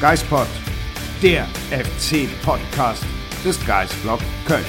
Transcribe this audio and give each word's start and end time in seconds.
Geispod, 0.00 0.46
der 1.22 1.46
FC-Podcast 1.70 3.04
des 3.44 3.66
Geisblog 3.66 4.18
Köln. 4.46 4.64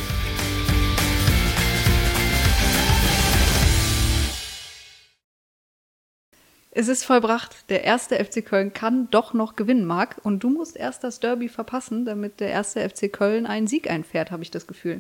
Es 6.72 6.90
ist 6.90 7.05
vollbracht. 7.05 7.69
Der 7.69 7.86
erste 7.86 8.22
FC 8.22 8.46
Köln 8.46 8.73
kann 8.73 9.09
doch 9.09 9.33
noch 9.33 9.55
gewinnen, 9.55 9.86
Marc. 9.86 10.17
Und 10.22 10.44
du 10.44 10.49
musst 10.49 10.76
erst 10.76 11.05
das 11.05 11.22
Derby 11.22 11.47
verpassen, 11.47 12.04
damit 12.04 12.41
der 12.41 12.50
erste 12.50 12.82
FC 12.90 13.09
Köln 13.09 13.45
einen 13.45 13.68
Sieg 13.68 13.90
einfährt, 13.90 14.32
habe 14.32 14.44
ich 14.44 14.51
das 14.51 14.68
Gefühl. 14.68 15.00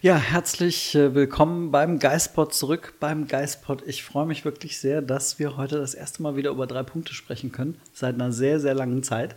Ja, 0.00 0.16
herzlich 0.16 0.94
äh, 0.94 1.14
willkommen 1.14 1.70
beim 1.70 1.98
Geistpod 1.98 2.54
zurück 2.54 2.94
beim 3.00 3.26
Geistpod. 3.26 3.82
Ich 3.86 4.02
freue 4.04 4.26
mich 4.26 4.44
wirklich 4.44 4.78
sehr, 4.78 5.02
dass 5.02 5.38
wir 5.38 5.56
heute 5.56 5.78
das 5.78 5.94
erste 5.94 6.22
Mal 6.22 6.36
wieder 6.36 6.50
über 6.50 6.66
drei 6.66 6.82
Punkte 6.82 7.12
sprechen 7.14 7.52
können, 7.52 7.78
seit 7.92 8.14
einer 8.14 8.32
sehr, 8.32 8.60
sehr 8.60 8.74
langen 8.74 9.02
Zeit. 9.02 9.36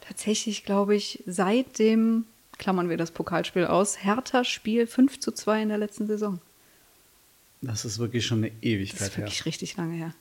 Tatsächlich 0.00 0.64
glaube 0.64 0.96
ich, 0.96 1.22
seit 1.26 1.78
dem, 1.78 2.24
klammern 2.58 2.88
wir 2.88 2.96
das 2.96 3.10
Pokalspiel 3.10 3.66
aus, 3.66 4.02
Hertha-Spiel 4.02 4.86
5 4.86 5.20
zu 5.20 5.32
2 5.32 5.62
in 5.62 5.68
der 5.68 5.78
letzten 5.78 6.06
Saison. 6.06 6.40
Das 7.60 7.84
ist 7.84 7.98
wirklich 7.98 8.24
schon 8.26 8.38
eine 8.38 8.52
Ewigkeit 8.62 9.00
Das 9.00 9.08
ist 9.08 9.16
wirklich 9.18 9.38
her. 9.40 9.46
richtig 9.46 9.76
lange 9.76 9.94
her. 9.96 10.14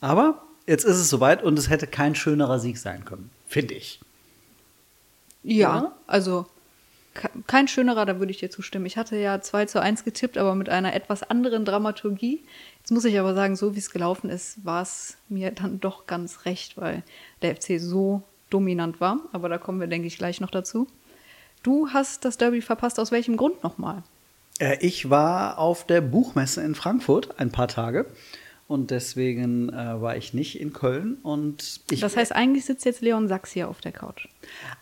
Aber 0.00 0.42
jetzt 0.66 0.84
ist 0.84 0.96
es 0.98 1.08
soweit 1.08 1.42
und 1.42 1.58
es 1.58 1.70
hätte 1.70 1.86
kein 1.86 2.14
schönerer 2.14 2.58
Sieg 2.58 2.76
sein 2.78 3.04
können, 3.04 3.30
finde 3.48 3.74
ich. 3.74 4.00
Ja, 5.42 5.76
Ja? 5.82 5.96
also 6.06 6.46
kein 7.46 7.68
schönerer, 7.68 8.06
da 8.06 8.18
würde 8.18 8.30
ich 8.30 8.38
dir 8.38 8.50
zustimmen. 8.50 8.86
Ich 8.86 8.96
hatte 8.96 9.16
ja 9.16 9.40
2 9.40 9.66
zu 9.66 9.80
1 9.80 10.04
getippt, 10.04 10.38
aber 10.38 10.54
mit 10.54 10.68
einer 10.68 10.94
etwas 10.94 11.22
anderen 11.22 11.64
Dramaturgie. 11.64 12.42
Jetzt 12.78 12.90
muss 12.90 13.04
ich 13.04 13.18
aber 13.18 13.34
sagen, 13.34 13.56
so 13.56 13.74
wie 13.74 13.78
es 13.78 13.90
gelaufen 13.90 14.30
ist, 14.30 14.64
war 14.64 14.82
es 14.82 15.16
mir 15.28 15.50
dann 15.50 15.80
doch 15.80 16.06
ganz 16.06 16.44
recht, 16.44 16.76
weil 16.76 17.02
der 17.42 17.56
FC 17.56 17.78
so 17.78 18.22
dominant 18.50 19.00
war. 19.00 19.20
Aber 19.32 19.48
da 19.48 19.58
kommen 19.58 19.80
wir, 19.80 19.86
denke 19.86 20.06
ich, 20.06 20.18
gleich 20.18 20.40
noch 20.40 20.50
dazu. 20.50 20.86
Du 21.62 21.88
hast 21.90 22.24
das 22.24 22.38
Derby 22.38 22.60
verpasst. 22.60 22.98
Aus 22.98 23.12
welchem 23.12 23.36
Grund 23.36 23.62
nochmal? 23.62 24.02
Äh, 24.58 24.78
Ich 24.80 25.10
war 25.10 25.58
auf 25.58 25.86
der 25.86 26.00
Buchmesse 26.00 26.62
in 26.62 26.74
Frankfurt 26.74 27.38
ein 27.38 27.52
paar 27.52 27.68
Tage 27.68 28.06
und 28.72 28.90
deswegen 28.90 29.68
äh, 29.68 30.00
war 30.00 30.16
ich 30.16 30.32
nicht 30.32 30.58
in 30.58 30.72
Köln 30.72 31.18
und 31.22 31.80
ich 31.90 32.00
Das 32.00 32.16
heißt, 32.16 32.34
eigentlich 32.34 32.64
sitzt 32.64 32.86
jetzt 32.86 33.02
Leon 33.02 33.28
Sachs 33.28 33.52
hier 33.52 33.68
auf 33.68 33.82
der 33.82 33.92
Couch. 33.92 34.28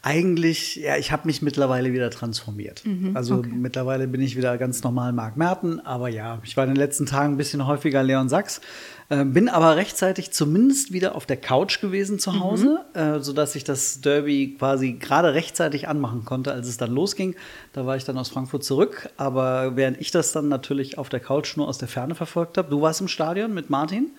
Eigentlich, 0.02 0.76
ja, 0.76 0.96
ich 0.96 1.10
habe 1.10 1.26
mich 1.26 1.42
mittlerweile 1.42 1.92
wieder 1.92 2.10
transformiert. 2.10 2.84
also 3.14 3.38
okay. 3.38 3.50
mittlerweile 3.52 4.06
bin 4.06 4.20
ich 4.20 4.36
wieder 4.36 4.56
ganz 4.58 4.84
normal 4.84 5.12
Marc 5.12 5.36
Merten, 5.36 5.80
aber 5.80 6.08
ja, 6.08 6.40
ich 6.44 6.56
war 6.56 6.64
in 6.64 6.70
den 6.70 6.76
letzten 6.76 7.04
Tagen 7.04 7.34
ein 7.34 7.36
bisschen 7.36 7.66
häufiger 7.66 8.04
Leon 8.04 8.28
Sachs, 8.28 8.60
äh, 9.10 9.24
bin 9.24 9.48
aber 9.48 9.76
rechtzeitig 9.76 10.30
zumindest 10.30 10.92
wieder 10.92 11.16
auf 11.16 11.26
der 11.26 11.36
Couch 11.36 11.80
gewesen 11.80 12.18
zu 12.20 12.38
Hause, 12.40 12.84
äh, 12.94 13.18
sodass 13.18 13.56
ich 13.56 13.64
das 13.64 14.00
Derby 14.00 14.54
quasi 14.56 14.92
gerade 14.92 15.34
rechtzeitig 15.34 15.88
anmachen 15.88 16.24
konnte, 16.24 16.52
als 16.52 16.68
es 16.68 16.76
dann 16.76 16.92
losging. 16.92 17.34
Da 17.72 17.84
war 17.84 17.96
ich 17.96 18.04
dann 18.04 18.16
aus 18.16 18.28
Frankfurt 18.28 18.64
zurück, 18.64 19.10
aber 19.16 19.76
während 19.76 20.00
ich 20.00 20.12
das 20.12 20.30
dann 20.30 20.48
natürlich 20.48 20.96
auf 20.96 21.08
der 21.08 21.20
Couch 21.20 21.56
nur 21.56 21.68
aus 21.68 21.78
der 21.78 21.88
Ferne 21.88 22.14
verfolgt 22.14 22.56
habe, 22.56 22.70
du 22.70 22.80
warst 22.80 23.00
im 23.00 23.08
Stadion 23.08 23.52
mit 23.52 23.68
Martin, 23.68 24.12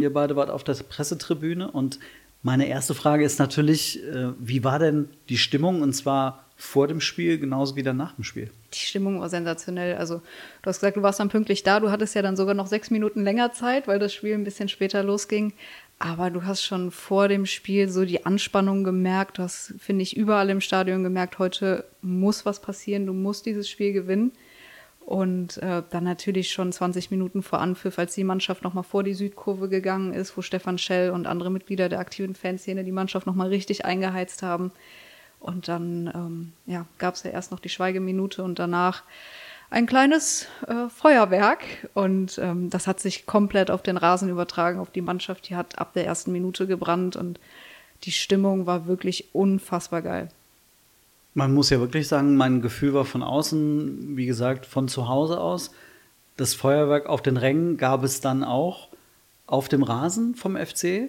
ihr 0.00 0.12
beide 0.12 0.36
wart 0.36 0.50
auf 0.50 0.62
der 0.62 0.74
Pressetribüne. 0.74 1.70
Und 1.70 1.98
meine 2.42 2.68
erste 2.68 2.94
Frage 2.94 3.24
ist 3.24 3.40
natürlich, 3.40 4.02
äh, 4.04 4.28
wie 4.38 4.62
war 4.62 4.78
denn 4.78 5.08
die 5.28 5.38
Stimmung? 5.38 5.82
Und 5.82 5.94
zwar 5.94 6.44
vor 6.60 6.88
dem 6.88 7.00
Spiel 7.00 7.38
genauso 7.38 7.76
wie 7.76 7.84
dann 7.84 7.96
nach 7.96 8.16
dem 8.16 8.24
Spiel? 8.24 8.50
Die 8.74 8.80
Stimmung 8.80 9.20
war 9.20 9.28
sensationell. 9.28 9.96
Also, 9.96 10.16
du 10.16 10.66
hast 10.66 10.80
gesagt, 10.80 10.96
du 10.96 11.02
warst 11.02 11.20
dann 11.20 11.28
pünktlich 11.28 11.62
da. 11.62 11.78
Du 11.78 11.92
hattest 11.92 12.16
ja 12.16 12.20
dann 12.20 12.36
sogar 12.36 12.54
noch 12.54 12.66
sechs 12.66 12.90
Minuten 12.90 13.22
länger 13.22 13.52
Zeit, 13.52 13.86
weil 13.86 14.00
das 14.00 14.12
Spiel 14.12 14.34
ein 14.34 14.42
bisschen 14.42 14.68
später 14.68 15.04
losging. 15.04 15.52
Aber 16.00 16.30
du 16.30 16.44
hast 16.44 16.64
schon 16.64 16.90
vor 16.90 17.28
dem 17.28 17.46
Spiel 17.46 17.88
so 17.88 18.04
die 18.04 18.26
Anspannung 18.26 18.82
gemerkt. 18.82 19.38
Du 19.38 19.42
hast, 19.42 19.74
finde 19.78 20.02
ich, 20.02 20.16
überall 20.16 20.50
im 20.50 20.60
Stadion 20.60 21.04
gemerkt, 21.04 21.38
heute 21.38 21.84
muss 22.02 22.44
was 22.44 22.60
passieren. 22.60 23.06
Du 23.06 23.12
musst 23.12 23.46
dieses 23.46 23.68
Spiel 23.68 23.92
gewinnen. 23.92 24.32
Und 25.06 25.58
äh, 25.58 25.82
dann 25.88 26.04
natürlich 26.04 26.50
schon 26.50 26.72
20 26.72 27.12
Minuten 27.12 27.42
vor 27.42 27.60
Anpfiff, 27.60 28.00
als 28.00 28.16
die 28.16 28.24
Mannschaft 28.24 28.64
nochmal 28.64 28.84
vor 28.84 29.04
die 29.04 29.14
Südkurve 29.14 29.68
gegangen 29.68 30.12
ist, 30.12 30.36
wo 30.36 30.42
Stefan 30.42 30.76
Schell 30.76 31.12
und 31.12 31.28
andere 31.28 31.50
Mitglieder 31.52 31.88
der 31.88 32.00
aktiven 32.00 32.34
Fanszene 32.34 32.82
die 32.82 32.92
Mannschaft 32.92 33.26
nochmal 33.26 33.48
richtig 33.48 33.84
eingeheizt 33.84 34.42
haben. 34.42 34.72
Und 35.40 35.68
dann 35.68 36.10
ähm, 36.14 36.52
ja, 36.66 36.86
gab 36.98 37.14
es 37.14 37.22
ja 37.22 37.30
erst 37.30 37.50
noch 37.50 37.60
die 37.60 37.68
Schweigeminute 37.68 38.42
und 38.42 38.58
danach 38.58 39.02
ein 39.70 39.86
kleines 39.86 40.46
äh, 40.66 40.88
Feuerwerk. 40.88 41.88
Und 41.94 42.38
ähm, 42.38 42.70
das 42.70 42.86
hat 42.86 43.00
sich 43.00 43.26
komplett 43.26 43.70
auf 43.70 43.82
den 43.82 43.96
Rasen 43.96 44.28
übertragen, 44.28 44.78
auf 44.78 44.90
die 44.90 45.02
Mannschaft. 45.02 45.48
Die 45.48 45.56
hat 45.56 45.78
ab 45.78 45.92
der 45.94 46.06
ersten 46.06 46.32
Minute 46.32 46.66
gebrannt 46.66 47.16
und 47.16 47.38
die 48.04 48.12
Stimmung 48.12 48.66
war 48.66 48.86
wirklich 48.86 49.34
unfassbar 49.34 50.02
geil. 50.02 50.28
Man 51.34 51.54
muss 51.54 51.70
ja 51.70 51.78
wirklich 51.78 52.08
sagen, 52.08 52.36
mein 52.36 52.62
Gefühl 52.62 52.94
war 52.94 53.04
von 53.04 53.22
außen, 53.22 54.16
wie 54.16 54.26
gesagt, 54.26 54.66
von 54.66 54.88
zu 54.88 55.08
Hause 55.08 55.40
aus. 55.40 55.70
Das 56.36 56.54
Feuerwerk 56.54 57.06
auf 57.06 57.22
den 57.22 57.36
Rängen 57.36 57.76
gab 57.76 58.02
es 58.02 58.20
dann 58.20 58.44
auch 58.44 58.88
auf 59.46 59.68
dem 59.68 59.82
Rasen 59.82 60.34
vom 60.34 60.56
FC. 60.56 61.08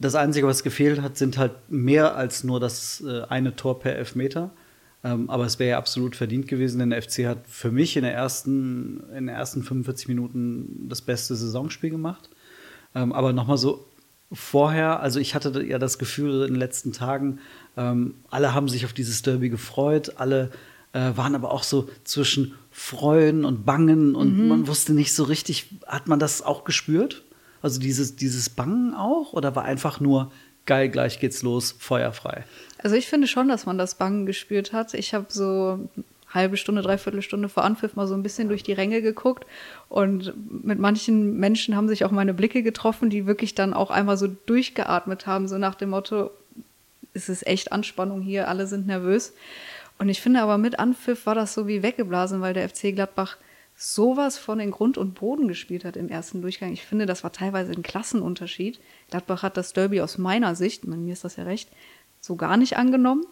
Das 0.00 0.14
Einzige, 0.14 0.46
was 0.46 0.62
gefehlt 0.62 1.02
hat, 1.02 1.18
sind 1.18 1.36
halt 1.36 1.52
mehr 1.68 2.16
als 2.16 2.42
nur 2.42 2.58
das 2.58 3.02
äh, 3.06 3.22
eine 3.28 3.54
Tor 3.54 3.78
per 3.80 3.94
Elfmeter. 3.94 4.50
Ähm, 5.04 5.28
aber 5.30 5.44
es 5.44 5.58
wäre 5.58 5.70
ja 5.70 5.78
absolut 5.78 6.16
verdient 6.16 6.48
gewesen, 6.48 6.78
denn 6.78 6.90
der 6.90 7.02
FC 7.02 7.26
hat 7.26 7.46
für 7.46 7.70
mich 7.70 7.96
in, 7.96 8.02
der 8.02 8.14
ersten, 8.14 9.00
in 9.10 9.26
den 9.26 9.28
ersten 9.28 9.62
45 9.62 10.08
Minuten 10.08 10.86
das 10.88 11.02
beste 11.02 11.34
Saisonspiel 11.34 11.90
gemacht. 11.90 12.30
Ähm, 12.94 13.12
aber 13.12 13.32
nochmal 13.32 13.58
so 13.58 13.86
vorher, 14.32 15.00
also 15.00 15.20
ich 15.20 15.34
hatte 15.34 15.62
ja 15.64 15.78
das 15.78 15.98
Gefühl 15.98 16.42
in 16.42 16.54
den 16.54 16.60
letzten 16.60 16.92
Tagen, 16.92 17.40
ähm, 17.76 18.14
alle 18.30 18.54
haben 18.54 18.68
sich 18.68 18.86
auf 18.86 18.92
dieses 18.92 19.22
Derby 19.22 19.50
gefreut, 19.50 20.14
alle 20.16 20.50
äh, 20.92 21.12
waren 21.14 21.34
aber 21.34 21.52
auch 21.52 21.62
so 21.62 21.88
zwischen 22.04 22.54
Freuen 22.70 23.44
und 23.44 23.66
Bangen 23.66 24.14
und 24.14 24.48
man 24.48 24.66
wusste 24.66 24.92
nicht 24.92 25.14
so 25.14 25.24
richtig, 25.24 25.74
hat 25.86 26.08
man 26.08 26.18
das 26.18 26.42
auch 26.42 26.64
gespürt? 26.64 27.24
Also 27.62 27.80
dieses, 27.80 28.16
dieses 28.16 28.50
Bangen 28.50 28.94
auch 28.94 29.32
oder 29.32 29.54
war 29.54 29.64
einfach 29.64 30.00
nur 30.00 30.30
geil, 30.66 30.88
gleich 30.88 31.20
geht's 31.20 31.42
los, 31.42 31.74
feuerfrei? 31.78 32.44
Also 32.78 32.96
ich 32.96 33.08
finde 33.08 33.26
schon, 33.26 33.48
dass 33.48 33.66
man 33.66 33.78
das 33.78 33.96
Bangen 33.96 34.26
gespürt 34.26 34.72
hat. 34.72 34.94
Ich 34.94 35.14
habe 35.14 35.26
so 35.28 35.88
halbe 36.32 36.56
Stunde, 36.56 36.82
dreiviertel 36.82 37.22
Stunde 37.22 37.48
vor 37.48 37.64
Anpfiff 37.64 37.96
mal 37.96 38.06
so 38.06 38.14
ein 38.14 38.22
bisschen 38.22 38.48
durch 38.48 38.62
die 38.62 38.72
Ränge 38.72 39.02
geguckt 39.02 39.46
und 39.88 40.32
mit 40.64 40.78
manchen 40.78 41.36
Menschen 41.38 41.74
haben 41.76 41.88
sich 41.88 42.04
auch 42.04 42.12
meine 42.12 42.34
Blicke 42.34 42.62
getroffen, 42.62 43.10
die 43.10 43.26
wirklich 43.26 43.54
dann 43.54 43.74
auch 43.74 43.90
einmal 43.90 44.16
so 44.16 44.28
durchgeatmet 44.28 45.26
haben, 45.26 45.48
so 45.48 45.58
nach 45.58 45.74
dem 45.74 45.90
Motto, 45.90 46.30
es 47.14 47.28
ist 47.28 47.46
echt 47.46 47.72
Anspannung 47.72 48.22
hier, 48.22 48.48
alle 48.48 48.66
sind 48.66 48.86
nervös. 48.86 49.32
Und 49.98 50.08
ich 50.08 50.20
finde 50.20 50.40
aber 50.40 50.56
mit 50.56 50.78
Anpfiff 50.78 51.26
war 51.26 51.34
das 51.34 51.52
so 51.52 51.66
wie 51.66 51.82
weggeblasen, 51.82 52.40
weil 52.40 52.54
der 52.54 52.68
FC 52.68 52.94
Gladbach 52.94 53.36
sowas 53.82 54.36
von 54.36 54.58
den 54.58 54.70
Grund 54.70 54.98
und 54.98 55.14
Boden 55.14 55.48
gespielt 55.48 55.86
hat 55.86 55.96
im 55.96 56.10
ersten 56.10 56.42
Durchgang. 56.42 56.70
Ich 56.70 56.84
finde, 56.84 57.06
das 57.06 57.24
war 57.24 57.32
teilweise 57.32 57.72
ein 57.72 57.82
Klassenunterschied. 57.82 58.78
Gladbach 59.08 59.42
hat 59.42 59.56
das 59.56 59.72
Derby 59.72 60.02
aus 60.02 60.18
meiner 60.18 60.54
Sicht, 60.54 60.82
bei 60.84 60.96
mir 60.96 61.14
ist 61.14 61.24
das 61.24 61.36
ja 61.36 61.44
recht, 61.44 61.70
so 62.20 62.36
gar 62.36 62.58
nicht 62.58 62.76
angenommen. 62.76 63.24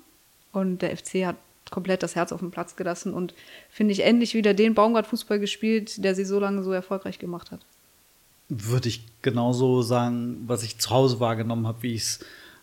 Und 0.52 0.80
der 0.80 0.96
FC 0.96 1.26
hat 1.26 1.36
komplett 1.70 2.02
das 2.02 2.16
Herz 2.16 2.32
auf 2.32 2.40
den 2.40 2.50
Platz 2.50 2.76
gelassen 2.76 3.12
und 3.12 3.34
finde 3.68 3.92
ich 3.92 4.00
endlich 4.00 4.32
wieder 4.32 4.54
den 4.54 4.72
Baumgart-Fußball 4.72 5.38
gespielt, 5.38 6.02
der 6.02 6.14
sie 6.14 6.24
so 6.24 6.40
lange 6.40 6.62
so 6.62 6.72
erfolgreich 6.72 7.18
gemacht 7.18 7.50
hat. 7.50 7.60
Würde 8.48 8.88
ich 8.88 9.04
genauso 9.20 9.82
sagen, 9.82 10.44
was 10.46 10.62
ich 10.62 10.78
zu 10.78 10.88
Hause 10.88 11.20
wahrgenommen 11.20 11.66
habe, 11.66 11.82
wie 11.82 11.94
es 11.94 12.20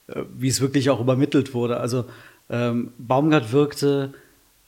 äh, 0.07 0.23
wie 0.35 0.47
es 0.47 0.59
wirklich 0.59 0.89
auch 0.89 0.99
übermittelt 0.99 1.53
wurde. 1.53 1.77
Also 1.77 2.05
ähm, 2.49 2.93
Baumgart 2.97 3.51
wirkte 3.51 4.15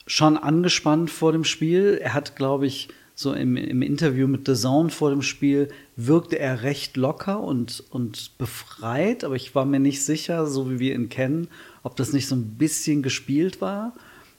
schon 0.06 0.36
angespannt 0.36 1.10
vor 1.10 1.32
dem 1.32 1.44
Spiel. 1.44 1.98
Er 2.00 2.14
hat, 2.14 2.36
glaube 2.36 2.66
ich, 2.66 2.88
so 3.18 3.32
im, 3.32 3.56
im 3.56 3.82
Interview 3.82 4.28
mit 4.28 4.46
The 4.46 4.54
Zone 4.54 4.90
vor 4.90 5.10
dem 5.10 5.22
Spiel 5.22 5.70
wirkte 5.96 6.38
er 6.38 6.62
recht 6.62 6.96
locker 6.96 7.40
und, 7.40 7.82
und 7.90 8.38
befreit, 8.38 9.24
aber 9.24 9.34
ich 9.34 9.56
war 9.56 9.64
mir 9.64 9.80
nicht 9.80 10.04
sicher, 10.04 10.46
so 10.46 10.70
wie 10.70 10.78
wir 10.78 10.94
ihn 10.94 11.08
kennen, 11.08 11.48
ob 11.82 11.96
das 11.96 12.12
nicht 12.12 12.28
so 12.28 12.36
ein 12.36 12.54
bisschen 12.58 13.02
gespielt 13.02 13.60
war. 13.60 13.92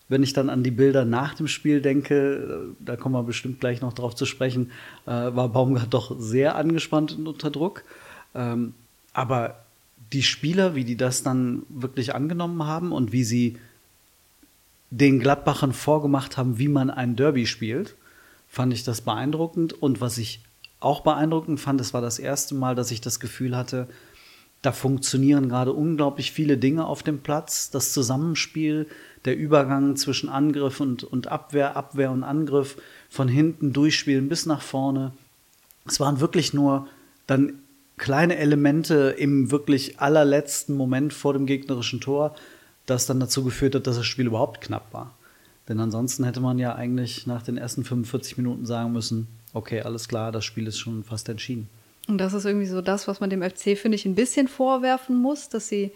Wenn 0.08 0.24
ich 0.24 0.32
dann 0.32 0.50
an 0.50 0.64
die 0.64 0.72
Bilder 0.72 1.04
nach 1.04 1.34
dem 1.34 1.50
Spiel 1.50 1.82
denke, 1.82 2.74
da 2.80 2.96
kommen 2.96 3.16
wir 3.16 3.24
bestimmt 3.24 3.60
gleich 3.60 3.82
noch 3.82 3.92
drauf 3.92 4.16
zu 4.16 4.26
sprechen, 4.26 4.72
äh, 5.06 5.10
war 5.10 5.50
Baumgart 5.50 5.94
doch 5.94 6.18
sehr 6.18 6.56
angespannt 6.56 7.18
und 7.18 7.28
unter 7.28 7.52
Druck. 7.52 7.84
Ähm, 8.34 8.74
aber 9.12 9.60
die 10.14 10.24
Spieler, 10.24 10.74
wie 10.76 10.86
die 10.86 10.96
das 10.96 11.22
dann 11.22 11.64
wirklich 11.68 12.16
angenommen 12.16 12.64
haben 12.64 12.94
und 12.94 13.12
wie 13.12 13.26
sie 13.26 13.58
den 14.90 15.20
Gladbachern 15.20 15.74
vorgemacht 15.74 16.38
haben, 16.38 16.60
wie 16.60 16.70
man 16.70 16.90
ein 16.90 17.18
Derby 17.18 17.46
spielt, 17.46 17.98
fand 18.50 18.74
ich 18.74 18.84
das 18.84 19.02
beeindruckend. 19.02 19.74
Und 19.74 20.02
was 20.02 20.18
ich 20.18 20.42
auch 20.80 21.02
beeindruckend 21.02 21.60
fand, 21.60 21.80
es 21.80 21.94
war 21.94 22.02
das 22.02 22.20
erste 22.20 22.56
Mal, 22.56 22.76
dass 22.76 22.92
ich 22.92 23.00
das 23.00 23.20
Gefühl 23.20 23.56
hatte, 23.56 23.88
da 24.62 24.74
funktionieren 24.74 25.48
gerade 25.48 25.72
unglaublich 25.72 26.34
viele 26.34 26.58
Dinge 26.58 26.86
auf 26.86 27.02
dem 27.02 27.20
Platz. 27.20 27.70
Das 27.70 27.94
Zusammenspiel, 27.94 28.88
der 29.24 29.38
Übergang 29.38 29.96
zwischen 29.96 30.28
Angriff 30.28 30.82
und, 30.82 31.04
und 31.06 31.28
Abwehr, 31.28 31.78
Abwehr 31.78 32.12
und 32.12 32.24
Angriff, 32.24 32.76
von 33.10 33.30
hinten 33.30 33.72
durchspielen 33.72 34.28
bis 34.28 34.46
nach 34.46 34.62
vorne. 34.62 35.14
Es 35.86 36.00
waren 36.00 36.20
wirklich 36.20 36.54
nur 36.54 36.88
dann 37.26 37.60
kleine 37.98 38.38
Elemente 38.38 39.16
im 39.18 39.52
wirklich 39.52 40.00
allerletzten 40.00 40.76
Moment 40.76 41.14
vor 41.14 41.34
dem 41.34 41.46
gegnerischen 41.46 42.02
Tor, 42.02 42.36
das 42.86 43.06
dann 43.06 43.20
dazu 43.20 43.44
geführt 43.44 43.76
hat, 43.76 43.88
dass 43.88 43.98
das 43.98 44.06
Spiel 44.06 44.28
überhaupt 44.28 44.62
knapp 44.62 44.94
war. 44.94 45.16
Denn 45.70 45.80
ansonsten 45.80 46.24
hätte 46.24 46.42
man 46.42 46.58
ja 46.58 46.76
eigentlich 46.76 47.28
nach 47.28 47.44
den 47.44 47.58
ersten 47.58 47.84
45 47.84 48.38
Minuten 48.38 48.66
sagen 48.66 48.92
müssen, 48.92 49.28
okay, 49.54 49.82
alles 49.82 50.08
klar, 50.08 50.32
das 50.32 50.44
Spiel 50.44 50.68
ist 50.68 50.80
schon 50.80 51.04
fast 51.04 51.30
entschieden. 51.30 51.70
Und 52.08 52.18
das 52.18 52.34
ist 52.34 52.46
irgendwie 52.46 52.66
so 52.66 52.82
das, 52.82 53.08
was 53.08 53.20
man 53.20 53.30
dem 53.30 53.44
FC, 53.44 53.78
finde 53.78 53.96
ich, 53.96 54.06
ein 54.06 54.16
bisschen 54.16 54.48
vorwerfen 54.48 55.16
muss, 55.16 55.48
dass 55.48 55.68
sie 55.70 55.92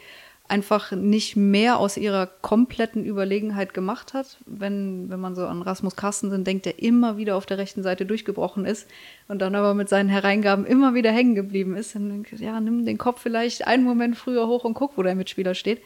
einfach 0.47 0.91
nicht 0.91 1.35
mehr 1.35 1.79
aus 1.79 1.97
ihrer 1.97 2.27
kompletten 2.27 3.05
Überlegenheit 3.05 3.73
gemacht 3.73 4.13
hat. 4.13 4.37
Wenn, 4.45 5.09
wenn 5.09 5.19
man 5.19 5.35
so 5.35 5.47
an 5.47 5.61
Rasmus 5.61 5.95
Carstensen 5.95 6.43
denkt, 6.43 6.65
der 6.65 6.83
immer 6.83 7.17
wieder 7.17 7.35
auf 7.35 7.45
der 7.45 7.57
rechten 7.57 7.81
Seite 7.81 8.05
durchgebrochen 8.05 8.65
ist 8.65 8.87
und 9.27 9.41
dann 9.41 9.55
aber 9.55 9.73
mit 9.73 9.89
seinen 9.89 10.09
Hereingaben 10.09 10.65
immer 10.65 10.93
wieder 10.93 11.11
hängen 11.11 11.33
geblieben 11.33 11.75
ist, 11.75 11.95
dann 11.95 12.09
denkt, 12.09 12.39
ja, 12.39 12.59
nimm 12.59 12.85
den 12.85 12.97
Kopf 12.97 13.21
vielleicht 13.21 13.65
einen 13.65 13.85
Moment 13.85 14.17
früher 14.17 14.47
hoch 14.47 14.65
und 14.65 14.73
guck, 14.73 14.97
wo 14.97 15.01
der 15.01 15.15
Mitspieler 15.15 15.55
steht. 15.55 15.81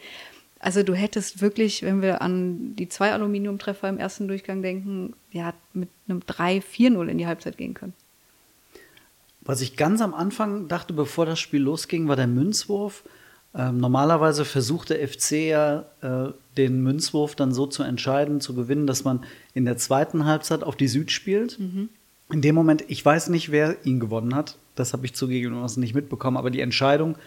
Also 0.59 0.83
du 0.83 0.93
hättest 0.93 1.41
wirklich, 1.41 1.83
wenn 1.83 2.01
wir 2.01 2.21
an 2.21 2.75
die 2.75 2.89
zwei 2.89 3.11
Aluminiumtreffer 3.11 3.89
im 3.89 3.99
ersten 3.99 4.27
Durchgang 4.27 4.61
denken, 4.61 5.13
ja, 5.31 5.53
mit 5.73 5.89
einem 6.07 6.19
3-4-0 6.19 7.07
in 7.07 7.17
die 7.17 7.27
Halbzeit 7.27 7.57
gehen 7.57 7.73
können. 7.73 7.93
Was 9.41 9.61
ich 9.61 9.77
ganz 9.77 10.01
am 10.01 10.13
Anfang 10.13 10.67
dachte, 10.67 10.93
bevor 10.93 11.25
das 11.25 11.39
Spiel 11.39 11.61
losging, 11.61 12.07
war 12.07 12.15
der 12.15 12.27
Münzwurf. 12.27 13.03
Ähm, 13.55 13.77
normalerweise 13.77 14.45
versucht 14.45 14.89
der 14.89 15.07
FC 15.07 15.31
ja, 15.31 15.85
äh, 16.01 16.33
den 16.57 16.81
Münzwurf 16.81 17.35
dann 17.35 17.53
so 17.53 17.65
zu 17.65 17.83
entscheiden, 17.83 18.41
zu 18.41 18.53
gewinnen, 18.53 18.87
dass 18.87 19.03
man 19.03 19.23
in 19.53 19.65
der 19.65 19.77
zweiten 19.77 20.25
Halbzeit 20.25 20.63
auf 20.63 20.75
die 20.75 20.87
Süd 20.87 21.11
spielt. 21.11 21.59
Mhm. 21.59 21.89
In 22.29 22.41
dem 22.41 22.55
Moment, 22.55 22.83
ich 22.87 23.05
weiß 23.05 23.29
nicht, 23.29 23.51
wer 23.51 23.85
ihn 23.85 23.99
gewonnen 23.99 24.35
hat. 24.35 24.57
Das 24.75 24.91
habe 24.91 25.05
ich 25.05 25.13
zugegebenermaßen 25.13 25.79
nicht 25.79 25.95
mitbekommen. 25.95 26.35
Aber 26.35 26.51
die 26.51 26.61
Entscheidung, 26.61 27.17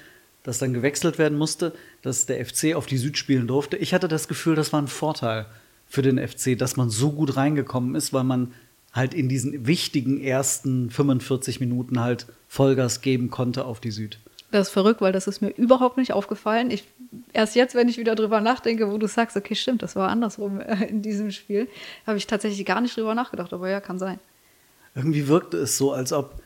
dass 0.43 0.59
dann 0.59 0.73
gewechselt 0.73 1.19
werden 1.19 1.37
musste, 1.37 1.73
dass 2.03 2.27
der 2.27 2.45
FC 2.45 2.75
auf 2.75 2.87
die 2.87 2.99
Süd 2.99 3.19
spielen 3.19 3.47
durfte. 3.47 3.77
Ich 3.77 3.93
hatte 3.95 4.09
das 4.09 4.29
Gefühl, 4.29 4.55
das 4.55 4.73
war 4.73 4.81
ein 4.81 4.89
Vorteil 4.89 5.47
für 5.87 6.03
den 6.03 6.19
FC, 6.19 6.57
dass 6.57 6.77
man 6.77 6.89
so 6.89 7.13
gut 7.13 7.37
reingekommen 7.37 7.95
ist, 7.95 8.13
weil 8.13 8.25
man 8.25 8.53
halt 8.93 9.15
in 9.15 9.29
diesen 9.29 9.67
wichtigen 9.67 10.21
ersten 10.21 10.91
45 10.91 11.61
Minuten 11.61 12.01
halt 12.01 12.27
Vollgas 12.49 13.03
geben 13.03 13.31
konnte 13.31 13.65
auf 13.65 13.81
die 13.81 13.91
Süd. 13.91 14.19
Das 14.51 14.69
ist 14.69 14.73
verrückt, 14.73 15.01
weil 15.01 15.13
das 15.13 15.29
ist 15.29 15.43
mir 15.43 15.51
überhaupt 15.51 15.97
nicht 15.97 16.13
aufgefallen. 16.13 16.73
Ich, 16.73 16.85
erst 17.33 17.55
jetzt, 17.55 17.77
wenn 17.77 17.89
ich 17.89 17.99
wieder 17.99 18.17
drüber 18.17 18.41
nachdenke, 18.41 18.91
wo 18.91 18.99
du 18.99 19.07
sagst, 19.07 19.37
okay, 19.37 19.55
stimmt, 19.55 19.83
das 19.83 19.95
war 19.95 20.09
andersrum 20.09 20.61
in 20.89 21.03
diesem 21.03 21.31
Spiel, 21.31 21.69
habe 22.07 22.19
ich 22.19 22.27
tatsächlich 22.27 22.67
gar 22.67 22.81
nicht 22.81 22.97
drüber 22.97 23.15
nachgedacht, 23.15 23.53
aber 23.53 23.69
ja, 23.69 23.81
kann 23.81 23.99
sein. 23.99 24.19
Irgendwie 24.95 25.29
wirkte 25.29 25.59
es 25.59 25.79
so, 25.79 25.93
als 25.93 26.13
ob 26.13 26.43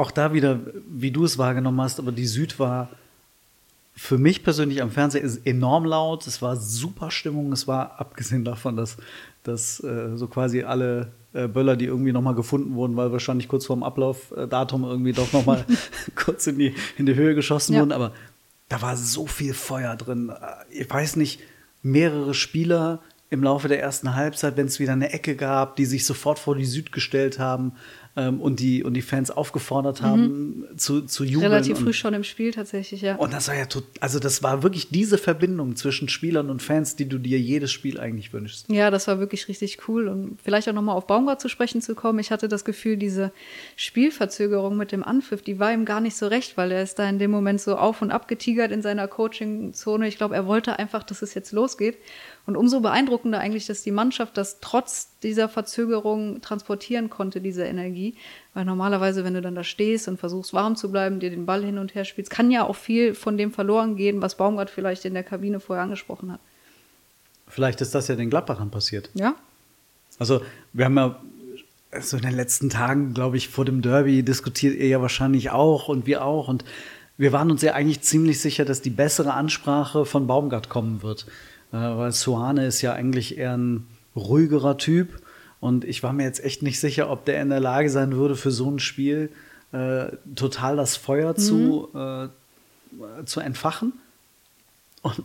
auch 0.00 0.10
da 0.10 0.32
wieder, 0.32 0.60
wie 0.88 1.10
du 1.10 1.24
es 1.24 1.38
wahrgenommen 1.38 1.80
hast, 1.80 1.98
aber 1.98 2.10
die 2.10 2.26
Süd 2.26 2.58
war 2.58 2.88
für 3.94 4.16
mich 4.16 4.42
persönlich 4.42 4.80
am 4.80 4.90
Fernseher 4.90 5.28
enorm 5.44 5.84
laut. 5.84 6.26
Es 6.26 6.40
war 6.40 6.56
super 6.56 7.10
Stimmung. 7.10 7.52
Es 7.52 7.68
war 7.68 8.00
abgesehen 8.00 8.44
davon, 8.44 8.76
dass, 8.76 8.96
dass 9.42 9.84
äh, 9.84 10.16
so 10.16 10.26
quasi 10.26 10.62
alle 10.62 11.12
äh, 11.34 11.46
Böller, 11.48 11.76
die 11.76 11.84
irgendwie 11.84 12.12
nochmal 12.12 12.34
gefunden 12.34 12.74
wurden, 12.74 12.96
weil 12.96 13.12
wahrscheinlich 13.12 13.46
kurz 13.46 13.66
vorm 13.66 13.82
Ablaufdatum 13.82 14.84
irgendwie 14.84 15.12
doch 15.12 15.32
nochmal 15.34 15.66
kurz 16.16 16.46
in 16.46 16.58
die, 16.58 16.74
in 16.96 17.04
die 17.04 17.14
Höhe 17.14 17.34
geschossen 17.34 17.74
ja. 17.74 17.80
wurden. 17.80 17.92
Aber 17.92 18.12
da 18.70 18.80
war 18.80 18.96
so 18.96 19.26
viel 19.26 19.52
Feuer 19.52 19.96
drin. 19.96 20.32
Ich 20.70 20.88
weiß 20.88 21.16
nicht, 21.16 21.40
mehrere 21.82 22.32
Spieler 22.32 23.00
im 23.28 23.42
Laufe 23.42 23.68
der 23.68 23.80
ersten 23.80 24.14
Halbzeit, 24.14 24.56
wenn 24.56 24.66
es 24.66 24.80
wieder 24.80 24.92
eine 24.92 25.12
Ecke 25.12 25.36
gab, 25.36 25.76
die 25.76 25.84
sich 25.84 26.06
sofort 26.06 26.38
vor 26.38 26.56
die 26.56 26.64
Süd 26.64 26.90
gestellt 26.90 27.38
haben 27.38 27.72
ähm, 28.20 28.40
und, 28.40 28.60
die, 28.60 28.84
und 28.84 28.94
die 28.94 29.02
Fans 29.02 29.30
aufgefordert 29.30 30.02
haben 30.02 30.66
mhm. 30.70 30.78
zu, 30.78 31.02
zu 31.02 31.24
jubeln. 31.24 31.52
Relativ 31.52 31.78
früh 31.78 31.92
schon 31.92 32.12
im 32.12 32.24
Spiel 32.24 32.52
tatsächlich, 32.52 33.00
ja. 33.00 33.16
Und 33.16 33.32
das 33.32 33.48
war 33.48 33.56
ja 33.56 33.66
also 34.00 34.18
das 34.18 34.42
war 34.42 34.62
wirklich 34.62 34.90
diese 34.90 35.16
Verbindung 35.16 35.76
zwischen 35.76 36.08
Spielern 36.08 36.50
und 36.50 36.62
Fans, 36.62 36.96
die 36.96 37.08
du 37.08 37.18
dir 37.18 37.38
jedes 37.38 37.72
Spiel 37.72 37.98
eigentlich 37.98 38.32
wünschst. 38.32 38.70
Ja, 38.70 38.90
das 38.90 39.08
war 39.08 39.18
wirklich 39.20 39.48
richtig 39.48 39.88
cool. 39.88 40.08
Und 40.08 40.38
vielleicht 40.42 40.68
auch 40.68 40.74
nochmal 40.74 40.96
auf 40.96 41.06
Baumgart 41.06 41.40
zu 41.40 41.48
sprechen 41.48 41.80
zu 41.80 41.94
kommen. 41.94 42.18
Ich 42.18 42.30
hatte 42.30 42.48
das 42.48 42.64
Gefühl, 42.64 42.96
diese 42.96 43.32
Spielverzögerung 43.76 44.76
mit 44.76 44.92
dem 44.92 45.02
Anpfiff, 45.02 45.42
die 45.42 45.58
war 45.58 45.72
ihm 45.72 45.84
gar 45.84 46.00
nicht 46.00 46.16
so 46.16 46.26
recht, 46.26 46.56
weil 46.56 46.72
er 46.72 46.82
ist 46.82 46.98
da 46.98 47.08
in 47.08 47.18
dem 47.18 47.30
Moment 47.30 47.60
so 47.60 47.76
auf 47.76 48.02
und 48.02 48.10
ab 48.10 48.28
getigert 48.28 48.70
in 48.70 48.82
seiner 48.82 49.08
Coaching-Zone. 49.08 50.06
Ich 50.08 50.16
glaube, 50.16 50.34
er 50.34 50.46
wollte 50.46 50.78
einfach, 50.78 51.02
dass 51.02 51.22
es 51.22 51.34
jetzt 51.34 51.52
losgeht. 51.52 51.96
Und 52.46 52.56
umso 52.56 52.80
beeindruckender 52.80 53.38
eigentlich, 53.38 53.66
dass 53.66 53.82
die 53.82 53.90
Mannschaft 53.90 54.36
das 54.36 54.58
trotz 54.60 55.10
dieser 55.22 55.48
Verzögerung 55.48 56.40
transportieren 56.40 57.10
konnte, 57.10 57.40
diese 57.40 57.64
Energie. 57.64 58.14
Weil 58.54 58.64
normalerweise, 58.64 59.24
wenn 59.24 59.34
du 59.34 59.42
dann 59.42 59.54
da 59.54 59.62
stehst 59.62 60.08
und 60.08 60.18
versuchst 60.18 60.52
warm 60.52 60.74
zu 60.74 60.90
bleiben, 60.90 61.20
dir 61.20 61.30
den 61.30 61.46
Ball 61.46 61.64
hin 61.64 61.78
und 61.78 61.94
her 61.94 62.04
spielst, 62.04 62.30
kann 62.30 62.50
ja 62.50 62.64
auch 62.64 62.76
viel 62.76 63.14
von 63.14 63.36
dem 63.36 63.52
verloren 63.52 63.96
gehen, 63.96 64.22
was 64.22 64.36
Baumgart 64.36 64.70
vielleicht 64.70 65.04
in 65.04 65.14
der 65.14 65.22
Kabine 65.22 65.60
vorher 65.60 65.84
angesprochen 65.84 66.32
hat. 66.32 66.40
Vielleicht 67.46 67.80
ist 67.80 67.94
das 67.94 68.08
ja 68.08 68.16
den 68.16 68.30
Gladbachern 68.30 68.70
passiert. 68.70 69.10
Ja. 69.14 69.34
Also, 70.18 70.40
wir 70.72 70.84
haben 70.86 70.96
ja 70.96 71.20
so 72.00 72.16
in 72.16 72.22
den 72.22 72.36
letzten 72.36 72.70
Tagen, 72.70 73.14
glaube 73.14 73.36
ich, 73.36 73.48
vor 73.48 73.64
dem 73.64 73.82
Derby 73.82 74.22
diskutiert 74.22 74.76
ihr 74.76 74.86
ja 74.86 75.02
wahrscheinlich 75.02 75.50
auch 75.50 75.88
und 75.88 76.06
wir 76.06 76.24
auch. 76.24 76.48
Und 76.48 76.64
wir 77.16 77.32
waren 77.32 77.50
uns 77.50 77.62
ja 77.62 77.74
eigentlich 77.74 78.02
ziemlich 78.02 78.40
sicher, 78.40 78.64
dass 78.64 78.80
die 78.80 78.90
bessere 78.90 79.34
Ansprache 79.34 80.04
von 80.04 80.26
Baumgart 80.26 80.68
kommen 80.68 81.02
wird. 81.02 81.26
Äh, 81.72 81.76
weil 81.76 82.12
Suane 82.12 82.66
ist 82.66 82.82
ja 82.82 82.92
eigentlich 82.92 83.38
eher 83.38 83.56
ein 83.56 83.86
ruhigerer 84.16 84.78
Typ. 84.78 85.20
Und 85.60 85.84
ich 85.84 86.02
war 86.02 86.12
mir 86.12 86.24
jetzt 86.24 86.42
echt 86.42 86.62
nicht 86.62 86.80
sicher, 86.80 87.10
ob 87.10 87.24
der 87.24 87.42
in 87.42 87.50
der 87.50 87.60
Lage 87.60 87.90
sein 87.90 88.12
würde, 88.12 88.34
für 88.34 88.50
so 88.50 88.70
ein 88.70 88.78
Spiel 88.78 89.30
äh, 89.72 90.06
total 90.34 90.76
das 90.76 90.96
Feuer 90.96 91.32
mhm. 91.32 91.36
zu, 91.36 91.88
äh, 91.94 93.24
zu 93.24 93.40
entfachen. 93.40 93.92
Und 95.02 95.22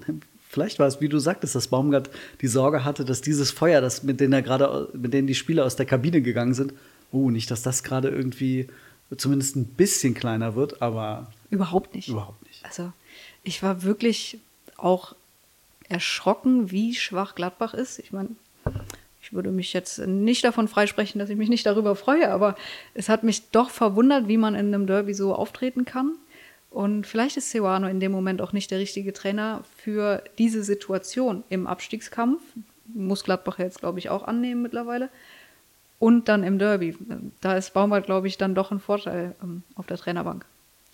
vielleicht 0.49 0.79
war 0.79 0.87
es, 0.87 1.01
wie 1.01 1.09
du 1.09 1.19
sagtest, 1.19 1.55
dass 1.55 1.67
Baumgart 1.67 2.09
die 2.41 2.47
Sorge 2.47 2.85
hatte, 2.85 3.05
dass 3.05 3.21
dieses 3.21 3.51
Feuer, 3.51 3.81
das 3.81 4.03
mit 4.03 4.19
denen 4.19 4.33
er 4.33 4.41
gerade, 4.41 4.89
mit 4.93 5.13
denen 5.13 5.27
die 5.27 5.35
Spieler 5.35 5.65
aus 5.65 5.75
der 5.75 5.85
Kabine 5.85 6.21
gegangen 6.21 6.53
sind, 6.53 6.73
oh, 7.11 7.29
nicht, 7.29 7.49
dass 7.49 7.61
das 7.61 7.83
gerade 7.83 8.09
irgendwie 8.09 8.67
zumindest 9.17 9.55
ein 9.55 9.65
bisschen 9.65 10.13
kleiner 10.13 10.55
wird, 10.55 10.81
aber 10.81 11.31
überhaupt 11.49 11.93
nicht. 11.95 12.09
Überhaupt 12.09 12.43
nicht. 12.45 12.63
Also 12.65 12.91
ich 13.43 13.61
war 13.63 13.83
wirklich 13.83 14.39
auch 14.77 15.15
erschrocken, 15.89 16.71
wie 16.71 16.95
schwach 16.95 17.35
Gladbach 17.35 17.73
ist. 17.73 17.99
Ich 17.99 18.11
meine, 18.11 18.29
ich 19.21 19.33
würde 19.33 19.51
mich 19.51 19.73
jetzt 19.73 19.99
nicht 19.99 20.43
davon 20.43 20.67
freisprechen, 20.67 21.19
dass 21.19 21.29
ich 21.29 21.37
mich 21.37 21.49
nicht 21.49 21.65
darüber 21.65 21.95
freue, 21.95 22.31
aber 22.31 22.55
es 22.93 23.09
hat 23.09 23.23
mich 23.23 23.49
doch 23.49 23.69
verwundert, 23.69 24.27
wie 24.27 24.37
man 24.37 24.55
in 24.55 24.73
einem 24.73 24.87
Derby 24.87 25.13
so 25.13 25.33
auftreten 25.33 25.85
kann. 25.85 26.13
Und 26.69 27.07
vielleicht 27.07 27.37
ist 27.37 27.51
Sewano 27.51 27.87
in 27.87 27.99
dem 27.99 28.11
Moment 28.11 28.41
auch 28.41 28.51
nicht 28.51 28.69
der 28.69 28.79
richtige 28.79 29.13
Trainer 29.13 29.63
für 29.77 30.21
diese 30.37 30.63
Situation 30.63 31.43
im 31.49 31.67
Abstiegskampf. 31.67 32.41
Muss 32.93 33.23
Gladbach 33.23 33.59
jetzt, 33.59 33.79
glaube 33.79 33.99
ich, 33.99 34.09
auch 34.09 34.23
annehmen 34.23 34.61
mittlerweile. 34.61 35.09
Und 35.99 36.27
dann 36.27 36.43
im 36.43 36.59
Derby. 36.59 36.95
Da 37.41 37.55
ist 37.55 37.73
Baumgart, 37.73 38.05
glaube 38.05 38.27
ich, 38.27 38.37
dann 38.37 38.55
doch 38.55 38.71
ein 38.71 38.79
Vorteil 38.79 39.35
ähm, 39.41 39.63
auf 39.75 39.87
der 39.87 39.97
Trainerbank. 39.97 40.45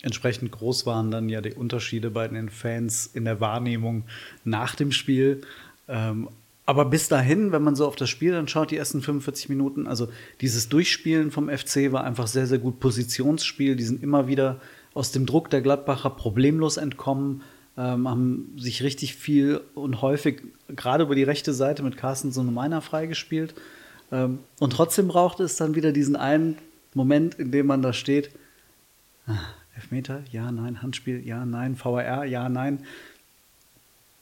Entsprechend 0.02 0.50
groß 0.50 0.84
waren 0.84 1.10
dann 1.10 1.28
ja 1.28 1.40
die 1.40 1.54
Unterschiede 1.54 2.10
bei 2.10 2.26
den 2.28 2.48
Fans 2.48 3.06
in 3.06 3.24
der 3.24 3.40
Wahrnehmung 3.40 4.04
nach 4.44 4.74
dem 4.74 4.92
Spiel. 4.92 5.42
Ähm, 5.88 6.28
aber 6.64 6.84
bis 6.84 7.08
dahin, 7.08 7.52
wenn 7.52 7.62
man 7.62 7.74
so 7.74 7.86
auf 7.86 7.96
das 7.96 8.08
Spiel 8.08 8.32
dann 8.32 8.48
schaut, 8.48 8.70
die 8.70 8.76
ersten 8.76 9.02
45 9.02 9.48
Minuten, 9.48 9.86
also 9.86 10.08
dieses 10.40 10.68
Durchspielen 10.68 11.30
vom 11.30 11.48
FC 11.48 11.92
war 11.92 12.04
einfach 12.04 12.26
sehr, 12.26 12.46
sehr 12.46 12.58
gut 12.58 12.80
Positionsspiel. 12.80 13.76
Die 13.76 13.84
sind 13.84 14.02
immer 14.02 14.28
wieder 14.28 14.60
aus 14.94 15.12
dem 15.12 15.26
Druck 15.26 15.50
der 15.50 15.60
Gladbacher 15.60 16.10
problemlos 16.10 16.76
entkommen, 16.76 17.42
ähm, 17.76 18.08
haben 18.08 18.54
sich 18.58 18.82
richtig 18.82 19.16
viel 19.16 19.60
und 19.74 20.02
häufig 20.02 20.42
gerade 20.68 21.04
über 21.04 21.14
die 21.14 21.22
rechte 21.22 21.52
Seite 21.52 21.82
mit 21.82 21.96
Carsten 21.96 22.28
und 22.38 22.54
Meiner 22.54 22.80
freigespielt. 22.80 23.54
Ähm, 24.12 24.40
und 24.60 24.72
trotzdem 24.72 25.08
brauchte 25.08 25.42
es 25.42 25.56
dann 25.56 25.74
wieder 25.74 25.92
diesen 25.92 26.16
einen 26.16 26.58
Moment, 26.94 27.34
in 27.34 27.50
dem 27.50 27.66
man 27.66 27.82
da 27.82 27.92
steht. 27.92 28.30
Ah, 29.26 29.38
Elfmeter, 29.74 30.22
ja, 30.30 30.52
nein, 30.52 30.82
Handspiel, 30.82 31.26
ja, 31.26 31.44
nein, 31.44 31.78
VAR, 31.82 32.24
ja, 32.24 32.48
nein. 32.48 32.84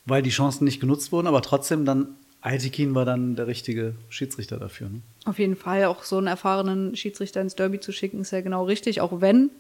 Weil 0.06 0.22
die 0.22 0.30
Chancen 0.30 0.64
nicht 0.64 0.80
genutzt 0.80 1.12
wurden, 1.12 1.26
aber 1.26 1.42
trotzdem 1.42 1.84
dann, 1.84 2.08
Aitikin 2.40 2.94
war 2.94 3.04
dann 3.04 3.36
der 3.36 3.46
richtige 3.46 3.94
Schiedsrichter 4.08 4.58
dafür. 4.58 4.88
Ne? 4.88 5.02
Auf 5.26 5.38
jeden 5.38 5.56
Fall, 5.56 5.84
auch 5.84 6.04
so 6.04 6.18
einen 6.18 6.26
erfahrenen 6.26 6.96
Schiedsrichter 6.96 7.40
ins 7.40 7.54
Derby 7.54 7.80
zu 7.80 7.92
schicken, 7.92 8.20
ist 8.20 8.30
ja 8.30 8.40
genau 8.40 8.64
richtig, 8.64 9.00
auch 9.00 9.20
wenn 9.20 9.50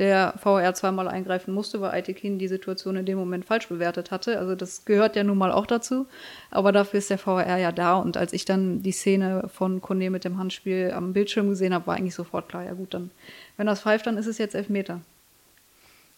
der 0.00 0.34
VAR 0.42 0.74
zweimal 0.74 1.08
eingreifen 1.08 1.52
musste, 1.52 1.80
weil 1.80 1.90
Aitekin 1.90 2.38
die 2.38 2.48
Situation 2.48 2.96
in 2.96 3.04
dem 3.04 3.18
Moment 3.18 3.44
falsch 3.44 3.68
bewertet 3.68 4.10
hatte. 4.10 4.38
Also 4.38 4.54
das 4.54 4.86
gehört 4.86 5.14
ja 5.14 5.22
nun 5.24 5.36
mal 5.36 5.52
auch 5.52 5.66
dazu. 5.66 6.06
Aber 6.50 6.72
dafür 6.72 6.98
ist 6.98 7.10
der 7.10 7.24
VAR 7.24 7.58
ja 7.58 7.70
da. 7.70 7.98
Und 7.98 8.16
als 8.16 8.32
ich 8.32 8.46
dann 8.46 8.82
die 8.82 8.92
Szene 8.92 9.48
von 9.52 9.82
Kone 9.82 10.10
mit 10.10 10.24
dem 10.24 10.38
Handspiel 10.38 10.92
am 10.94 11.12
Bildschirm 11.12 11.50
gesehen 11.50 11.74
habe, 11.74 11.86
war 11.86 11.96
eigentlich 11.96 12.14
sofort 12.14 12.48
klar, 12.48 12.64
ja 12.64 12.72
gut, 12.72 12.94
dann, 12.94 13.10
wenn 13.58 13.66
das 13.66 13.82
pfeift, 13.82 14.06
dann 14.06 14.16
ist 14.16 14.26
es 14.26 14.38
jetzt 14.38 14.54
Elfmeter. 14.54 15.02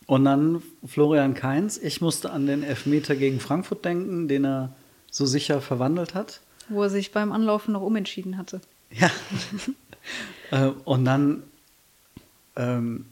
Und 0.07 0.25
dann 0.25 0.63
Florian 0.85 1.35
Kainz. 1.35 1.79
Ich 1.79 2.01
musste 2.01 2.31
an 2.31 2.47
den 2.47 2.63
Elfmeter 2.63 3.17
gegen 3.17 3.41
Frankfurt 3.41 3.85
denken, 3.85 4.29
den 4.29 4.45
er 4.45 4.75
so 5.11 5.27
sicher 5.27 5.61
verwandelt 5.61 6.15
hat. 6.15 6.41
Wo 6.69 6.83
er 6.83 6.91
sich 6.91 7.13
beim 7.13 7.33
Anlaufen 7.33 7.73
noch 7.73 7.83
umentschieden 7.83 8.39
hatte. 8.39 8.61
Ja. 8.91 9.11
Äh, 10.51 10.73
und 10.85 11.07
dann 11.07 11.45
ähm, 12.57 13.07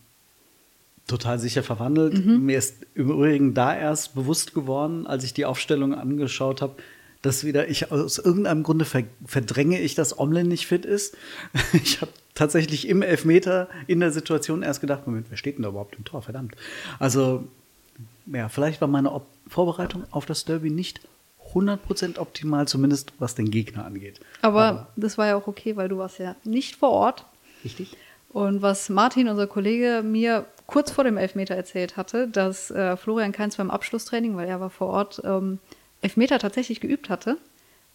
total 1.07 1.39
sicher 1.39 1.63
verwandelt. 1.63 2.25
Mhm. 2.25 2.45
Mir 2.45 2.59
ist 2.59 2.87
im 2.95 3.11
Übrigen 3.11 3.55
da 3.55 3.75
erst 3.75 4.15
bewusst 4.15 4.55
geworden, 4.55 5.07
als 5.07 5.25
ich 5.25 5.33
die 5.33 5.45
Aufstellung 5.45 5.95
angeschaut 5.95 6.63
habe, 6.63 6.75
dass 7.23 7.45
wieder 7.45 7.69
ich 7.69 7.93
aus 7.93 8.19
irgendeinem 8.19 8.63
Grunde 8.63 8.85
verdränge 8.85 9.81
ich, 9.81 9.95
dass 9.95 10.19
Omlin 10.19 10.49
nicht 10.49 10.67
fit 10.67 10.85
ist. 10.85 11.17
Ich 11.73 12.01
habe 12.01 12.13
tatsächlich 12.35 12.89
im 12.89 13.03
Elfmeter 13.03 13.69
in 13.87 14.01
der 14.01 14.11
Situation 14.11 14.63
erst 14.63 14.81
gedacht, 14.81 15.07
Moment, 15.07 15.27
wer 15.29 15.37
steht 15.37 15.57
denn 15.57 15.63
da 15.63 15.69
überhaupt 15.69 15.97
im 15.97 16.05
Tor? 16.05 16.23
Verdammt. 16.23 16.57
Also, 16.99 17.47
ja, 18.27 18.49
vielleicht 18.49 18.81
war 18.81 18.89
meine 18.89 19.13
Op 19.13 19.27
Vorbereitung 19.47 20.05
auf 20.11 20.27
das 20.27 20.45
Derby 20.45 20.71
nicht 20.71 21.01
100% 21.55 22.19
optimal, 22.19 22.69
zumindest 22.69 23.13
was 23.19 23.35
den 23.35 23.51
Gegner 23.51 23.85
angeht. 23.85 24.21
Aber, 24.43 24.63
Aber 24.63 24.89
das 24.97 25.19
war 25.19 25.27
ja 25.27 25.37
auch 25.37 25.47
okay, 25.47 25.77
weil 25.77 25.89
du 25.89 25.99
warst 25.99 26.19
ja 26.19 26.37
nicht 26.45 26.77
vor 26.77 26.91
Ort. 26.91 27.27
Richtig. 27.65 27.97
Und 28.33 28.63
was 28.63 28.89
Martin, 28.89 29.29
unser 29.29 29.49
Kollege, 29.49 30.03
mir 30.05 30.47
kurz 30.67 30.93
vor 30.93 31.03
dem 31.03 31.17
Elfmeter 31.17 31.57
erzählt 31.57 31.97
hatte, 31.97 32.29
dass 32.29 32.71
äh, 32.71 32.97
Florian 32.97 33.33
Kainz 33.33 33.57
beim 33.57 33.71
Abschlusstraining, 33.71 34.37
weil 34.37 34.49
er 34.49 34.61
war 34.61 34.71
vor 34.71 34.89
Ort, 34.89 35.21
ähm, 35.25 35.59
Elfmeter 36.03 36.39
tatsächlich 36.39 36.81
geübt 36.81 37.09
hatte 37.11 37.39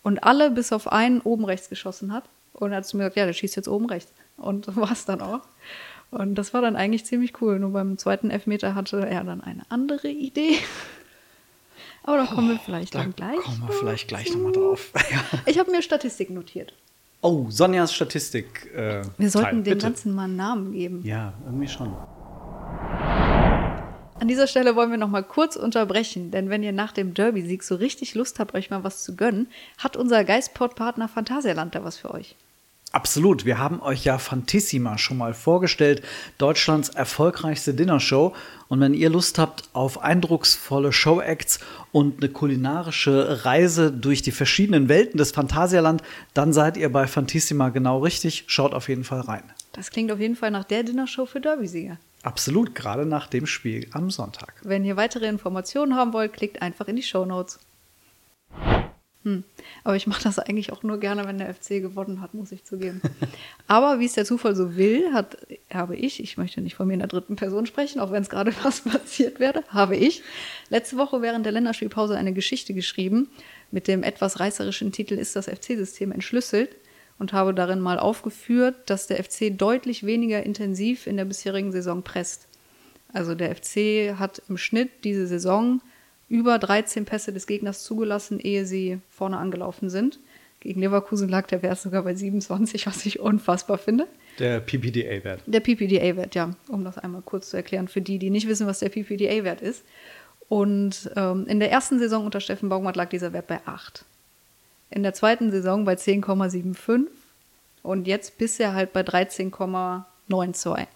und 0.03 0.24
alle 0.24 0.51
bis 0.51 0.71
auf 0.71 0.91
einen 0.91 1.21
oben 1.21 1.45
rechts 1.45 1.69
geschossen 1.69 2.13
hat. 2.13 2.25
Und 2.53 2.71
er 2.71 2.77
hat 2.77 2.85
zu 2.85 2.95
mir 2.97 3.03
gesagt, 3.03 3.17
ja, 3.17 3.25
der 3.25 3.33
schießt 3.33 3.55
jetzt 3.55 3.67
oben 3.67 3.88
rechts. 3.88 4.12
Und 4.38 4.65
so 4.65 4.75
war 4.75 4.91
es 4.91 5.05
dann 5.05 5.21
auch. 5.21 5.41
Und 6.12 6.35
das 6.35 6.53
war 6.53 6.62
dann 6.62 6.75
eigentlich 6.75 7.05
ziemlich 7.05 7.41
cool. 7.41 7.59
Nur 7.59 7.71
beim 7.71 7.97
zweiten 7.97 8.29
Elfmeter 8.29 8.75
hatte 8.75 9.05
er 9.05 9.24
dann 9.24 9.41
eine 9.41 9.63
andere 9.69 10.07
Idee. 10.07 10.57
Aber 12.03 12.17
da 12.17 12.25
kommen 12.27 12.50
wir 12.50 12.59
vielleicht 12.59 12.93
da 12.93 13.00
dann 13.00 13.15
gleich. 13.15 13.39
Kommen 13.39 13.63
wir 13.67 13.74
vielleicht 13.74 14.07
gleich 14.07 14.31
nochmal 14.31 14.51
drauf. 14.51 14.91
Ich 15.47 15.57
habe 15.57 15.71
mir 15.71 15.81
Statistik 15.81 16.29
notiert. 16.29 16.74
Oh, 17.21 17.47
Sonjas 17.50 17.93
Statistik. 17.93 18.71
Äh, 18.75 19.01
wir 19.17 19.29
sollten 19.31 19.63
Teil. 19.63 19.74
dem 19.74 19.79
Ganzen 19.79 20.13
mal 20.13 20.25
einen 20.25 20.35
Namen 20.35 20.74
geben. 20.74 21.01
Ja, 21.03 21.33
irgendwie 21.45 21.67
schon. 21.67 21.95
An 24.17 24.29
dieser 24.29 24.48
Stelle 24.48 24.77
wollen 24.77 24.91
wir 24.91 24.98
noch 24.98 25.10
mal 25.10 25.24
kurz 25.24 25.57
unterbrechen, 25.57 26.31
denn 26.31 26.50
wenn 26.50 26.63
ihr 26.63 26.72
nach 26.72 26.93
dem 26.93 27.13
Derby-Sieg 27.13 27.63
so 27.63 27.75
richtig 27.75 28.15
Lust 28.15 28.39
habt, 28.39 28.55
euch 28.55 28.69
mal 28.69 28.86
was 28.86 29.03
zu 29.03 29.15
gönnen, 29.15 29.48
hat 29.77 29.98
unser 29.98 30.24
Geistpod-Partner 30.24 31.10
Phantasialand 31.10 31.75
da 31.75 31.84
was 31.84 31.98
für 31.98 32.12
euch. 32.12 32.36
Absolut. 32.93 33.43
Wir 33.43 33.57
haben 33.57 33.81
euch 33.81 34.05
ja 34.05 34.17
Fantissima 34.17 34.98
schon 34.98 35.17
mal 35.17 35.34
vorgestellt, 35.34 36.01
Deutschlands 36.38 36.88
erfolgreichste 36.88 37.74
Dinnershow. 37.74 38.34
Und 38.69 38.79
wenn 38.79 38.93
ihr 38.93 39.10
Lust 39.10 39.38
habt 39.38 39.65
auf 39.74 40.01
eindrucksvolle 40.01 40.93
Showacts 40.93 41.60
und 41.91 42.24
eine 42.24 42.31
kulinarische 42.31 43.43
Reise 43.43 43.91
durch 43.91 44.22
die 44.22 44.31
verschiedenen 44.31 44.88
Welten 44.88 45.17
des 45.17 45.34
Phantasialand, 45.34 46.03
dann 46.34 46.53
seid 46.53 46.77
ihr 46.77 46.89
bei 46.89 47.05
Fantissima 47.05 47.67
genau 47.67 48.00
richtig. 48.00 48.45
Schaut 48.48 48.74
auf 48.74 48.88
jeden 48.88 49.03
Fall 49.03 49.19
rein. 49.19 49.43
Das 49.74 49.91
klingt 49.91 50.10
auf 50.10 50.22
jeden 50.22 50.38
Fall 50.38 50.51
nach 50.51 50.63
der 50.63 50.84
Dinnershow 50.84 51.25
für 51.25 51.41
Derby-Sieger. 51.41 51.98
Absolut, 52.25 52.74
gerade 52.74 53.05
nach 53.05 53.27
dem 53.27 53.46
Spiel 53.46 53.88
am 53.91 54.10
Sonntag. 54.10 54.55
Wenn 54.63 54.84
ihr 54.84 54.98
weitere 54.98 55.27
Informationen 55.27 55.96
haben 55.96 56.12
wollt, 56.12 56.34
klickt 56.34 56.60
einfach 56.60 56.88
in 56.88 56.96
die 56.96 57.03
Show 57.03 57.24
Notes. 57.24 57.60
Hm. 59.22 59.44
Aber 59.84 59.96
ich 59.96 60.08
mache 60.08 60.24
das 60.24 60.39
eigentlich 60.39 60.72
auch 60.72 60.82
nur 60.82 61.00
gerne, 61.00 61.27
wenn 61.27 61.38
der 61.38 61.53
FC 61.53 61.82
gewonnen 61.82 62.22
hat, 62.22 62.34
muss 62.34 62.51
ich 62.51 62.63
zugeben. 62.63 63.00
Aber 63.67 64.00
wie 64.00 64.05
es 64.05 64.13
der 64.13 64.25
Zufall 64.25 64.55
so 64.55 64.75
will, 64.75 65.13
hat, 65.13 65.38
habe 65.72 65.96
ich, 65.96 66.20
ich 66.20 66.36
möchte 66.38 66.62
nicht 66.62 66.74
von 66.74 66.88
mir 66.88 66.94
in 66.94 67.00
der 67.00 67.08
dritten 67.10 67.36
Person 67.36 67.67
sprechen, 67.67 68.00
auch 68.00 68.12
wenn 68.12 68.24
es 68.24 68.29
gerade 68.29 68.53
was 68.63 68.82
passiert 68.82 69.39
wäre, 69.39 69.63
habe 69.67 69.96
ich 69.96 70.24
letzte 70.70 70.98
Woche 70.98 71.22
während 71.22 71.46
der 71.46 71.53
Länderspielpause 71.53 72.17
eine 72.17 72.34
Geschichte 72.34 72.74
geschrieben 72.74 73.29
mit 73.70 73.88
dem 73.88 74.01
etwas 74.01 74.39
reißerischen 74.39 74.91
Titel 74.91 75.13
Ist 75.13 75.36
das 75.36 75.46
FC-System 75.46 76.12
entschlüsselt? 76.12 76.75
Und 77.17 77.34
habe 77.34 77.53
darin 77.53 77.79
mal 77.79 78.00
aufgeführt, 78.00 78.75
dass 78.88 79.07
der 79.07 79.24
FC 79.24 79.57
deutlich 79.57 80.05
weniger 80.05 80.43
intensiv 80.43 81.07
in 81.07 81.17
der 81.17 81.25
bisherigen 81.25 81.72
Saison 81.72 82.03
presst. 82.03 82.48
Also 83.13 83.36
der 83.36 83.55
FC 83.55 84.19
hat 84.19 84.41
im 84.50 84.57
Schnitt 84.57 84.89
diese 85.03 85.25
Saison 85.25 85.81
über 86.27 86.60
13 86.60 87.05
Pässe 87.05 87.31
des 87.31 87.48
Gegners 87.48 87.84
zugelassen, 87.84 88.39
ehe 88.39 88.65
sie 88.65 89.00
vorne 89.10 89.38
angelaufen 89.38 89.89
sind. 89.89 90.19
Gegen 90.60 90.81
Leverkusen 90.81 91.29
lag 91.29 91.48
der 91.48 91.62
Wert 91.62 91.79
sogar 91.79 92.03
bei 92.03 92.15
27, 92.15 92.88
was 92.88 93.05
ich 93.05 93.19
unfassbar 93.19 93.77
finde. 93.77 94.07
Der 94.39 94.60
PPDA-Wert. 94.60 95.43
Der 95.45 95.60
PPDA-Wert, 95.60 96.36
ja, 96.36 96.55
um 96.67 96.84
das 96.84 96.98
einmal 96.98 97.22
kurz 97.22 97.51
zu 97.51 97.57
erklären 97.57 97.88
für 97.88 98.01
die, 98.01 98.17
die 98.17 98.31
nicht 98.31 98.48
wissen, 98.48 98.67
was 98.67 98.79
der 98.79 98.89
PPDA-Wert 98.89 99.62
ist. 99.62 99.86
Und 100.50 101.10
ähm, 101.15 101.45
in 101.48 101.60
der 101.60 101.72
ersten 101.72 102.00
Saison 102.00 102.25
unter 102.25 102.39
Steffen 102.39 102.69
Baumgart 102.69 102.95
lag 102.95 103.10
dieser 103.10 103.31
Wert 103.31 103.48
bei 103.48 103.60
8 103.65 104.05
in 104.89 105.03
der 105.03 105.13
zweiten 105.13 105.51
Saison 105.51 105.85
bei 105.85 105.93
10,75 105.93 107.07
und 107.83 108.07
jetzt 108.07 108.37
bisher 108.37 108.73
halt 108.73 108.93
bei 108.93 109.01
13,92. 109.01 110.87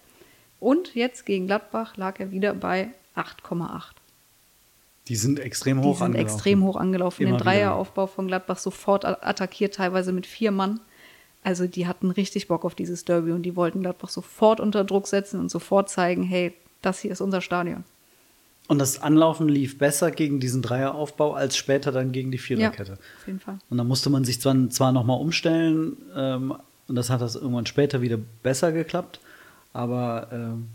Und 0.59 0.95
jetzt 0.95 1.25
gegen 1.25 1.47
Gladbach 1.47 1.95
lag 1.97 2.19
er 2.19 2.31
wieder 2.31 2.53
bei 2.53 2.89
8,8. 3.15 3.91
Die 5.07 5.15
sind 5.15 5.39
extrem 5.39 5.79
hoch 5.81 5.93
Die 5.93 5.97
sind 5.97 6.05
angelaufen. 6.07 6.27
extrem 6.33 6.63
hoch 6.63 6.75
angelaufen. 6.75 7.23
Immer 7.23 7.37
Den 7.37 7.43
Dreieraufbau 7.43 8.07
von 8.07 8.27
Gladbach 8.27 8.59
sofort 8.59 9.05
attackiert, 9.05 9.75
teilweise 9.75 10.11
mit 10.11 10.27
vier 10.27 10.51
Mann. 10.51 10.79
Also 11.43 11.67
die 11.67 11.87
hatten 11.87 12.11
richtig 12.11 12.47
Bock 12.47 12.65
auf 12.65 12.75
dieses 12.75 13.05
Derby 13.05 13.31
und 13.31 13.43
die 13.43 13.55
wollten 13.55 13.81
Gladbach 13.81 14.09
sofort 14.09 14.59
unter 14.59 14.83
Druck 14.83 15.07
setzen 15.07 15.39
und 15.39 15.49
sofort 15.49 15.89
zeigen, 15.89 16.23
hey, 16.23 16.53
das 16.81 16.99
hier 16.99 17.11
ist 17.11 17.21
unser 17.21 17.41
Stadion. 17.41 17.85
Und 18.69 18.77
das 18.77 19.01
Anlaufen 19.01 19.49
lief 19.49 19.79
besser 19.79 20.11
gegen 20.11 20.39
diesen 20.39 20.61
Dreieraufbau 20.61 21.33
als 21.33 21.57
später 21.57 21.91
dann 21.91 22.11
gegen 22.11 22.31
die 22.31 22.37
Viererkette. 22.37 22.91
Ja, 22.91 22.97
auf 22.97 23.27
jeden 23.27 23.39
Fall. 23.39 23.57
Und 23.67 23.79
dann 23.79 23.87
musste 23.87 24.11
man 24.11 24.23
sich 24.23 24.39
zwar, 24.39 24.69
zwar 24.69 24.91
nochmal 24.91 25.19
umstellen 25.19 25.97
ähm, 26.15 26.53
und 26.87 26.95
das 26.95 27.09
hat 27.09 27.19
das 27.19 27.35
irgendwann 27.35 27.65
später 27.65 28.01
wieder 28.01 28.19
besser 28.43 28.71
geklappt, 28.71 29.19
aber 29.73 30.27
ähm, 30.31 30.67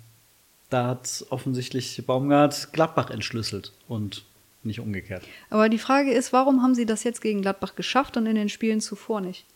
da 0.71 0.89
hat 0.89 1.25
offensichtlich 1.31 2.03
Baumgart 2.05 2.73
Gladbach 2.73 3.11
entschlüsselt 3.11 3.73
und 3.87 4.25
nicht 4.65 4.81
umgekehrt. 4.81 5.23
Aber 5.49 5.69
die 5.69 5.79
Frage 5.79 6.13
ist, 6.13 6.33
warum 6.33 6.63
haben 6.63 6.75
sie 6.75 6.87
das 6.87 7.05
jetzt 7.05 7.21
gegen 7.21 7.43
Gladbach 7.43 7.77
geschafft 7.77 8.17
und 8.17 8.27
in 8.27 8.35
den 8.35 8.49
Spielen 8.49 8.81
zuvor 8.81 9.21
nicht? 9.21 9.47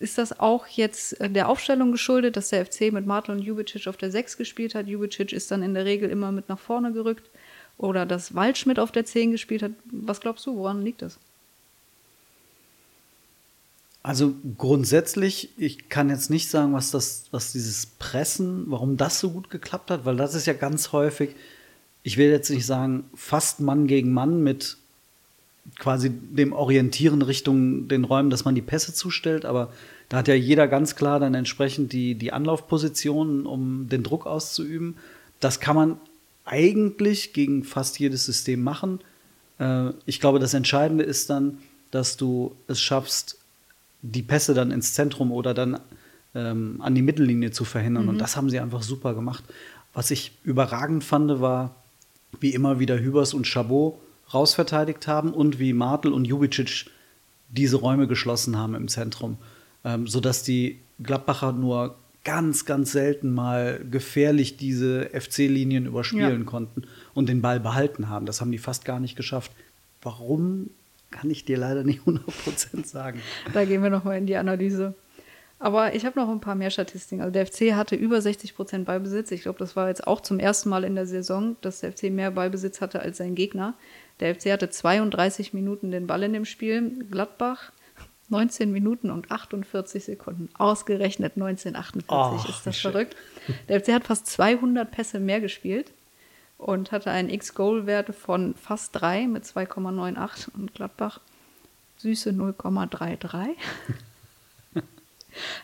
Ist 0.00 0.18
das 0.18 0.38
auch 0.38 0.66
jetzt 0.68 1.20
äh, 1.20 1.28
der 1.28 1.48
Aufstellung 1.48 1.92
geschuldet, 1.92 2.36
dass 2.36 2.50
der 2.50 2.64
FC 2.64 2.92
mit 2.92 3.06
Martel 3.06 3.32
und 3.34 3.42
Jubicic 3.42 3.88
auf 3.88 3.96
der 3.96 4.10
6 4.10 4.36
gespielt 4.36 4.74
hat? 4.74 4.86
Jubicic 4.86 5.32
ist 5.32 5.50
dann 5.50 5.62
in 5.62 5.74
der 5.74 5.84
Regel 5.84 6.08
immer 6.10 6.30
mit 6.32 6.48
nach 6.48 6.58
vorne 6.58 6.92
gerückt. 6.92 7.30
Oder 7.78 8.06
dass 8.06 8.34
Waldschmidt 8.34 8.78
auf 8.78 8.92
der 8.92 9.04
10 9.04 9.32
gespielt 9.32 9.62
hat. 9.62 9.72
Was 9.90 10.20
glaubst 10.20 10.46
du, 10.46 10.56
woran 10.56 10.82
liegt 10.82 11.02
das? 11.02 11.18
Also 14.02 14.34
grundsätzlich, 14.56 15.50
ich 15.58 15.88
kann 15.90 16.08
jetzt 16.08 16.30
nicht 16.30 16.48
sagen, 16.48 16.72
was 16.72 16.90
das, 16.90 17.26
was 17.30 17.52
dieses 17.52 17.84
Pressen, 17.86 18.64
warum 18.68 18.96
das 18.96 19.20
so 19.20 19.30
gut 19.30 19.50
geklappt 19.50 19.90
hat, 19.90 20.04
weil 20.06 20.16
das 20.16 20.34
ist 20.34 20.46
ja 20.46 20.54
ganz 20.54 20.92
häufig, 20.92 21.34
ich 22.04 22.16
will 22.16 22.30
jetzt 22.30 22.48
nicht 22.48 22.64
sagen, 22.64 23.04
fast 23.14 23.60
Mann 23.60 23.86
gegen 23.86 24.12
Mann 24.12 24.42
mit 24.42 24.77
quasi 25.78 26.10
dem 26.10 26.52
Orientieren 26.52 27.22
Richtung 27.22 27.88
den 27.88 28.04
Räumen, 28.04 28.30
dass 28.30 28.44
man 28.44 28.54
die 28.54 28.62
Pässe 28.62 28.94
zustellt, 28.94 29.44
aber 29.44 29.72
da 30.08 30.18
hat 30.18 30.28
ja 30.28 30.34
jeder 30.34 30.68
ganz 30.68 30.96
klar 30.96 31.20
dann 31.20 31.34
entsprechend 31.34 31.92
die, 31.92 32.14
die 32.14 32.32
Anlaufpositionen, 32.32 33.46
um 33.46 33.88
den 33.88 34.02
Druck 34.02 34.26
auszuüben. 34.26 34.96
Das 35.40 35.60
kann 35.60 35.76
man 35.76 35.96
eigentlich 36.44 37.34
gegen 37.34 37.62
fast 37.62 37.98
jedes 37.98 38.24
System 38.24 38.62
machen. 38.62 39.00
Äh, 39.58 39.90
ich 40.06 40.20
glaube, 40.20 40.38
das 40.38 40.54
Entscheidende 40.54 41.04
ist 41.04 41.28
dann, 41.28 41.58
dass 41.90 42.16
du 42.16 42.56
es 42.66 42.80
schaffst, 42.80 43.36
die 44.00 44.22
Pässe 44.22 44.54
dann 44.54 44.70
ins 44.70 44.94
Zentrum 44.94 45.30
oder 45.30 45.52
dann 45.52 45.78
ähm, 46.34 46.80
an 46.80 46.94
die 46.94 47.02
Mittellinie 47.02 47.50
zu 47.50 47.64
verhindern. 47.64 48.04
Mhm. 48.04 48.08
Und 48.10 48.18
das 48.18 48.36
haben 48.36 48.48
sie 48.48 48.60
einfach 48.60 48.82
super 48.82 49.14
gemacht. 49.14 49.44
Was 49.92 50.10
ich 50.10 50.32
überragend 50.44 51.04
fand, 51.04 51.40
war, 51.40 51.74
wie 52.40 52.54
immer 52.54 52.78
wieder 52.78 52.98
Hübers 52.98 53.34
und 53.34 53.46
Chabot 53.46 53.98
rausverteidigt 54.32 55.06
haben 55.06 55.32
und 55.32 55.58
wie 55.58 55.72
Martel 55.72 56.12
und 56.12 56.26
Jubicic 56.26 56.86
diese 57.48 57.76
Räume 57.76 58.06
geschlossen 58.06 58.56
haben 58.56 58.74
im 58.74 58.88
Zentrum, 58.88 59.38
ähm, 59.84 60.06
sodass 60.06 60.42
die 60.42 60.78
Gladbacher 61.02 61.52
nur 61.52 61.96
ganz, 62.24 62.66
ganz 62.66 62.92
selten 62.92 63.32
mal 63.32 63.80
gefährlich 63.90 64.56
diese 64.56 65.08
FC-Linien 65.10 65.86
überspielen 65.86 66.40
ja. 66.40 66.44
konnten 66.44 66.82
und 67.14 67.28
den 67.28 67.40
Ball 67.40 67.58
behalten 67.60 68.08
haben. 68.08 68.26
Das 68.26 68.40
haben 68.40 68.52
die 68.52 68.58
fast 68.58 68.84
gar 68.84 69.00
nicht 69.00 69.16
geschafft. 69.16 69.52
Warum, 70.02 70.68
kann 71.10 71.30
ich 71.30 71.44
dir 71.44 71.56
leider 71.56 71.84
nicht 71.84 72.02
100% 72.06 72.86
sagen. 72.86 73.22
Da 73.54 73.64
gehen 73.64 73.82
wir 73.82 73.90
nochmal 73.90 74.18
in 74.18 74.26
die 74.26 74.36
Analyse. 74.36 74.94
Aber 75.60 75.94
ich 75.94 76.06
habe 76.06 76.20
noch 76.20 76.28
ein 76.28 76.40
paar 76.40 76.54
mehr 76.54 76.70
Statistiken. 76.70 77.20
Also 77.20 77.32
der 77.32 77.46
FC 77.46 77.74
hatte 77.74 77.96
über 77.96 78.20
60 78.20 78.54
Prozent 78.54 78.84
Ballbesitz. 78.84 79.32
Ich 79.32 79.42
glaube, 79.42 79.58
das 79.58 79.74
war 79.74 79.88
jetzt 79.88 80.06
auch 80.06 80.20
zum 80.20 80.38
ersten 80.38 80.68
Mal 80.68 80.84
in 80.84 80.94
der 80.94 81.06
Saison, 81.06 81.56
dass 81.62 81.80
der 81.80 81.92
FC 81.92 82.04
mehr 82.04 82.30
Ballbesitz 82.30 82.80
hatte 82.80 83.00
als 83.00 83.16
sein 83.16 83.34
Gegner. 83.34 83.74
Der 84.20 84.34
FC 84.34 84.50
hatte 84.50 84.70
32 84.70 85.54
Minuten 85.54 85.90
den 85.90 86.06
Ball 86.06 86.22
in 86.24 86.32
dem 86.32 86.44
Spiel. 86.44 87.06
Gladbach 87.10 87.72
19 88.28 88.70
Minuten 88.70 89.10
und 89.10 89.30
48 89.30 90.04
Sekunden. 90.04 90.50
Ausgerechnet 90.58 91.34
1948 91.36 92.10
oh, 92.10 92.50
ist 92.50 92.66
das 92.66 92.78
verrückt. 92.78 93.16
Der 93.68 93.80
FC 93.80 93.92
hat 93.92 94.04
fast 94.04 94.26
200 94.26 94.90
Pässe 94.90 95.18
mehr 95.18 95.40
gespielt 95.40 95.92
und 96.58 96.92
hatte 96.92 97.10
einen 97.10 97.30
X-Goal-Wert 97.30 98.14
von 98.14 98.54
fast 98.54 99.00
3 99.00 99.28
mit 99.28 99.44
2,98 99.44 100.48
und 100.54 100.74
Gladbach 100.74 101.20
süße 101.98 102.30
0,33. 102.30 103.54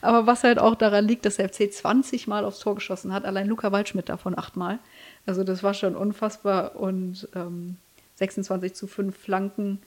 Aber 0.01 0.27
was 0.27 0.45
halt 0.45 0.59
auch 0.59 0.75
daran 0.75 1.07
liegt, 1.07 1.27
dass 1.27 1.37
der 1.37 1.49
FC 1.49 1.73
20 1.73 2.27
Mal 2.29 2.45
aufs 2.45 2.61
Tor 2.61 2.77
geschossen 2.77 3.13
hat, 3.13 3.25
allein 3.25 3.49
Luca 3.49 3.73
Waldschmidt 3.73 4.09
davon 4.09 4.39
achtmal. 4.39 4.79
Also 5.27 5.45
das 5.45 5.63
war 5.63 5.75
schon 5.75 5.97
unfassbar 5.97 6.77
und 6.77 7.29
ähm, 7.35 7.77
26 8.17 8.75
zu 8.75 8.87
5 8.87 9.17
Flanken 9.17 9.81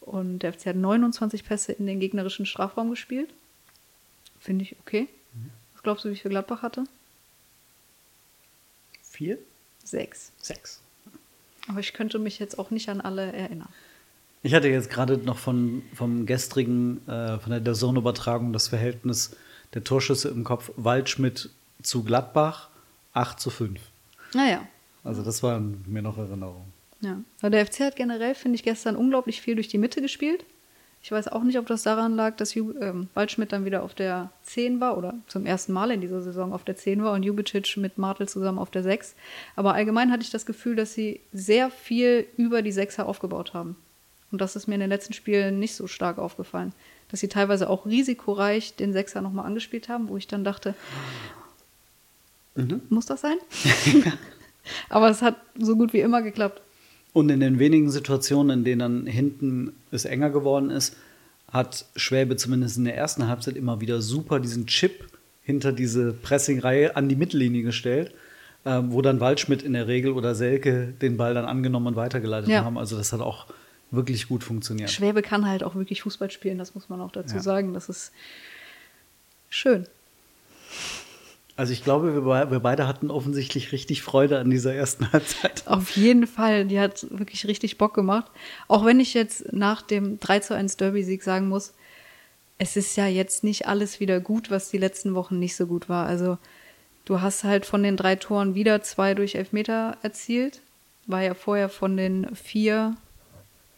und 0.00 0.40
der 0.40 0.52
FC 0.52 0.66
hat 0.66 0.76
29 0.76 1.44
Pässe 1.44 1.72
in 1.72 1.86
den 1.86 2.00
gegnerischen 2.00 2.46
Strafraum 2.46 2.90
gespielt. 2.90 3.30
Finde 4.40 4.64
ich 4.64 4.76
okay. 4.80 5.08
Was 5.74 5.82
glaubst 5.82 6.04
du, 6.04 6.10
wie 6.10 6.16
viel 6.16 6.30
Gladbach 6.30 6.62
hatte? 6.62 6.84
Vier? 9.02 9.38
Sechs. 9.84 10.32
Sechs. 10.40 10.80
Aber 11.68 11.80
ich 11.80 11.92
könnte 11.92 12.18
mich 12.18 12.38
jetzt 12.38 12.58
auch 12.58 12.70
nicht 12.70 12.88
an 12.88 13.00
alle 13.00 13.32
erinnern. 13.32 13.68
Ich 14.42 14.54
hatte 14.54 14.68
jetzt 14.68 14.90
gerade 14.90 15.18
noch 15.18 15.38
von, 15.38 15.82
vom 15.94 16.24
gestrigen, 16.24 17.06
äh, 17.08 17.38
von 17.38 17.62
der 17.62 17.74
Zone-Übertragung 17.74 18.52
das 18.52 18.68
Verhältnis 18.68 19.36
der 19.74 19.84
Torschüsse 19.84 20.28
im 20.28 20.44
Kopf. 20.44 20.70
Waldschmidt 20.76 21.50
zu 21.82 22.04
Gladbach 22.04 22.68
8 23.12 23.40
zu 23.40 23.50
5. 23.50 23.80
Naja. 24.34 24.66
Also 25.04 25.22
das 25.22 25.42
war 25.42 25.60
mir 25.60 26.02
noch 26.02 26.18
Erinnerung. 26.18 26.72
Ja. 27.00 27.20
Aber 27.40 27.50
der 27.50 27.66
FC 27.66 27.80
hat 27.80 27.96
generell, 27.96 28.34
finde 28.34 28.56
ich, 28.56 28.62
gestern 28.62 28.96
unglaublich 28.96 29.40
viel 29.40 29.54
durch 29.54 29.68
die 29.68 29.78
Mitte 29.78 30.02
gespielt. 30.02 30.44
Ich 31.00 31.12
weiß 31.12 31.28
auch 31.28 31.44
nicht, 31.44 31.58
ob 31.58 31.66
das 31.66 31.84
daran 31.84 32.16
lag, 32.16 32.36
dass 32.36 32.54
Ju 32.54 32.74
ähm, 32.80 33.08
Waldschmidt 33.14 33.52
dann 33.52 33.64
wieder 33.64 33.82
auf 33.82 33.94
der 33.94 34.32
10 34.42 34.80
war 34.80 34.98
oder 34.98 35.14
zum 35.28 35.46
ersten 35.46 35.72
Mal 35.72 35.92
in 35.92 36.00
dieser 36.00 36.20
Saison 36.20 36.52
auf 36.52 36.64
der 36.64 36.76
10 36.76 37.04
war 37.04 37.12
und 37.12 37.22
Jubicic 37.22 37.76
mit 37.76 37.98
Martel 37.98 38.28
zusammen 38.28 38.58
auf 38.58 38.70
der 38.70 38.82
6. 38.82 39.14
Aber 39.54 39.74
allgemein 39.74 40.10
hatte 40.10 40.24
ich 40.24 40.30
das 40.30 40.44
Gefühl, 40.44 40.74
dass 40.74 40.94
sie 40.94 41.20
sehr 41.32 41.70
viel 41.70 42.26
über 42.36 42.62
die 42.62 42.72
6er 42.72 43.02
aufgebaut 43.02 43.54
haben. 43.54 43.76
Und 44.32 44.40
das 44.40 44.56
ist 44.56 44.66
mir 44.66 44.74
in 44.74 44.80
den 44.80 44.90
letzten 44.90 45.12
Spielen 45.12 45.58
nicht 45.58 45.74
so 45.74 45.86
stark 45.86 46.18
aufgefallen. 46.18 46.72
Dass 47.10 47.20
sie 47.20 47.28
teilweise 47.28 47.70
auch 47.70 47.86
risikoreich 47.86 48.74
den 48.76 48.92
Sechser 48.92 49.22
nochmal 49.22 49.46
angespielt 49.46 49.88
haben, 49.88 50.08
wo 50.08 50.16
ich 50.16 50.26
dann 50.26 50.44
dachte, 50.44 50.74
mhm. 52.56 52.82
muss 52.90 53.06
das 53.06 53.20
sein? 53.20 53.38
Aber 54.90 55.08
es 55.08 55.22
hat 55.22 55.36
so 55.56 55.76
gut 55.76 55.94
wie 55.94 56.00
immer 56.00 56.20
geklappt. 56.20 56.60
Und 57.12 57.30
in 57.30 57.40
den 57.40 57.58
wenigen 57.58 57.90
Situationen, 57.90 58.58
in 58.58 58.64
denen 58.64 58.78
dann 58.78 59.06
hinten 59.06 59.72
es 59.90 60.04
enger 60.04 60.30
geworden 60.30 60.70
ist, 60.70 60.96
hat 61.50 61.86
Schwäbe 61.96 62.36
zumindest 62.36 62.76
in 62.76 62.84
der 62.84 62.96
ersten 62.96 63.26
Halbzeit 63.26 63.56
immer 63.56 63.80
wieder 63.80 64.02
super 64.02 64.38
diesen 64.38 64.66
Chip 64.66 65.06
hinter 65.42 65.72
diese 65.72 66.12
Pressingreihe 66.12 66.94
an 66.94 67.08
die 67.08 67.16
Mittellinie 67.16 67.62
gestellt, 67.62 68.12
äh, 68.64 68.82
wo 68.84 69.00
dann 69.00 69.18
Waldschmidt 69.20 69.62
in 69.62 69.72
der 69.72 69.88
Regel 69.88 70.12
oder 70.12 70.34
Selke 70.34 70.92
den 71.00 71.16
Ball 71.16 71.32
dann 71.32 71.46
angenommen 71.46 71.86
und 71.86 71.96
weitergeleitet 71.96 72.50
ja. 72.50 72.64
haben. 72.64 72.76
Also 72.76 72.98
das 72.98 73.14
hat 73.14 73.20
auch 73.20 73.46
wirklich 73.90 74.28
gut 74.28 74.44
funktioniert. 74.44 74.90
Schwäbe 74.90 75.22
kann 75.22 75.48
halt 75.48 75.62
auch 75.62 75.74
wirklich 75.74 76.02
Fußball 76.02 76.30
spielen, 76.30 76.58
das 76.58 76.74
muss 76.74 76.90
man 76.90 77.00
auch 77.00 77.12
dazu 77.12 77.36
ja. 77.36 77.42
sagen. 77.42 77.72
Das 77.72 77.88
ist 77.88 78.12
schön. 79.48 79.86
Also 81.58 81.72
ich 81.72 81.82
glaube, 81.82 82.24
wir, 82.24 82.50
wir, 82.52 82.60
beide 82.60 82.86
hatten 82.86 83.10
offensichtlich 83.10 83.72
richtig 83.72 84.02
Freude 84.02 84.38
an 84.38 84.48
dieser 84.48 84.74
ersten 84.74 85.10
Halbzeit. 85.12 85.66
Auf 85.66 85.90
jeden 85.96 86.28
Fall, 86.28 86.64
die 86.64 86.78
hat 86.78 87.04
wirklich 87.10 87.48
richtig 87.48 87.78
Bock 87.78 87.94
gemacht. 87.94 88.30
Auch 88.68 88.84
wenn 88.84 89.00
ich 89.00 89.12
jetzt 89.12 89.52
nach 89.52 89.82
dem 89.82 90.20
3 90.20 90.38
zu 90.38 90.54
1 90.54 90.76
Derby-Sieg 90.76 91.20
sagen 91.20 91.48
muss, 91.48 91.74
es 92.58 92.76
ist 92.76 92.96
ja 92.96 93.08
jetzt 93.08 93.42
nicht 93.42 93.66
alles 93.66 93.98
wieder 93.98 94.20
gut, 94.20 94.52
was 94.52 94.70
die 94.70 94.78
letzten 94.78 95.16
Wochen 95.16 95.40
nicht 95.40 95.56
so 95.56 95.66
gut 95.66 95.88
war. 95.88 96.06
Also 96.06 96.38
du 97.06 97.22
hast 97.22 97.42
halt 97.42 97.66
von 97.66 97.82
den 97.82 97.96
drei 97.96 98.14
Toren 98.14 98.54
wieder 98.54 98.80
zwei 98.82 99.14
durch 99.14 99.34
Elfmeter 99.34 99.96
erzielt. 100.02 100.60
War 101.06 101.22
ja 101.22 101.34
vorher 101.34 101.68
von 101.68 101.96
den 101.96 102.36
vier 102.36 102.94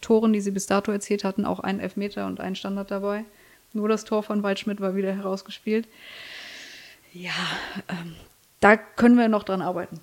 Toren, 0.01 0.33
die 0.33 0.41
sie 0.41 0.51
bis 0.51 0.67
dato 0.67 0.91
erzielt 0.91 1.23
hatten, 1.23 1.45
auch 1.45 1.59
ein 1.61 1.79
Elfmeter 1.79 2.27
und 2.27 2.41
ein 2.41 2.55
Standard 2.55 2.91
dabei. 2.91 3.25
Nur 3.73 3.89
das 3.89 4.05
Tor 4.05 4.21
von 4.21 4.43
Waldschmidt 4.43 4.81
war 4.81 4.95
wieder 4.95 5.13
herausgespielt. 5.13 5.87
Ja, 7.13 7.31
ähm, 7.89 8.15
da 8.59 8.77
können 8.77 9.17
wir 9.17 9.27
noch 9.27 9.43
dran 9.43 9.61
arbeiten. 9.61 9.99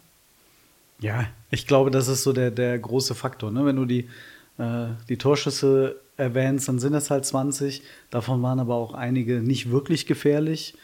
Ja, 1.01 1.27
ich 1.51 1.67
glaube, 1.67 1.91
das 1.91 2.09
ist 2.09 2.23
so 2.23 2.33
der, 2.33 2.51
der 2.51 2.79
große 2.79 3.15
Faktor. 3.15 3.51
Ne? 3.51 3.65
Wenn 3.65 3.77
du 3.77 3.85
die, 3.85 4.09
äh, 4.59 4.89
die 5.09 5.17
Torschüsse 5.17 5.97
erwähnst, 6.17 6.69
dann 6.69 6.79
sind 6.79 6.95
es 6.95 7.11
halt 7.11 7.25
20. 7.25 7.83
Davon 8.11 8.43
waren 8.43 8.61
aber 8.61 8.75
auch 8.75 8.95
einige 8.95 9.41
nicht 9.41 9.71
wirklich 9.71 10.07
gefährlich. 10.07 10.75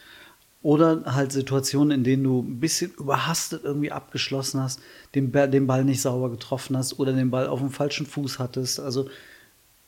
Oder 0.63 1.03
halt 1.13 1.31
Situationen, 1.31 1.91
in 1.91 2.03
denen 2.03 2.23
du 2.23 2.41
ein 2.41 2.59
bisschen 2.59 2.91
überhastet 2.97 3.63
irgendwie 3.63 3.91
abgeschlossen 3.91 4.61
hast, 4.61 4.79
den, 5.13 5.31
den 5.31 5.67
Ball 5.67 5.83
nicht 5.83 6.01
sauber 6.01 6.31
getroffen 6.31 6.75
hast 6.75 6.97
oder 6.97 7.13
den 7.13 7.29
Ball 7.29 7.45
auf 7.47 7.59
dem 7.59 7.69
falschen 7.69 8.07
Fuß 8.07 8.39
hattest. 8.39 8.79
Also 8.79 9.07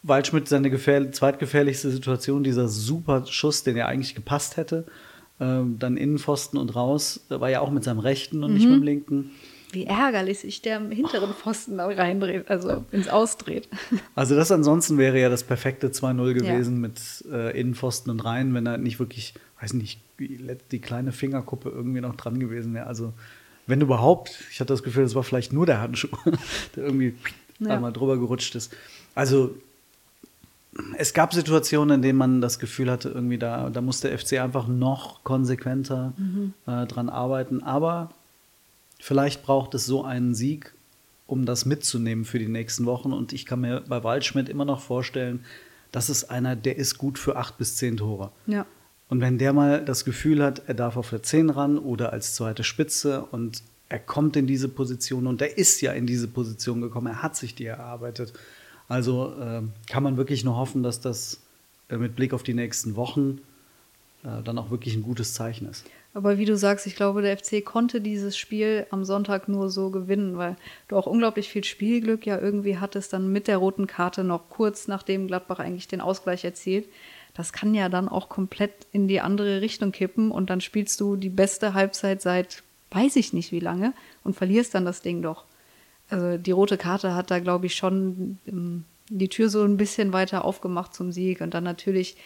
Waldschmidt 0.03 0.47
seine 0.47 0.69
zweitgefährlichste 1.11 1.89
Situation, 1.89 2.43
dieser 2.43 2.67
super 2.67 3.25
Schuss, 3.25 3.63
den 3.63 3.75
er 3.75 3.87
eigentlich 3.87 4.13
gepasst 4.13 4.57
hätte. 4.57 4.85
Ähm, 5.39 5.77
dann 5.77 5.97
Innenpfosten 5.97 6.59
und 6.59 6.75
raus, 6.75 7.19
war 7.29 7.49
ja 7.49 7.61
auch 7.61 7.69
mit 7.69 7.83
seinem 7.83 7.99
rechten 7.99 8.43
und 8.43 8.51
mhm. 8.51 8.57
nicht 8.57 8.67
mit 8.67 8.77
dem 8.77 8.83
linken. 8.83 9.31
Wie 9.71 9.85
ärgerlich 9.85 10.39
sich 10.39 10.61
der 10.61 10.77
im 10.77 10.91
hinteren 10.91 11.33
Pfosten 11.33 11.77
da 11.77 11.87
reindreht, 11.87 12.49
also 12.49 12.85
ins 12.91 13.07
Ausdreht. 13.07 13.67
Also 14.15 14.35
das 14.35 14.51
ansonsten 14.51 14.97
wäre 14.97 15.19
ja 15.19 15.29
das 15.29 15.43
perfekte 15.43 15.89
2-0 15.89 16.33
gewesen 16.33 16.75
ja. 16.75 16.79
mit 16.79 17.25
äh, 17.31 17.59
Innenpfosten 17.59 18.09
und 18.11 18.21
rein, 18.21 18.53
wenn 18.53 18.65
er 18.65 18.77
nicht 18.77 18.99
wirklich, 18.99 19.35
weiß 19.61 19.73
nicht, 19.73 19.99
die 20.19 20.79
kleine 20.79 21.11
Fingerkuppe 21.11 21.69
irgendwie 21.69 22.01
noch 22.01 22.15
dran 22.15 22.39
gewesen 22.39 22.73
wäre. 22.73 22.87
Also 22.87 23.13
wenn 23.67 23.81
überhaupt, 23.81 24.43
ich 24.49 24.59
hatte 24.59 24.73
das 24.73 24.81
Gefühl, 24.81 25.03
das 25.03 25.13
war 25.13 25.23
vielleicht 25.23 25.53
nur 25.53 25.65
der 25.65 25.81
Handschuh, 25.81 26.07
der 26.75 26.85
irgendwie 26.85 27.13
ja. 27.59 27.75
einmal 27.75 27.93
drüber 27.93 28.17
gerutscht 28.17 28.55
ist. 28.55 28.75
Also 29.13 29.55
es 30.97 31.13
gab 31.13 31.33
Situationen, 31.33 31.95
in 31.95 32.01
denen 32.01 32.17
man 32.17 32.41
das 32.41 32.59
Gefühl 32.59 32.91
hatte, 32.91 33.09
irgendwie 33.09 33.37
da, 33.37 33.69
da 33.69 33.81
muss 33.81 34.01
der 34.01 34.17
FC 34.17 34.33
einfach 34.33 34.67
noch 34.67 35.23
konsequenter 35.23 36.13
mhm. 36.17 36.53
äh, 36.65 36.85
dran 36.85 37.09
arbeiten. 37.09 37.63
Aber 37.63 38.11
vielleicht 38.99 39.43
braucht 39.43 39.73
es 39.73 39.85
so 39.85 40.03
einen 40.03 40.35
Sieg, 40.35 40.73
um 41.25 41.45
das 41.45 41.65
mitzunehmen 41.65 42.25
für 42.25 42.39
die 42.39 42.47
nächsten 42.47 42.85
Wochen. 42.85 43.13
Und 43.13 43.33
ich 43.33 43.45
kann 43.45 43.61
mir 43.61 43.83
bei 43.87 44.03
Waldschmidt 44.03 44.49
immer 44.49 44.65
noch 44.65 44.81
vorstellen, 44.81 45.43
das 45.91 46.09
ist 46.09 46.25
einer, 46.25 46.55
der 46.55 46.77
ist 46.77 46.97
gut 46.97 47.17
für 47.17 47.37
acht 47.37 47.57
bis 47.57 47.77
zehn 47.77 47.97
Tore. 47.97 48.31
Ja. 48.45 48.65
Und 49.09 49.21
wenn 49.21 49.37
der 49.37 49.53
mal 49.53 49.83
das 49.83 50.05
Gefühl 50.05 50.43
hat, 50.43 50.63
er 50.67 50.73
darf 50.73 50.97
auf 50.97 51.09
der 51.09 51.23
10 51.23 51.49
ran 51.49 51.77
oder 51.77 52.11
als 52.11 52.35
zweite 52.35 52.63
Spitze 52.63 53.23
und 53.23 53.63
er 53.89 53.99
kommt 53.99 54.35
in 54.35 54.47
diese 54.47 54.67
Position 54.67 55.27
und 55.27 55.41
er 55.41 55.57
ist 55.57 55.79
ja 55.81 55.93
in 55.93 56.05
diese 56.05 56.27
Position 56.27 56.81
gekommen, 56.81 57.07
er 57.07 57.23
hat 57.23 57.37
sich 57.37 57.55
die 57.55 57.65
erarbeitet. 57.65 58.33
Also 58.87 59.33
äh, 59.39 59.61
kann 59.89 60.03
man 60.03 60.17
wirklich 60.17 60.43
nur 60.43 60.55
hoffen, 60.55 60.83
dass 60.83 61.01
das 61.01 61.41
äh, 61.89 61.97
mit 61.97 62.15
Blick 62.15 62.33
auf 62.33 62.43
die 62.43 62.53
nächsten 62.53 62.95
Wochen 62.95 63.39
äh, 64.23 64.41
dann 64.43 64.57
auch 64.57 64.71
wirklich 64.71 64.95
ein 64.95 65.03
gutes 65.03 65.33
Zeichen 65.33 65.67
ist. 65.69 65.85
Aber 66.13 66.37
wie 66.37 66.45
du 66.45 66.57
sagst, 66.57 66.87
ich 66.87 66.95
glaube, 66.95 67.21
der 67.21 67.37
FC 67.37 67.63
konnte 67.63 68.01
dieses 68.01 68.37
Spiel 68.37 68.87
am 68.89 69.05
Sonntag 69.05 69.47
nur 69.47 69.69
so 69.69 69.91
gewinnen, 69.91 70.37
weil 70.37 70.55
du 70.87 70.95
auch 70.95 71.05
unglaublich 71.05 71.49
viel 71.49 71.63
Spielglück 71.63 72.25
ja 72.25 72.39
irgendwie 72.39 72.77
hattest, 72.77 73.13
dann 73.13 73.31
mit 73.31 73.47
der 73.47 73.57
roten 73.57 73.85
Karte 73.85 74.23
noch 74.23 74.49
kurz 74.49 74.87
nachdem 74.87 75.27
Gladbach 75.27 75.59
eigentlich 75.59 75.87
den 75.87 76.01
Ausgleich 76.01 76.43
erzielt. 76.43 76.87
Das 77.35 77.53
kann 77.53 77.75
ja 77.75 77.87
dann 77.87 78.09
auch 78.09 78.29
komplett 78.29 78.71
in 78.91 79.07
die 79.07 79.21
andere 79.21 79.61
Richtung 79.61 79.91
kippen 79.91 80.31
und 80.31 80.49
dann 80.49 80.59
spielst 80.59 80.99
du 80.99 81.15
die 81.17 81.29
beste 81.29 81.75
Halbzeit 81.75 82.21
seit 82.21 82.63
weiß 82.89 83.15
ich 83.17 83.33
nicht 83.33 83.51
wie 83.51 83.59
lange 83.59 83.93
und 84.23 84.35
verlierst 84.35 84.73
dann 84.73 84.85
das 84.85 85.01
Ding 85.01 85.21
doch. 85.21 85.43
Also 86.09 86.37
die 86.37 86.51
rote 86.51 86.77
Karte 86.77 87.15
hat 87.15 87.31
da, 87.31 87.39
glaube 87.39 87.65
ich, 87.65 87.75
schon 87.75 88.37
ähm, 88.47 88.85
die 89.09 89.29
Tür 89.29 89.49
so 89.49 89.63
ein 89.63 89.77
bisschen 89.77 90.13
weiter 90.13 90.45
aufgemacht 90.45 90.93
zum 90.93 91.11
Sieg 91.11 91.41
und 91.41 91.53
dann 91.53 91.63
natürlich 91.63 92.17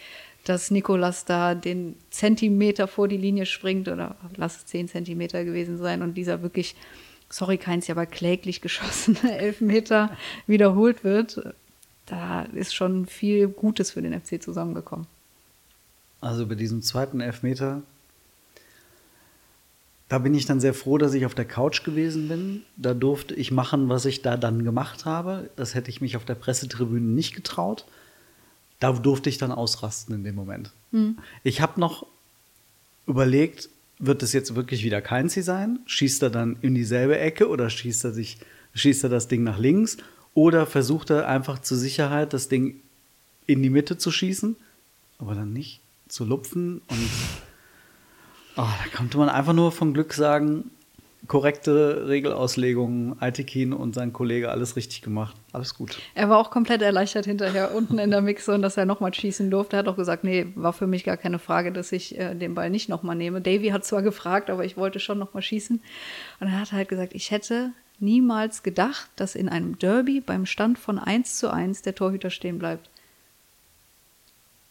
dass 0.44 0.70
Nikolas 0.70 1.24
da 1.24 1.54
den 1.54 1.94
Zentimeter 2.10 2.88
vor 2.88 3.08
die 3.08 3.16
Linie 3.16 3.46
springt 3.46 3.88
oder 3.88 4.16
lass 4.36 4.58
es 4.58 4.66
zehn 4.66 4.88
Zentimeter 4.88 5.44
gewesen 5.44 5.78
sein 5.78 6.02
und 6.02 6.14
dieser 6.14 6.42
wirklich, 6.42 6.74
sorry, 7.28 7.58
keins, 7.58 7.88
aber 7.88 8.06
kläglich 8.06 8.60
geschossene 8.60 9.38
Elfmeter 9.38 10.16
wiederholt 10.46 11.04
wird. 11.04 11.54
Da 12.06 12.42
ist 12.42 12.74
schon 12.74 13.06
viel 13.06 13.48
Gutes 13.48 13.92
für 13.92 14.02
den 14.02 14.20
FC 14.20 14.42
zusammengekommen. 14.42 15.06
Also 16.20 16.46
bei 16.46 16.54
diesem 16.56 16.82
zweiten 16.82 17.20
Elfmeter, 17.20 17.82
da 20.12 20.18
bin 20.18 20.34
ich 20.34 20.46
dann 20.46 20.60
sehr 20.60 20.74
froh, 20.74 20.98
dass 20.98 21.14
ich 21.14 21.24
auf 21.24 21.34
der 21.34 21.44
Couch 21.44 21.84
gewesen 21.84 22.28
bin. 22.28 22.62
Da 22.76 22.94
durfte 22.94 23.34
ich 23.34 23.50
machen, 23.50 23.88
was 23.88 24.04
ich 24.04 24.22
da 24.22 24.36
dann 24.36 24.62
gemacht 24.62 25.04
habe. 25.04 25.50
Das 25.56 25.74
hätte 25.74 25.90
ich 25.90 26.00
mich 26.00 26.16
auf 26.16 26.24
der 26.24 26.34
Pressetribüne 26.34 27.06
nicht 27.06 27.34
getraut 27.34 27.86
da 28.82 28.92
durfte 28.92 29.28
ich 29.28 29.38
dann 29.38 29.52
ausrasten 29.52 30.12
in 30.16 30.24
dem 30.24 30.34
Moment. 30.34 30.72
Mhm. 30.90 31.18
Ich 31.44 31.60
habe 31.60 31.78
noch 31.78 32.04
überlegt, 33.06 33.68
wird 34.00 34.24
es 34.24 34.32
jetzt 34.32 34.56
wirklich 34.56 34.82
wieder 34.82 35.00
Keinzi 35.00 35.42
sein? 35.42 35.78
Schießt 35.86 36.24
er 36.24 36.30
dann 36.30 36.56
in 36.62 36.74
dieselbe 36.74 37.16
Ecke 37.16 37.48
oder 37.48 37.70
schießt 37.70 38.04
er 38.04 38.12
sich, 38.12 38.38
schießt 38.74 39.04
er 39.04 39.10
das 39.10 39.28
Ding 39.28 39.44
nach 39.44 39.58
links? 39.58 39.98
Oder 40.34 40.66
versucht 40.66 41.10
er 41.10 41.28
einfach 41.28 41.60
zur 41.60 41.78
Sicherheit 41.78 42.32
das 42.32 42.48
Ding 42.48 42.80
in 43.46 43.62
die 43.62 43.70
Mitte 43.70 43.98
zu 43.98 44.10
schießen, 44.10 44.56
aber 45.18 45.36
dann 45.36 45.52
nicht 45.52 45.80
zu 46.08 46.24
lupfen 46.24 46.82
und 46.88 47.08
oh, 48.56 48.62
da 48.62 48.96
konnte 48.96 49.18
man 49.18 49.28
einfach 49.28 49.52
nur 49.52 49.72
von 49.72 49.94
Glück 49.94 50.12
sagen, 50.12 50.70
korrekte 51.28 52.08
Regelauslegung, 52.08 53.16
Altekin 53.20 53.72
und 53.72 53.94
sein 53.94 54.12
Kollege 54.12 54.50
alles 54.50 54.76
richtig 54.76 55.02
gemacht. 55.02 55.36
Alles 55.52 55.74
gut. 55.74 55.98
Er 56.14 56.28
war 56.28 56.38
auch 56.38 56.50
komplett 56.50 56.82
erleichtert 56.82 57.26
hinterher 57.26 57.74
unten 57.74 57.98
in 57.98 58.10
der 58.10 58.20
Mixzone, 58.20 58.60
dass 58.60 58.76
er 58.76 58.86
nochmal 58.86 59.14
schießen 59.14 59.50
durfte. 59.50 59.76
Er 59.76 59.78
hat 59.80 59.88
auch 59.88 59.96
gesagt, 59.96 60.24
nee, 60.24 60.46
war 60.56 60.72
für 60.72 60.86
mich 60.86 61.04
gar 61.04 61.16
keine 61.16 61.38
Frage, 61.38 61.72
dass 61.72 61.92
ich 61.92 62.18
äh, 62.18 62.34
den 62.34 62.54
Ball 62.54 62.70
nicht 62.70 62.88
nochmal 62.88 63.16
nehme. 63.16 63.40
Davy 63.40 63.68
hat 63.68 63.84
zwar 63.84 64.02
gefragt, 64.02 64.50
aber 64.50 64.64
ich 64.64 64.76
wollte 64.76 64.98
schon 64.98 65.18
nochmal 65.18 65.42
schießen. 65.42 65.80
Und 66.40 66.46
er 66.46 66.60
hat 66.60 66.72
halt 66.72 66.88
gesagt, 66.88 67.14
ich 67.14 67.30
hätte 67.30 67.70
niemals 68.00 68.64
gedacht, 68.64 69.08
dass 69.16 69.36
in 69.36 69.48
einem 69.48 69.78
Derby 69.78 70.20
beim 70.20 70.44
Stand 70.44 70.78
von 70.78 70.98
1 70.98 71.38
zu 71.38 71.52
1 71.52 71.82
der 71.82 71.94
Torhüter 71.94 72.30
stehen 72.30 72.58
bleibt. 72.58 72.90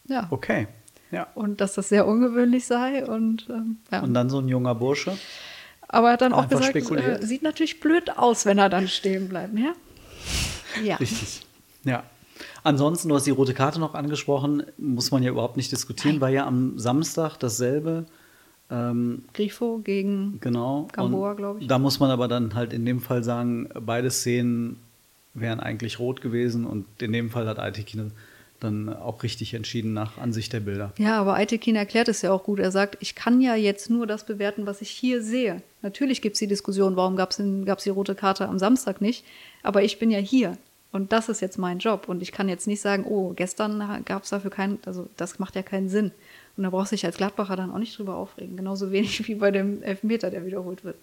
Ja. 0.05 0.27
Okay. 0.29 0.67
Ja. 1.11 1.27
Und 1.35 1.61
dass 1.61 1.73
das 1.73 1.89
sehr 1.89 2.07
ungewöhnlich 2.07 2.65
sei. 2.65 3.05
Und, 3.05 3.47
ähm, 3.49 3.77
ja. 3.91 4.01
Und 4.01 4.13
dann 4.13 4.29
so 4.29 4.39
ein 4.39 4.47
junger 4.47 4.75
Bursche. 4.75 5.17
Aber 5.87 6.07
er 6.07 6.13
hat 6.13 6.21
dann 6.21 6.33
auch 6.33 6.47
gesagt, 6.47 6.75
äh, 6.75 7.25
sieht 7.25 7.43
natürlich 7.43 7.79
blöd 7.79 8.17
aus, 8.17 8.45
wenn 8.45 8.57
er 8.57 8.69
dann 8.69 8.87
stehen 8.87 9.27
bleibt. 9.27 9.57
Ja. 9.57 9.73
Ja. 10.83 10.95
Richtig. 10.95 11.45
Ja. 11.83 12.03
Ansonsten, 12.63 13.09
du 13.09 13.15
hast 13.15 13.25
die 13.25 13.31
rote 13.31 13.53
Karte 13.53 13.79
noch 13.79 13.93
angesprochen, 13.93 14.63
muss 14.77 15.11
man 15.11 15.23
ja 15.23 15.31
überhaupt 15.31 15.57
nicht 15.57 15.71
diskutieren, 15.71 16.21
war 16.21 16.29
ja 16.29 16.45
am 16.45 16.77
Samstag 16.79 17.37
dasselbe. 17.37 18.05
Ähm, 18.69 19.23
Grifo 19.33 19.79
gegen 19.83 20.39
genau. 20.39 20.87
Gamboa, 20.93 21.31
Und 21.31 21.37
glaub 21.37 21.61
ich. 21.61 21.67
Da 21.67 21.77
muss 21.77 21.99
man 21.99 22.09
aber 22.09 22.27
dann 22.27 22.55
halt 22.55 22.71
in 22.71 22.85
dem 22.85 23.01
Fall 23.01 23.23
sagen, 23.23 23.67
beide 23.73 24.09
Szenen 24.09 24.77
wären 25.33 25.59
eigentlich 25.59 25.99
rot 25.99 26.21
gewesen 26.21 26.65
und 26.65 26.85
in 27.01 27.11
dem 27.11 27.29
Fall 27.29 27.47
hat 27.47 27.59
Aitikine 27.59 28.11
dann 28.61 28.93
auch 28.93 29.23
richtig 29.23 29.53
entschieden 29.53 29.93
nach 29.93 30.17
Ansicht 30.17 30.53
der 30.53 30.61
Bilder. 30.61 30.93
Ja, 30.97 31.19
aber 31.19 31.33
Aitekin 31.33 31.75
erklärt 31.75 32.07
es 32.07 32.21
ja 32.21 32.31
auch 32.31 32.43
gut. 32.43 32.59
Er 32.59 32.71
sagt, 32.71 32.97
ich 33.01 33.15
kann 33.15 33.41
ja 33.41 33.55
jetzt 33.55 33.89
nur 33.89 34.07
das 34.07 34.25
bewerten, 34.25 34.65
was 34.65 34.81
ich 34.81 34.89
hier 34.89 35.21
sehe. 35.21 35.61
Natürlich 35.81 36.21
gibt 36.21 36.35
es 36.35 36.39
die 36.39 36.47
Diskussion, 36.47 36.95
warum 36.95 37.15
gab 37.15 37.31
es 37.31 37.83
die 37.83 37.89
rote 37.89 38.15
Karte 38.15 38.47
am 38.47 38.59
Samstag 38.59 39.01
nicht. 39.01 39.25
Aber 39.63 39.83
ich 39.83 39.99
bin 39.99 40.11
ja 40.11 40.19
hier. 40.19 40.57
Und 40.91 41.11
das 41.11 41.29
ist 41.29 41.41
jetzt 41.41 41.57
mein 41.57 41.79
Job. 41.79 42.07
Und 42.07 42.21
ich 42.21 42.31
kann 42.31 42.49
jetzt 42.49 42.67
nicht 42.67 42.81
sagen, 42.81 43.05
oh, 43.07 43.33
gestern 43.35 44.03
gab 44.05 44.23
es 44.23 44.29
dafür 44.29 44.51
keinen, 44.51 44.79
also 44.85 45.07
das 45.17 45.39
macht 45.39 45.55
ja 45.55 45.63
keinen 45.63 45.89
Sinn. 45.89 46.11
Und 46.57 46.63
da 46.63 46.69
brauchst 46.69 46.91
du 46.91 46.95
dich 46.95 47.05
als 47.05 47.17
Gladbacher 47.17 47.55
dann 47.55 47.71
auch 47.71 47.77
nicht 47.77 47.97
drüber 47.97 48.15
aufregen. 48.15 48.57
Genauso 48.57 48.91
wenig 48.91 49.27
wie 49.27 49.35
bei 49.35 49.51
dem 49.51 49.81
Elfmeter, 49.81 50.29
der 50.29 50.45
wiederholt 50.45 50.83
wird. 50.83 50.97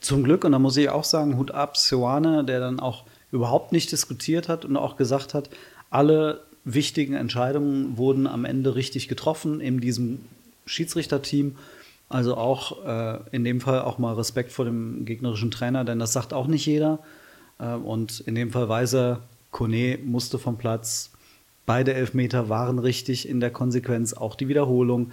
Zum 0.00 0.24
Glück, 0.24 0.44
und 0.44 0.52
da 0.52 0.58
muss 0.58 0.76
ich 0.76 0.88
auch 0.88 1.04
sagen, 1.04 1.36
Hut 1.36 1.50
ab, 1.50 1.76
Seoane, 1.76 2.44
der 2.44 2.60
dann 2.60 2.80
auch 2.80 3.04
überhaupt 3.32 3.72
nicht 3.72 3.90
diskutiert 3.92 4.48
hat 4.48 4.64
und 4.64 4.76
auch 4.76 4.96
gesagt 4.96 5.34
hat, 5.34 5.50
alle 5.90 6.42
wichtigen 6.64 7.14
Entscheidungen 7.14 7.96
wurden 7.96 8.26
am 8.26 8.44
Ende 8.44 8.74
richtig 8.74 9.08
getroffen 9.08 9.60
in 9.60 9.80
diesem 9.80 10.20
Schiedsrichterteam. 10.66 11.56
Also 12.08 12.36
auch 12.36 12.84
äh, 12.84 13.20
in 13.32 13.42
dem 13.42 13.60
Fall 13.60 13.80
auch 13.80 13.98
mal 13.98 14.14
Respekt 14.14 14.52
vor 14.52 14.64
dem 14.64 15.04
gegnerischen 15.04 15.50
Trainer, 15.50 15.84
denn 15.84 15.98
das 15.98 16.12
sagt 16.12 16.34
auch 16.34 16.46
nicht 16.46 16.66
jeder. 16.66 16.98
Äh, 17.58 17.72
und 17.74 18.20
in 18.20 18.34
dem 18.34 18.50
Fall 18.50 18.68
weiß 18.68 18.94
er, 18.94 19.22
Kone 19.50 19.98
musste 20.04 20.38
vom 20.38 20.58
Platz. 20.58 21.10
Beide 21.64 21.94
Elfmeter 21.94 22.48
waren 22.48 22.78
richtig 22.78 23.28
in 23.28 23.40
der 23.40 23.50
Konsequenz, 23.50 24.12
auch 24.12 24.34
die 24.34 24.48
Wiederholung. 24.48 25.12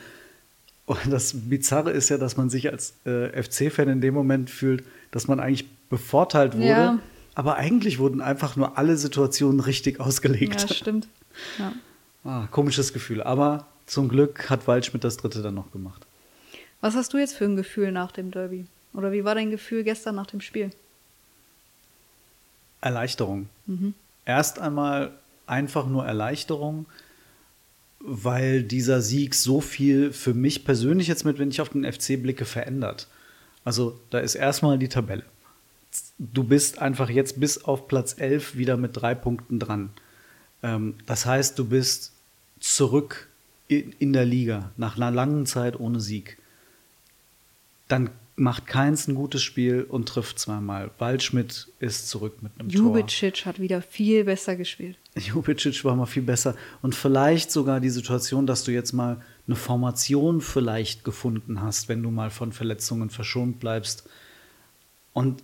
Und 0.85 0.99
das 1.09 1.33
Bizarre 1.35 1.91
ist 1.91 2.09
ja, 2.09 2.17
dass 2.17 2.35
man 2.35 2.49
sich 2.49 2.71
als 2.71 2.95
äh, 3.05 3.43
FC-Fan 3.43 3.87
in 3.87 4.01
dem 4.01 4.13
Moment 4.13 4.49
fühlt, 4.49 4.83
dass 5.11 5.27
man 5.27 5.39
eigentlich 5.39 5.67
bevorteilt 5.89 6.55
wurde. 6.55 6.67
Ja. 6.67 6.99
Aber 7.35 7.55
eigentlich 7.55 7.99
wurden 7.99 8.21
einfach 8.21 8.55
nur 8.55 8.77
alle 8.77 8.97
Situationen 8.97 9.59
richtig 9.59 9.99
ausgelegt. 9.99 10.61
Ja, 10.61 10.75
stimmt. 10.75 11.07
Ja. 11.57 11.73
Ah, 12.23 12.47
komisches 12.51 12.93
Gefühl. 12.93 13.23
Aber 13.23 13.67
zum 13.85 14.09
Glück 14.09 14.49
hat 14.49 14.67
Waldschmidt 14.67 15.03
das 15.03 15.17
dritte 15.17 15.41
dann 15.41 15.55
noch 15.55 15.71
gemacht. 15.71 16.05
Was 16.81 16.95
hast 16.95 17.13
du 17.13 17.17
jetzt 17.17 17.35
für 17.35 17.45
ein 17.45 17.55
Gefühl 17.55 17.91
nach 17.91 18.11
dem 18.11 18.31
Derby? 18.31 18.65
Oder 18.93 19.11
wie 19.11 19.23
war 19.23 19.35
dein 19.35 19.51
Gefühl 19.51 19.83
gestern 19.83 20.15
nach 20.15 20.27
dem 20.27 20.41
Spiel? 20.41 20.71
Erleichterung. 22.81 23.49
Erst 24.25 24.59
einmal 24.59 25.11
einfach 25.45 25.87
nur 25.87 26.05
Erleichterung, 26.05 26.85
weil 27.99 28.63
dieser 28.63 29.01
Sieg 29.01 29.35
so 29.35 29.59
viel 29.59 30.13
für 30.13 30.33
mich 30.33 30.63
persönlich 30.63 31.07
jetzt 31.07 31.25
mit, 31.25 31.39
wenn 31.39 31.49
ich 31.49 31.61
auf 31.61 31.69
den 31.69 31.91
FC 31.91 32.21
blicke, 32.21 32.45
verändert. 32.45 33.07
Also 33.65 33.99
da 34.09 34.19
ist 34.19 34.35
erstmal 34.35 34.77
die 34.77 34.87
Tabelle. 34.87 35.25
Du 36.17 36.43
bist 36.43 36.79
einfach 36.79 37.09
jetzt 37.09 37.39
bis 37.39 37.63
auf 37.65 37.87
Platz 37.87 38.15
11 38.17 38.55
wieder 38.55 38.77
mit 38.77 38.91
drei 38.95 39.15
Punkten 39.15 39.59
dran. 39.59 39.89
Ähm, 40.63 40.95
das 41.05 41.25
heißt, 41.25 41.57
du 41.57 41.65
bist 41.65 42.13
zurück 42.59 43.29
in, 43.67 44.13
der 44.13 44.25
Liga 44.25 44.71
nach 44.77 44.97
einer 44.97 45.11
langen 45.11 45.45
Zeit 45.45 45.79
ohne 45.79 45.99
Sieg. 45.99 46.37
Dann 47.87 48.09
macht 48.35 48.67
Keins 48.67 49.07
ein 49.07 49.15
gutes 49.15 49.43
Spiel 49.43 49.83
und 49.83 50.07
trifft 50.07 50.39
zweimal. 50.39 50.91
Waldschmidt 50.97 51.67
ist 51.79 52.09
zurück 52.09 52.41
mit 52.41 52.51
einem 52.57 52.69
Tor. 52.69 52.97
Jubicic 52.97 53.45
hat 53.45 53.59
wieder 53.59 53.81
viel 53.81 54.23
besser 54.23 54.55
gespielt. 54.55 54.97
Jubicic 55.15 55.83
war 55.83 55.95
mal 55.95 56.05
viel 56.05 56.23
besser. 56.23 56.55
Und 56.81 56.95
vielleicht 56.95 57.51
sogar 57.51 57.79
die 57.79 57.89
Situation, 57.89 58.47
dass 58.47 58.63
du 58.63 58.71
jetzt 58.71 58.93
mal 58.93 59.21
eine 59.45 59.55
Formation 59.55 60.41
vielleicht 60.41 61.03
gefunden 61.03 61.61
hast, 61.61 61.89
wenn 61.89 62.01
du 62.01 62.11
mal 62.11 62.29
von 62.29 62.53
Verletzungen 62.53 63.09
verschont 63.09 63.59
bleibst. 63.59 64.07
Und 65.13 65.43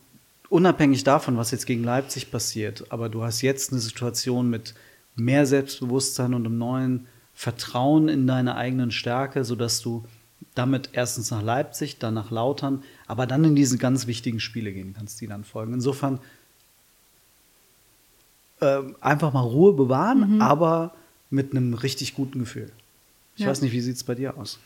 unabhängig 0.50 1.04
davon, 1.04 1.38
was 1.38 1.52
jetzt 1.52 1.66
gegen 1.66 1.84
Leipzig 1.84 2.32
passiert, 2.32 2.92
aber 2.92 3.10
du 3.10 3.24
hast 3.24 3.42
jetzt 3.42 3.72
eine 3.72 3.82
Situation 3.82 4.50
mit 4.50 4.74
mehr 5.16 5.46
Selbstbewusstsein 5.46 6.34
und 6.34 6.46
einem 6.46 6.58
neuen 6.58 7.08
Vertrauen 7.34 8.08
in 8.08 8.28
deine 8.28 8.56
eigenen 8.56 8.92
Stärke, 8.92 9.44
sodass 9.44 9.82
du 9.82 10.06
damit 10.54 10.90
erstens 10.94 11.32
nach 11.32 11.42
Leipzig, 11.42 11.98
dann 12.00 12.14
nach 12.14 12.32
Lautern, 12.32 12.84
aber 13.08 13.26
dann 13.28 13.44
in 13.44 13.56
diese 13.56 13.78
ganz 13.78 14.08
wichtigen 14.08 14.40
Spiele 14.40 14.72
gehen 14.72 14.94
kannst, 14.98 15.20
die 15.22 15.28
dann 15.28 15.44
folgen. 15.44 15.74
Insofern 15.74 16.20
ähm, 18.62 18.96
einfach 19.02 19.34
mal 19.34 19.42
Ruhe 19.42 19.74
bewahren, 19.74 20.42
aber 20.42 20.94
mit 21.30 21.52
einem 21.52 21.74
richtig 21.74 22.14
guten 22.16 22.40
Gefühl. 22.40 22.72
Ich 23.36 23.44
Ja. 23.44 23.50
weiß 23.50 23.62
nicht, 23.62 23.74
wie 23.74 23.82
sieht 23.82 23.98
es 23.98 24.04
bei 24.04 24.16
dir 24.16 24.38
aus? 24.38 24.60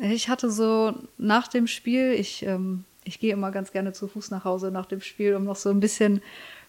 Ich 0.00 0.28
hatte 0.28 0.50
so 0.50 0.94
nach 1.16 1.48
dem 1.48 1.66
Spiel, 1.66 2.12
ich, 2.12 2.42
ähm, 2.42 2.84
ich 3.04 3.20
gehe 3.20 3.32
immer 3.32 3.50
ganz 3.52 3.72
gerne 3.72 3.92
zu 3.92 4.08
Fuß 4.08 4.30
nach 4.30 4.44
Hause 4.44 4.70
nach 4.70 4.86
dem 4.86 5.00
Spiel, 5.00 5.34
um 5.34 5.44
noch 5.44 5.56
so 5.56 5.70
ein 5.70 5.80
bisschen 5.80 6.22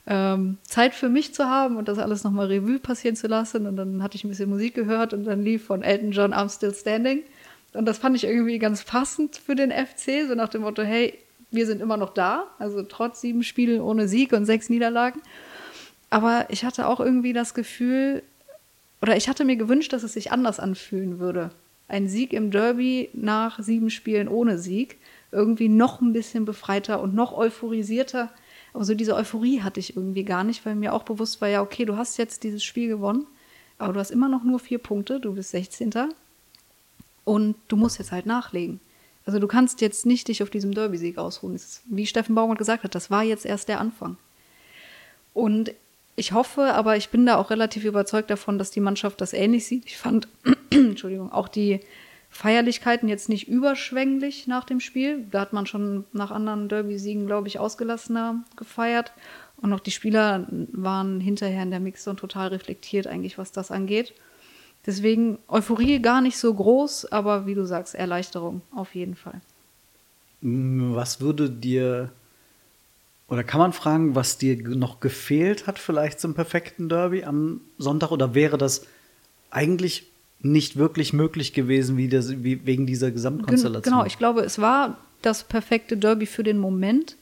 ähm, 0.09 0.57
Zeit 0.63 0.95
für 0.95 1.07
mich 1.07 1.33
zu 1.35 1.45
haben 1.45 1.77
und 1.77 1.87
das 1.87 1.99
alles 1.99 2.23
nochmal 2.23 2.47
Revue 2.47 2.79
passieren 2.79 3.15
zu 3.15 3.27
lassen. 3.27 3.67
Und 3.67 3.77
dann 3.77 4.01
hatte 4.03 4.17
ich 4.17 4.23
ein 4.23 4.29
bisschen 4.29 4.49
Musik 4.49 4.73
gehört 4.73 5.13
und 5.13 5.23
dann 5.23 5.43
lief 5.43 5.65
von 5.65 5.83
Elton 5.83 6.11
John 6.11 6.33
I'm 6.33 6.53
Still 6.53 6.73
Standing. 6.73 7.21
Und 7.73 7.85
das 7.85 7.99
fand 7.99 8.15
ich 8.15 8.23
irgendwie 8.23 8.57
ganz 8.57 8.83
passend 8.83 9.37
für 9.37 9.55
den 9.55 9.71
FC, 9.71 10.27
so 10.27 10.33
nach 10.33 10.49
dem 10.49 10.63
Motto, 10.63 10.81
hey, 10.81 11.13
wir 11.51 11.67
sind 11.67 11.81
immer 11.81 11.97
noch 11.97 12.13
da, 12.13 12.47
also 12.57 12.81
trotz 12.81 13.21
sieben 13.21 13.43
Spielen 13.43 13.81
ohne 13.81 14.07
Sieg 14.07 14.33
und 14.33 14.45
sechs 14.45 14.69
Niederlagen. 14.69 15.21
Aber 16.09 16.47
ich 16.49 16.65
hatte 16.65 16.87
auch 16.87 16.99
irgendwie 16.99 17.33
das 17.33 17.53
Gefühl, 17.53 18.23
oder 19.01 19.15
ich 19.15 19.29
hatte 19.29 19.45
mir 19.45 19.55
gewünscht, 19.55 19.93
dass 19.93 20.01
es 20.01 20.13
sich 20.13 20.31
anders 20.31 20.59
anfühlen 20.59 21.19
würde. 21.19 21.51
Ein 21.87 22.07
Sieg 22.07 22.33
im 22.33 22.49
Derby 22.49 23.09
nach 23.13 23.59
sieben 23.59 23.91
Spielen 23.91 24.27
ohne 24.27 24.57
Sieg. 24.57 24.97
Irgendwie 25.31 25.69
noch 25.69 26.01
ein 26.01 26.13
bisschen 26.13 26.45
befreiter 26.45 26.99
und 27.01 27.13
noch 27.13 27.35
euphorisierter. 27.35 28.29
Aber 28.73 28.83
so 28.85 28.93
diese 28.93 29.15
Euphorie 29.15 29.61
hatte 29.61 29.79
ich 29.79 29.95
irgendwie 29.95 30.23
gar 30.23 30.43
nicht, 30.43 30.65
weil 30.65 30.75
mir 30.75 30.93
auch 30.93 31.03
bewusst 31.03 31.41
war, 31.41 31.47
ja, 31.47 31.61
okay, 31.61 31.85
du 31.85 31.97
hast 31.97 32.17
jetzt 32.17 32.43
dieses 32.43 32.63
Spiel 32.63 32.87
gewonnen, 32.87 33.25
aber 33.77 33.93
du 33.93 33.99
hast 33.99 34.11
immer 34.11 34.29
noch 34.29 34.43
nur 34.43 34.59
vier 34.59 34.77
Punkte, 34.77 35.19
du 35.19 35.33
bist 35.33 35.51
16. 35.51 35.91
Und 37.25 37.55
du 37.67 37.75
musst 37.75 37.99
jetzt 37.99 38.11
halt 38.11 38.25
nachlegen. 38.25 38.79
Also 39.25 39.39
du 39.39 39.47
kannst 39.47 39.81
jetzt 39.81 40.05
nicht 40.05 40.27
dich 40.27 40.41
auf 40.41 40.49
diesem 40.49 40.73
Derby-Sieg 40.73 41.17
ausruhen. 41.17 41.55
Ist, 41.55 41.83
wie 41.85 42.07
Steffen 42.07 42.33
Baumgart 42.35 42.57
gesagt 42.57 42.83
hat, 42.83 42.95
das 42.95 43.11
war 43.11 43.23
jetzt 43.23 43.45
erst 43.45 43.67
der 43.67 43.79
Anfang. 43.79 44.17
Und 45.33 45.71
ich 46.15 46.31
hoffe, 46.33 46.73
aber 46.73 46.97
ich 46.97 47.09
bin 47.09 47.25
da 47.25 47.37
auch 47.37 47.49
relativ 47.49 47.85
überzeugt 47.85 48.29
davon, 48.29 48.57
dass 48.57 48.71
die 48.71 48.79
Mannschaft 48.79 49.21
das 49.21 49.33
ähnlich 49.33 49.65
sieht. 49.65 49.85
Ich 49.85 49.97
fand, 49.97 50.27
Entschuldigung, 50.71 51.31
auch 51.31 51.47
die 51.47 51.79
Feierlichkeiten 52.29 53.09
jetzt 53.09 53.27
nicht 53.27 53.47
überschwänglich 53.47 54.47
nach 54.47 54.63
dem 54.63 54.79
Spiel. 54.79 55.25
Da 55.31 55.41
hat 55.41 55.53
man 55.53 55.65
schon 55.65 56.05
nach 56.13 56.31
anderen 56.31 56.69
Derby-Siegen, 56.69 57.25
glaube 57.25 57.47
ich, 57.47 57.59
ausgelassener 57.59 58.43
gefeiert. 58.55 59.11
Und 59.57 59.73
auch 59.73 59.79
die 59.79 59.91
Spieler 59.91 60.47
waren 60.71 61.19
hinterher 61.19 61.63
in 61.63 61.71
der 61.71 61.79
Mixzone 61.79 62.15
total 62.15 62.49
reflektiert, 62.49 63.07
eigentlich, 63.07 63.37
was 63.37 63.51
das 63.51 63.71
angeht. 63.71 64.13
Deswegen 64.85 65.39
Euphorie 65.47 66.01
gar 66.01 66.21
nicht 66.21 66.37
so 66.37 66.53
groß, 66.53 67.11
aber 67.11 67.45
wie 67.45 67.55
du 67.55 67.65
sagst, 67.65 67.95
Erleichterung 67.95 68.61
auf 68.71 68.95
jeden 68.95 69.15
Fall. 69.15 69.41
Was 70.41 71.19
würde 71.19 71.49
dir, 71.49 72.11
oder 73.27 73.43
kann 73.43 73.59
man 73.59 73.73
fragen, 73.73 74.15
was 74.15 74.37
dir 74.37 74.57
noch 74.69 75.01
gefehlt 75.01 75.67
hat, 75.67 75.77
vielleicht 75.77 76.21
zum 76.21 76.33
perfekten 76.33 76.87
Derby 76.87 77.25
am 77.25 77.59
Sonntag? 77.77 78.11
Oder 78.11 78.33
wäre 78.33 78.57
das 78.57 78.85
eigentlich 79.49 80.07
nicht 80.41 80.77
wirklich 80.77 81.13
möglich 81.13 81.53
gewesen, 81.53 81.97
wie 81.97 82.07
das, 82.07 82.43
wie, 82.43 82.65
wegen 82.65 82.85
dieser 82.85 83.11
Gesamtkonstellation? 83.11 83.93
genau, 83.93 84.05
ich 84.05 84.17
glaube, 84.17 84.41
es 84.41 84.59
war 84.59 84.97
das 85.21 85.43
perfekte 85.43 85.97
Derby 85.97 86.25
für 86.25 86.43
den 86.43 86.57
Moment, 86.57 87.17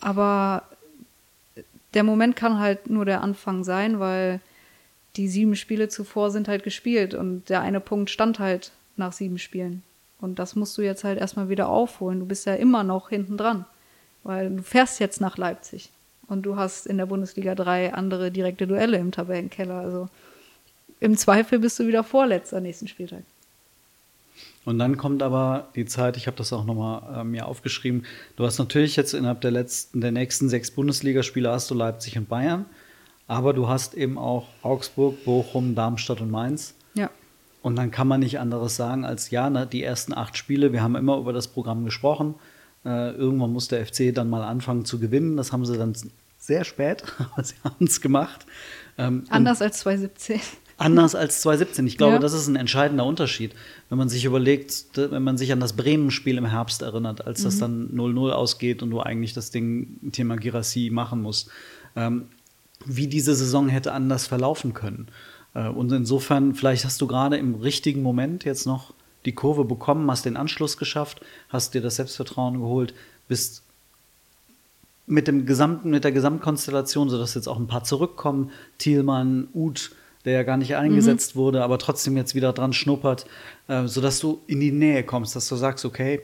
aber 0.00 0.64
der 1.94 2.02
Moment 2.02 2.36
kann 2.36 2.58
halt 2.58 2.90
nur 2.90 3.04
der 3.04 3.22
Anfang 3.22 3.64
sein, 3.64 4.00
weil 4.00 4.40
die 5.16 5.28
sieben 5.28 5.56
Spiele 5.56 5.88
zuvor 5.88 6.30
sind 6.30 6.48
halt 6.48 6.62
gespielt 6.62 7.14
und 7.14 7.48
der 7.48 7.62
eine 7.62 7.80
Punkt 7.80 8.10
stand 8.10 8.38
halt 8.38 8.72
nach 8.96 9.12
sieben 9.12 9.38
Spielen. 9.38 9.82
Und 10.20 10.38
das 10.38 10.56
musst 10.56 10.76
du 10.76 10.82
jetzt 10.82 11.04
halt 11.04 11.18
erstmal 11.18 11.48
wieder 11.48 11.68
aufholen. 11.68 12.20
Du 12.20 12.26
bist 12.26 12.46
ja 12.46 12.54
immer 12.54 12.82
noch 12.82 13.08
hinten 13.08 13.36
dran. 13.36 13.64
weil 14.24 14.50
du 14.50 14.62
fährst 14.62 14.98
jetzt 14.98 15.20
nach 15.20 15.38
Leipzig 15.38 15.90
und 16.26 16.42
du 16.42 16.56
hast 16.56 16.86
in 16.86 16.98
der 16.98 17.06
Bundesliga 17.06 17.54
drei 17.54 17.94
andere 17.94 18.30
direkte 18.32 18.66
Duelle 18.66 18.98
im 18.98 19.12
Tabellenkeller. 19.12 19.76
Also 19.76 20.08
im 21.00 21.16
Zweifel 21.16 21.58
bist 21.58 21.78
du 21.78 21.86
wieder 21.86 22.04
Vorletzter 22.04 22.60
nächsten 22.60 22.88
Spieltag. 22.88 23.22
Und 24.64 24.80
dann 24.80 24.96
kommt 24.96 25.22
aber 25.22 25.68
die 25.76 25.86
Zeit, 25.86 26.16
ich 26.16 26.26
habe 26.26 26.36
das 26.36 26.52
auch 26.52 26.64
nochmal 26.64 27.20
äh, 27.20 27.24
mir 27.24 27.46
aufgeschrieben, 27.46 28.04
du 28.34 28.44
hast 28.44 28.58
natürlich 28.58 28.96
jetzt 28.96 29.14
innerhalb 29.14 29.40
der 29.40 29.52
letzten, 29.52 30.00
der 30.00 30.10
nächsten 30.10 30.48
sechs 30.48 30.72
Bundesligaspiele 30.72 31.50
hast 31.50 31.70
du 31.70 31.74
Leipzig 31.74 32.18
und 32.18 32.28
Bayern, 32.28 32.66
aber 33.28 33.52
du 33.52 33.68
hast 33.68 33.94
eben 33.94 34.18
auch 34.18 34.48
Augsburg, 34.62 35.24
Bochum, 35.24 35.76
Darmstadt 35.76 36.20
und 36.20 36.32
Mainz. 36.32 36.74
Ja. 36.94 37.10
Und 37.62 37.76
dann 37.76 37.92
kann 37.92 38.08
man 38.08 38.20
nicht 38.20 38.40
anderes 38.40 38.74
sagen 38.74 39.04
als, 39.04 39.30
ja, 39.30 39.50
ne, 39.50 39.68
die 39.70 39.84
ersten 39.84 40.12
acht 40.12 40.36
Spiele, 40.36 40.72
wir 40.72 40.82
haben 40.82 40.96
immer 40.96 41.16
über 41.16 41.32
das 41.32 41.46
Programm 41.46 41.84
gesprochen. 41.84 42.34
Äh, 42.84 43.10
irgendwann 43.12 43.52
muss 43.52 43.68
der 43.68 43.86
FC 43.86 44.12
dann 44.12 44.28
mal 44.28 44.42
anfangen 44.42 44.84
zu 44.84 44.98
gewinnen. 44.98 45.36
Das 45.36 45.52
haben 45.52 45.64
sie 45.64 45.78
dann 45.78 45.94
sehr 46.38 46.64
spät, 46.64 47.04
aber 47.18 47.44
sie 47.44 47.54
haben 47.62 47.86
es 47.86 48.00
gemacht. 48.00 48.46
Ähm, 48.98 49.24
Anders 49.28 49.62
als 49.62 49.78
2017. 49.80 50.40
Anders 50.78 51.14
als 51.14 51.40
2017. 51.40 51.86
Ich 51.86 51.96
glaube, 51.96 52.14
ja. 52.14 52.18
das 52.18 52.34
ist 52.34 52.48
ein 52.48 52.56
entscheidender 52.56 53.06
Unterschied. 53.06 53.54
Wenn 53.88 53.96
man 53.96 54.10
sich 54.10 54.26
überlegt, 54.26 54.84
wenn 54.94 55.22
man 55.22 55.38
sich 55.38 55.50
an 55.52 55.60
das 55.60 55.72
Bremen-Spiel 55.72 56.36
im 56.36 56.44
Herbst 56.44 56.82
erinnert, 56.82 57.26
als 57.26 57.40
mhm. 57.40 57.44
das 57.44 57.58
dann 57.58 57.88
0-0 57.94 58.30
ausgeht 58.30 58.82
und 58.82 58.90
du 58.90 59.00
eigentlich 59.00 59.32
das 59.32 59.50
Ding 59.50 60.12
Thema 60.12 60.36
Girassi 60.36 60.90
machen 60.92 61.22
musst, 61.22 61.48
ähm, 61.94 62.26
wie 62.84 63.06
diese 63.06 63.34
Saison 63.34 63.68
hätte 63.68 63.92
anders 63.92 64.26
verlaufen 64.26 64.74
können. 64.74 65.08
Äh, 65.54 65.68
und 65.68 65.90
insofern, 65.92 66.54
vielleicht 66.54 66.84
hast 66.84 67.00
du 67.00 67.06
gerade 67.06 67.38
im 67.38 67.54
richtigen 67.54 68.02
Moment 68.02 68.44
jetzt 68.44 68.66
noch 68.66 68.92
die 69.24 69.32
Kurve 69.32 69.64
bekommen, 69.64 70.10
hast 70.10 70.26
den 70.26 70.36
Anschluss 70.36 70.76
geschafft, 70.76 71.20
hast 71.48 71.74
dir 71.74 71.80
das 71.80 71.96
Selbstvertrauen 71.96 72.60
geholt, 72.60 72.94
bist 73.28 73.62
mit, 75.06 75.26
dem 75.26 75.46
gesamten, 75.46 75.90
mit 75.90 76.04
der 76.04 76.12
Gesamtkonstellation, 76.12 77.08
sodass 77.08 77.34
jetzt 77.34 77.48
auch 77.48 77.58
ein 77.58 77.66
paar 77.66 77.84
zurückkommen, 77.84 78.50
Thielmann, 78.78 79.48
Uth, 79.54 79.92
der 80.26 80.34
ja 80.34 80.42
gar 80.42 80.58
nicht 80.58 80.76
eingesetzt 80.76 81.34
mhm. 81.34 81.38
wurde, 81.38 81.62
aber 81.62 81.78
trotzdem 81.78 82.16
jetzt 82.16 82.34
wieder 82.34 82.52
dran 82.52 82.72
schnuppert, 82.72 83.26
äh, 83.68 83.86
sodass 83.86 84.18
du 84.18 84.40
in 84.46 84.60
die 84.60 84.72
Nähe 84.72 85.04
kommst, 85.04 85.34
dass 85.36 85.48
du 85.48 85.56
sagst, 85.56 85.84
okay, 85.84 86.20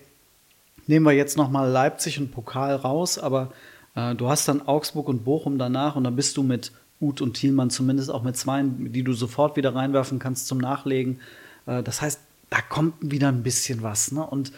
nehmen 0.86 1.06
wir 1.06 1.12
jetzt 1.12 1.38
noch 1.38 1.48
mal 1.48 1.70
Leipzig 1.70 2.18
und 2.18 2.32
Pokal 2.32 2.74
raus, 2.74 3.18
aber 3.18 3.52
äh, 3.94 4.14
du 4.14 4.28
hast 4.28 4.48
dann 4.48 4.60
Augsburg 4.60 5.08
und 5.08 5.24
Bochum 5.24 5.56
danach 5.56 5.96
und 5.96 6.04
dann 6.04 6.16
bist 6.16 6.36
du 6.36 6.42
mit 6.42 6.72
Uth 7.00 7.20
und 7.20 7.34
Thielmann 7.34 7.70
zumindest 7.70 8.10
auch 8.10 8.22
mit 8.22 8.36
zwei, 8.36 8.62
die 8.64 9.04
du 9.04 9.12
sofort 9.12 9.56
wieder 9.56 9.74
reinwerfen 9.74 10.18
kannst 10.18 10.48
zum 10.48 10.58
Nachlegen. 10.58 11.20
Äh, 11.66 11.82
das 11.82 12.02
heißt, 12.02 12.20
da 12.50 12.60
kommt 12.60 12.94
wieder 13.00 13.28
ein 13.28 13.42
bisschen 13.42 13.82
was. 13.82 14.12
Ne? 14.12 14.26
Und 14.26 14.52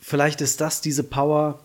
vielleicht 0.00 0.40
ist 0.40 0.60
das 0.60 0.80
diese 0.80 1.04
Power, 1.04 1.60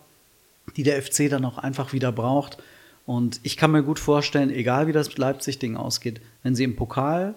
die 0.76 0.82
der 0.82 1.02
FC 1.02 1.28
dann 1.28 1.44
auch 1.44 1.58
einfach 1.58 1.92
wieder 1.92 2.12
braucht, 2.12 2.58
und 3.04 3.40
ich 3.42 3.56
kann 3.56 3.72
mir 3.72 3.82
gut 3.82 3.98
vorstellen, 3.98 4.50
egal 4.50 4.86
wie 4.86 4.92
das 4.92 5.16
Leipzig-Ding 5.16 5.76
ausgeht, 5.76 6.20
wenn 6.42 6.54
sie 6.54 6.64
im 6.64 6.76
Pokal 6.76 7.34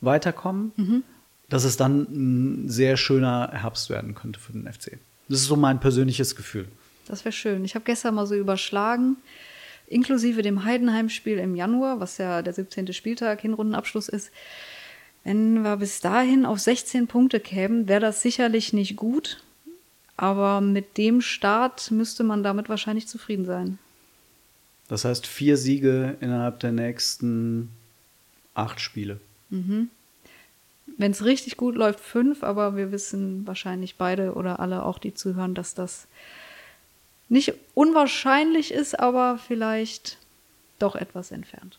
weiterkommen, 0.00 0.72
mhm. 0.76 1.02
dass 1.48 1.64
es 1.64 1.76
dann 1.76 2.02
ein 2.02 2.68
sehr 2.68 2.96
schöner 2.96 3.50
Herbst 3.52 3.90
werden 3.90 4.14
könnte 4.14 4.40
für 4.40 4.52
den 4.52 4.70
FC. 4.70 4.98
Das 5.28 5.40
ist 5.40 5.46
so 5.46 5.56
mein 5.56 5.80
persönliches 5.80 6.36
Gefühl. 6.36 6.66
Das 7.06 7.24
wäre 7.24 7.32
schön. 7.32 7.64
Ich 7.64 7.74
habe 7.74 7.84
gestern 7.84 8.14
mal 8.14 8.26
so 8.26 8.34
überschlagen, 8.34 9.16
inklusive 9.86 10.42
dem 10.42 10.64
Heidenheim-Spiel 10.64 11.38
im 11.38 11.54
Januar, 11.54 12.00
was 12.00 12.18
ja 12.18 12.42
der 12.42 12.52
17. 12.52 12.92
Spieltag, 12.92 13.40
Hinrundenabschluss 13.40 14.08
ist. 14.08 14.30
Wenn 15.24 15.62
wir 15.62 15.76
bis 15.76 16.00
dahin 16.00 16.44
auf 16.44 16.58
16 16.58 17.06
Punkte 17.06 17.38
kämen, 17.38 17.86
wäre 17.88 18.00
das 18.00 18.22
sicherlich 18.22 18.72
nicht 18.72 18.96
gut. 18.96 19.42
Aber 20.16 20.60
mit 20.60 20.98
dem 20.98 21.20
Start 21.20 21.90
müsste 21.90 22.24
man 22.24 22.42
damit 22.42 22.68
wahrscheinlich 22.68 23.08
zufrieden 23.08 23.44
sein. 23.44 23.78
Das 24.88 25.04
heißt 25.04 25.26
vier 25.26 25.56
Siege 25.56 26.16
innerhalb 26.20 26.60
der 26.60 26.72
nächsten 26.72 27.70
acht 28.54 28.80
Spiele. 28.80 29.20
Mhm. 29.50 29.90
Wenn 30.98 31.12
es 31.12 31.24
richtig 31.24 31.56
gut 31.56 31.74
läuft, 31.74 32.00
fünf, 32.00 32.42
aber 32.42 32.76
wir 32.76 32.92
wissen 32.92 33.46
wahrscheinlich 33.46 33.96
beide 33.96 34.34
oder 34.34 34.60
alle 34.60 34.84
auch, 34.84 34.98
die 34.98 35.14
zuhören, 35.14 35.54
dass 35.54 35.74
das 35.74 36.06
nicht 37.28 37.54
unwahrscheinlich 37.74 38.72
ist, 38.72 38.98
aber 38.98 39.38
vielleicht 39.38 40.18
doch 40.78 40.96
etwas 40.96 41.30
entfernt. 41.30 41.78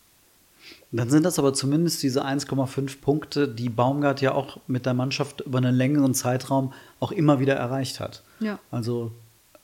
Dann 0.90 1.10
sind 1.10 1.24
das 1.24 1.38
aber 1.38 1.52
zumindest 1.52 2.02
diese 2.02 2.24
1,5 2.24 3.00
Punkte, 3.00 3.48
die 3.48 3.68
Baumgart 3.68 4.20
ja 4.20 4.32
auch 4.32 4.58
mit 4.66 4.86
der 4.86 4.94
Mannschaft 4.94 5.42
über 5.42 5.58
einen 5.58 5.74
längeren 5.74 6.14
Zeitraum 6.14 6.72
auch 7.00 7.12
immer 7.12 7.40
wieder 7.40 7.54
erreicht 7.54 8.00
hat. 8.00 8.22
Ja. 8.40 8.58
Also 8.70 9.12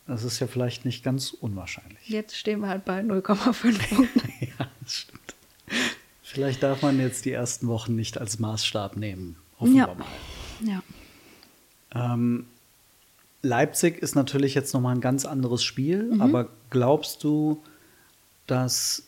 das 0.07 0.25
ist 0.25 0.41
ja 0.41 0.47
vielleicht 0.47 0.85
nicht 0.85 1.05
ganz 1.05 1.31
unwahrscheinlich. 1.31 2.09
Jetzt 2.09 2.37
stehen 2.37 2.61
wir 2.61 2.69
halt 2.69 2.85
bei 2.85 3.01
0,5 3.01 3.95
Punkten. 3.95 4.33
ja, 4.41 4.67
das 4.83 4.93
stimmt. 4.93 5.35
Vielleicht 6.33 6.63
darf 6.63 6.83
man 6.83 7.01
jetzt 7.01 7.25
die 7.25 7.33
ersten 7.33 7.67
Wochen 7.67 7.97
nicht 7.97 8.17
als 8.17 8.39
Maßstab 8.39 8.97
nehmen. 8.97 9.35
Hoffen 9.59 9.75
ja. 9.75 9.89
wir 9.89 9.95
mal. 9.97 10.07
Ja. 10.65 12.13
Ähm, 12.15 12.47
Leipzig 13.43 14.01
ist 14.01 14.15
natürlich 14.15 14.55
jetzt 14.55 14.73
nochmal 14.73 14.95
ein 14.95 15.01
ganz 15.01 15.25
anderes 15.25 15.65
Spiel, 15.65 16.05
mhm. 16.05 16.21
aber 16.21 16.49
glaubst 16.71 17.25
du, 17.25 17.61
dass 18.47 19.03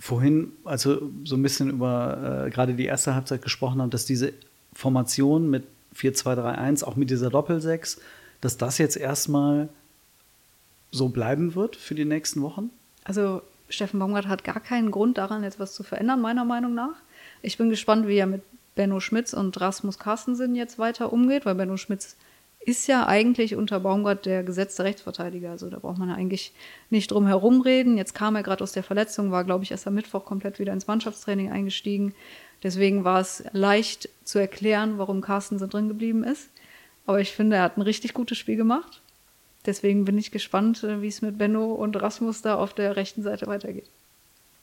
vorhin, 0.00 0.52
also 0.64 1.10
so 1.24 1.36
ein 1.36 1.42
bisschen 1.42 1.68
über 1.68 2.46
äh, 2.46 2.50
gerade 2.50 2.72
die 2.72 2.86
erste 2.86 3.14
Halbzeit 3.14 3.42
gesprochen 3.42 3.82
haben, 3.82 3.90
dass 3.90 4.06
diese 4.06 4.32
Formation 4.72 5.50
mit 5.50 5.64
4-2-3-1, 5.94 6.84
auch 6.84 6.96
mit 6.96 7.10
dieser 7.10 7.28
Doppelsechs, 7.28 8.00
dass 8.40 8.56
das 8.56 8.78
jetzt 8.78 8.96
erstmal 8.96 9.68
so 10.90 11.10
bleiben 11.10 11.54
wird 11.54 11.76
für 11.76 11.94
die 11.94 12.06
nächsten 12.06 12.40
Wochen? 12.40 12.70
Also 13.04 13.42
Steffen 13.72 13.98
Baumgart 13.98 14.28
hat 14.28 14.44
gar 14.44 14.60
keinen 14.60 14.90
Grund 14.90 15.18
daran, 15.18 15.44
etwas 15.44 15.74
zu 15.74 15.82
verändern, 15.82 16.20
meiner 16.20 16.44
Meinung 16.44 16.74
nach. 16.74 16.96
Ich 17.42 17.58
bin 17.58 17.70
gespannt, 17.70 18.06
wie 18.06 18.16
er 18.16 18.26
mit 18.26 18.42
Benno 18.74 19.00
Schmitz 19.00 19.32
und 19.32 19.60
Rasmus 19.60 19.98
Carstensen 19.98 20.54
jetzt 20.54 20.78
weiter 20.78 21.12
umgeht, 21.12 21.44
weil 21.44 21.54
Benno 21.54 21.76
Schmitz 21.76 22.16
ist 22.64 22.86
ja 22.86 23.06
eigentlich 23.06 23.56
unter 23.56 23.80
Baumgart 23.80 24.24
der 24.24 24.44
gesetzte 24.44 24.84
Rechtsverteidiger. 24.84 25.50
Also 25.50 25.68
da 25.68 25.78
braucht 25.78 25.98
man 25.98 26.08
ja 26.08 26.14
eigentlich 26.14 26.52
nicht 26.90 27.10
drum 27.10 27.26
herum 27.26 27.60
reden. 27.60 27.96
Jetzt 27.96 28.14
kam 28.14 28.36
er 28.36 28.42
gerade 28.42 28.62
aus 28.62 28.72
der 28.72 28.84
Verletzung, 28.84 29.32
war, 29.32 29.44
glaube 29.44 29.64
ich, 29.64 29.72
erst 29.72 29.86
am 29.86 29.94
Mittwoch 29.94 30.24
komplett 30.24 30.58
wieder 30.58 30.72
ins 30.72 30.86
Mannschaftstraining 30.86 31.50
eingestiegen. 31.50 32.14
Deswegen 32.62 33.04
war 33.04 33.20
es 33.20 33.42
leicht 33.52 34.08
zu 34.22 34.38
erklären, 34.38 34.98
warum 34.98 35.20
Carstensen 35.20 35.68
drin 35.68 35.88
geblieben 35.88 36.22
ist. 36.22 36.50
Aber 37.04 37.20
ich 37.20 37.32
finde, 37.32 37.56
er 37.56 37.62
hat 37.62 37.76
ein 37.76 37.82
richtig 37.82 38.14
gutes 38.14 38.38
Spiel 38.38 38.56
gemacht. 38.56 39.02
Deswegen 39.66 40.04
bin 40.04 40.18
ich 40.18 40.30
gespannt, 40.30 40.82
äh, 40.84 41.02
wie 41.02 41.08
es 41.08 41.22
mit 41.22 41.38
Benno 41.38 41.72
und 41.72 42.00
Rasmus 42.00 42.42
da 42.42 42.56
auf 42.56 42.74
der 42.74 42.96
rechten 42.96 43.22
Seite 43.22 43.46
weitergeht. 43.46 43.88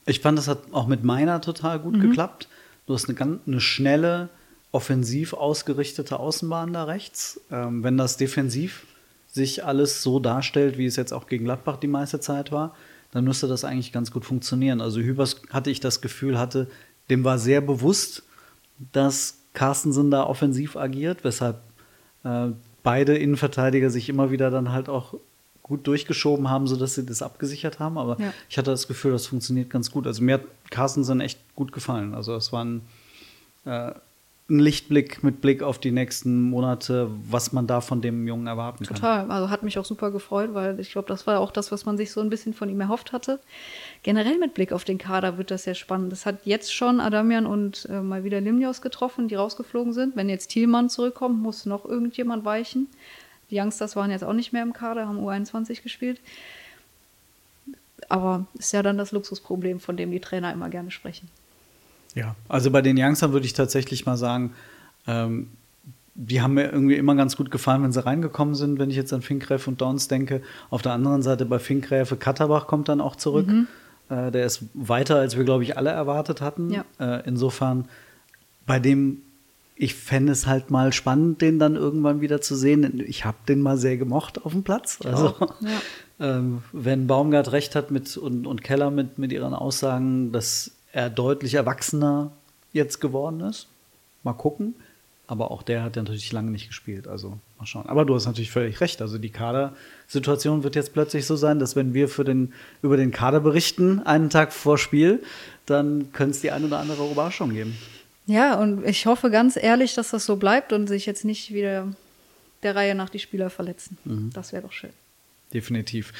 Ich 0.06 0.20
fand, 0.20 0.38
das 0.38 0.48
hat 0.48 0.72
auch 0.72 0.86
mit 0.86 1.04
meiner 1.04 1.40
total 1.40 1.78
gut 1.78 1.96
mhm. 1.96 2.00
geklappt. 2.00 2.48
Du 2.86 2.94
hast 2.94 3.08
eine, 3.08 3.14
ganz, 3.14 3.40
eine 3.46 3.60
schnelle, 3.60 4.28
offensiv 4.72 5.32
ausgerichtete 5.32 6.18
Außenbahn 6.18 6.72
da 6.72 6.84
rechts. 6.84 7.40
Ähm, 7.50 7.82
wenn 7.82 7.96
das 7.96 8.16
defensiv 8.16 8.86
sich 9.26 9.64
alles 9.64 10.02
so 10.02 10.18
darstellt, 10.18 10.78
wie 10.78 10.86
es 10.86 10.96
jetzt 10.96 11.12
auch 11.12 11.26
gegen 11.26 11.44
Gladbach 11.44 11.76
die 11.76 11.86
meiste 11.86 12.20
Zeit 12.20 12.50
war, 12.52 12.74
dann 13.12 13.24
müsste 13.24 13.48
das 13.48 13.64
eigentlich 13.64 13.92
ganz 13.92 14.10
gut 14.10 14.24
funktionieren. 14.24 14.80
Also 14.80 15.00
Hübers 15.00 15.42
hatte 15.50 15.70
ich 15.70 15.80
das 15.80 16.00
Gefühl, 16.00 16.38
hatte, 16.38 16.68
dem 17.10 17.24
war 17.24 17.38
sehr 17.38 17.60
bewusst, 17.60 18.22
dass 18.92 19.38
Carstensen 19.52 20.10
da 20.10 20.24
offensiv 20.24 20.76
agiert, 20.76 21.24
weshalb 21.24 21.60
äh, 22.24 22.48
beide 22.82 23.16
Innenverteidiger 23.16 23.90
sich 23.90 24.08
immer 24.08 24.30
wieder 24.30 24.50
dann 24.50 24.72
halt 24.72 24.88
auch 24.88 25.14
gut 25.70 25.86
durchgeschoben 25.86 26.50
haben, 26.50 26.66
sodass 26.66 26.96
sie 26.96 27.06
das 27.06 27.22
abgesichert 27.22 27.78
haben. 27.78 27.96
Aber 27.96 28.18
ja. 28.20 28.32
ich 28.48 28.58
hatte 28.58 28.72
das 28.72 28.88
Gefühl, 28.88 29.12
das 29.12 29.26
funktioniert 29.28 29.70
ganz 29.70 29.90
gut. 29.90 30.06
Also 30.06 30.22
mir 30.22 30.34
hat 30.34 30.42
Carstensen 30.70 31.20
echt 31.20 31.38
gut 31.54 31.72
gefallen. 31.72 32.14
Also 32.14 32.34
es 32.34 32.52
war 32.52 32.64
ein, 32.64 32.80
äh, 33.64 33.92
ein 34.50 34.58
Lichtblick 34.58 35.22
mit 35.22 35.40
Blick 35.40 35.62
auf 35.62 35.78
die 35.78 35.92
nächsten 35.92 36.42
Monate, 36.42 37.08
was 37.30 37.52
man 37.52 37.68
da 37.68 37.80
von 37.80 38.02
dem 38.02 38.26
Jungen 38.26 38.48
erwarten 38.48 38.84
kann. 38.84 38.96
Total. 38.96 39.30
Also 39.30 39.48
hat 39.48 39.62
mich 39.62 39.78
auch 39.78 39.84
super 39.84 40.10
gefreut, 40.10 40.54
weil 40.54 40.80
ich 40.80 40.90
glaube, 40.90 41.06
das 41.06 41.28
war 41.28 41.38
auch 41.38 41.52
das, 41.52 41.70
was 41.70 41.86
man 41.86 41.96
sich 41.96 42.10
so 42.10 42.20
ein 42.20 42.30
bisschen 42.30 42.52
von 42.52 42.68
ihm 42.68 42.80
erhofft 42.80 43.12
hatte. 43.12 43.38
Generell 44.02 44.38
mit 44.38 44.54
Blick 44.54 44.72
auf 44.72 44.84
den 44.84 44.96
Kader 44.96 45.36
wird 45.36 45.50
das 45.50 45.64
sehr 45.64 45.74
spannend. 45.74 46.10
Das 46.10 46.24
hat 46.24 46.46
jetzt 46.46 46.74
schon 46.74 47.00
Adamian 47.00 47.44
und 47.44 47.86
äh, 47.90 48.00
mal 48.00 48.24
wieder 48.24 48.40
Limnios 48.40 48.80
getroffen, 48.80 49.28
die 49.28 49.34
rausgeflogen 49.34 49.92
sind. 49.92 50.16
Wenn 50.16 50.30
jetzt 50.30 50.48
Thielmann 50.48 50.88
zurückkommt, 50.88 51.40
muss 51.42 51.66
noch 51.66 51.84
irgendjemand 51.84 52.44
weichen. 52.44 52.88
Die 53.50 53.60
Youngsters 53.60 53.96
waren 53.96 54.10
jetzt 54.10 54.24
auch 54.24 54.32
nicht 54.32 54.52
mehr 54.52 54.62
im 54.62 54.72
Kader, 54.72 55.06
haben 55.06 55.18
U21 55.18 55.82
gespielt. 55.82 56.20
Aber 58.08 58.46
ist 58.54 58.72
ja 58.72 58.82
dann 58.82 58.96
das 58.96 59.12
Luxusproblem, 59.12 59.80
von 59.80 59.96
dem 59.96 60.10
die 60.10 60.20
Trainer 60.20 60.52
immer 60.52 60.70
gerne 60.70 60.90
sprechen. 60.90 61.28
Ja, 62.14 62.34
also 62.48 62.70
bei 62.70 62.80
den 62.80 62.96
Youngstern 62.98 63.32
würde 63.32 63.46
ich 63.46 63.52
tatsächlich 63.52 64.06
mal 64.06 64.16
sagen, 64.16 64.54
ähm, 65.06 65.50
die 66.14 66.40
haben 66.40 66.54
mir 66.54 66.72
irgendwie 66.72 66.96
immer 66.96 67.14
ganz 67.14 67.36
gut 67.36 67.50
gefallen, 67.50 67.82
wenn 67.82 67.92
sie 67.92 68.04
reingekommen 68.04 68.54
sind, 68.54 68.78
wenn 68.78 68.90
ich 68.90 68.96
jetzt 68.96 69.12
an 69.12 69.22
Finkgräf 69.22 69.68
und 69.68 69.80
Downs 69.80 70.08
denke. 70.08 70.42
Auf 70.70 70.82
der 70.82 70.92
anderen 70.92 71.22
Seite 71.22 71.44
bei 71.46 71.58
Finkgräfe, 71.58 72.16
Katterbach 72.16 72.66
kommt 72.66 72.88
dann 72.88 73.00
auch 73.00 73.16
zurück. 73.16 73.46
Mhm. 73.46 73.68
Äh, 74.10 74.30
der 74.30 74.44
ist 74.44 74.64
weiter, 74.74 75.16
als 75.16 75.36
wir, 75.36 75.44
glaube 75.44 75.62
ich, 75.62 75.76
alle 75.76 75.90
erwartet 75.90 76.40
hatten. 76.40 76.70
Ja. 76.70 76.84
Äh, 76.98 77.22
insofern, 77.26 77.88
bei 78.66 78.78
dem, 78.78 79.22
ich 79.76 79.94
fände 79.94 80.32
es 80.32 80.46
halt 80.46 80.70
mal 80.70 80.92
spannend, 80.92 81.40
den 81.40 81.58
dann 81.58 81.76
irgendwann 81.76 82.20
wieder 82.20 82.40
zu 82.40 82.56
sehen. 82.56 83.02
Ich 83.06 83.24
habe 83.24 83.38
den 83.48 83.62
mal 83.62 83.78
sehr 83.78 83.96
gemocht 83.96 84.44
auf 84.44 84.52
dem 84.52 84.64
Platz. 84.64 84.98
Also, 85.04 85.34
ja. 85.60 85.80
ähm, 86.36 86.62
wenn 86.72 87.06
Baumgart 87.06 87.52
recht 87.52 87.74
hat 87.74 87.90
mit 87.90 88.16
und, 88.16 88.46
und 88.46 88.62
Keller 88.62 88.90
mit, 88.90 89.18
mit 89.18 89.32
ihren 89.32 89.54
Aussagen, 89.54 90.32
dass 90.32 90.72
er 90.92 91.08
deutlich 91.08 91.54
erwachsener 91.54 92.32
jetzt 92.72 93.00
geworden 93.00 93.40
ist. 93.40 93.68
Mal 94.24 94.34
gucken. 94.34 94.74
Aber 95.28 95.52
auch 95.52 95.62
der 95.62 95.84
hat 95.84 95.94
ja 95.94 96.02
natürlich 96.02 96.32
lange 96.32 96.50
nicht 96.50 96.66
gespielt. 96.66 97.06
Also 97.06 97.38
mal 97.60 97.66
schauen. 97.66 97.86
Aber 97.86 98.04
du 98.04 98.14
hast 98.14 98.26
natürlich 98.26 98.50
völlig 98.50 98.80
recht. 98.80 99.00
Also 99.02 99.18
die 99.18 99.30
Kadersituation 99.30 100.62
wird 100.64 100.74
jetzt 100.74 100.92
plötzlich 100.92 101.26
so 101.26 101.36
sein, 101.36 101.58
dass 101.58 101.76
wenn 101.76 101.94
wir 101.94 102.08
für 102.08 102.24
den, 102.24 102.52
über 102.82 102.96
den 102.96 103.10
Kader 103.10 103.40
berichten, 103.40 104.00
einen 104.00 104.30
Tag 104.30 104.52
vor 104.52 104.78
Spiel, 104.78 105.22
dann 105.66 106.12
könnte 106.12 106.32
es 106.32 106.40
die 106.40 106.50
eine 106.50 106.66
oder 106.66 106.78
andere 106.78 107.08
Überraschung 107.10 107.50
geben. 107.50 107.76
Ja, 108.26 108.58
und 108.58 108.86
ich 108.86 109.06
hoffe 109.06 109.30
ganz 109.30 109.56
ehrlich, 109.56 109.94
dass 109.94 110.10
das 110.10 110.24
so 110.24 110.36
bleibt 110.36 110.72
und 110.72 110.86
sich 110.86 111.06
jetzt 111.06 111.24
nicht 111.24 111.52
wieder 111.52 111.88
der 112.62 112.76
Reihe 112.76 112.94
nach 112.94 113.10
die 113.10 113.18
Spieler 113.18 113.50
verletzen. 113.50 113.98
Mhm. 114.04 114.30
Das 114.32 114.52
wäre 114.52 114.62
doch 114.62 114.72
schön. 114.72 114.90
Definitiv. 115.52 116.12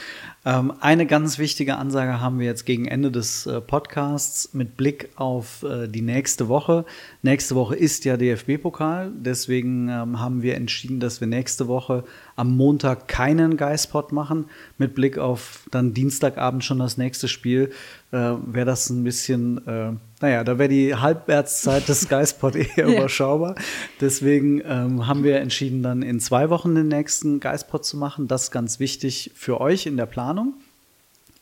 Ähm, 0.45 0.73
eine 0.81 1.07
ganz 1.07 1.39
wichtige 1.39 1.77
Ansage 1.77 2.21
haben 2.21 2.41
wir 2.41 2.47
jetzt 2.47 2.67
gegen 2.67 2.87
Ende 2.87 3.13
des 3.13 3.47
äh, 3.47 3.61
Podcasts 3.61 4.55
mit 4.55 4.77
Blick 4.77 5.11
auf 5.15 5.63
äh, 5.63 5.87
die 5.87 6.03
nächste 6.03 6.49
Woche. 6.49 6.85
Nächste 7.23 7.55
Woche 7.55 7.77
ist 7.77 8.05
ja 8.05 8.17
DFB-Pokal, 8.17 9.13
deswegen 9.15 9.89
ähm, 9.89 10.19
haben 10.19 10.43
wir 10.43 10.57
entschieden, 10.57 10.99
dass 10.99 11.21
wir 11.21 11.29
nächste 11.29 11.69
Woche 11.69 12.03
am 12.41 12.57
Montag 12.57 13.07
keinen 13.07 13.59
Geistpot 13.59 14.13
machen. 14.13 14.47
Mit 14.79 14.95
Blick 14.95 15.19
auf 15.19 15.65
dann 15.71 15.93
Dienstagabend 15.93 16.65
schon 16.65 16.79
das 16.79 16.97
nächste 16.97 17.29
Spiel 17.29 17.71
äh, 18.13 18.17
wäre 18.17 18.65
das 18.65 18.89
ein 18.89 19.05
bisschen, 19.05 19.59
äh, 19.67 19.93
naja, 20.23 20.43
da 20.43 20.59
wäre 20.59 20.71
die 20.71 20.95
Halbwertszeit 20.95 21.87
des 21.87 22.09
Geistpot 22.09 22.57
eher 22.57 22.89
ja. 22.89 22.99
überschaubar. 22.99 23.57
Deswegen 24.01 24.63
ähm, 24.65 25.07
haben 25.07 25.23
wir 25.23 25.37
entschieden, 25.37 25.83
dann 25.83 26.01
in 26.01 26.19
zwei 26.19 26.49
Wochen 26.49 26.75
den 26.75 26.89
nächsten 26.89 27.41
Geistpot 27.41 27.85
zu 27.85 27.99
machen. 27.99 28.27
Das 28.27 28.45
ist 28.45 28.51
ganz 28.51 28.81
wichtig 28.81 29.33
für 29.35 29.61
euch 29.61 29.85
in 29.85 29.99
der 29.99 30.07
Planung. 30.07 30.55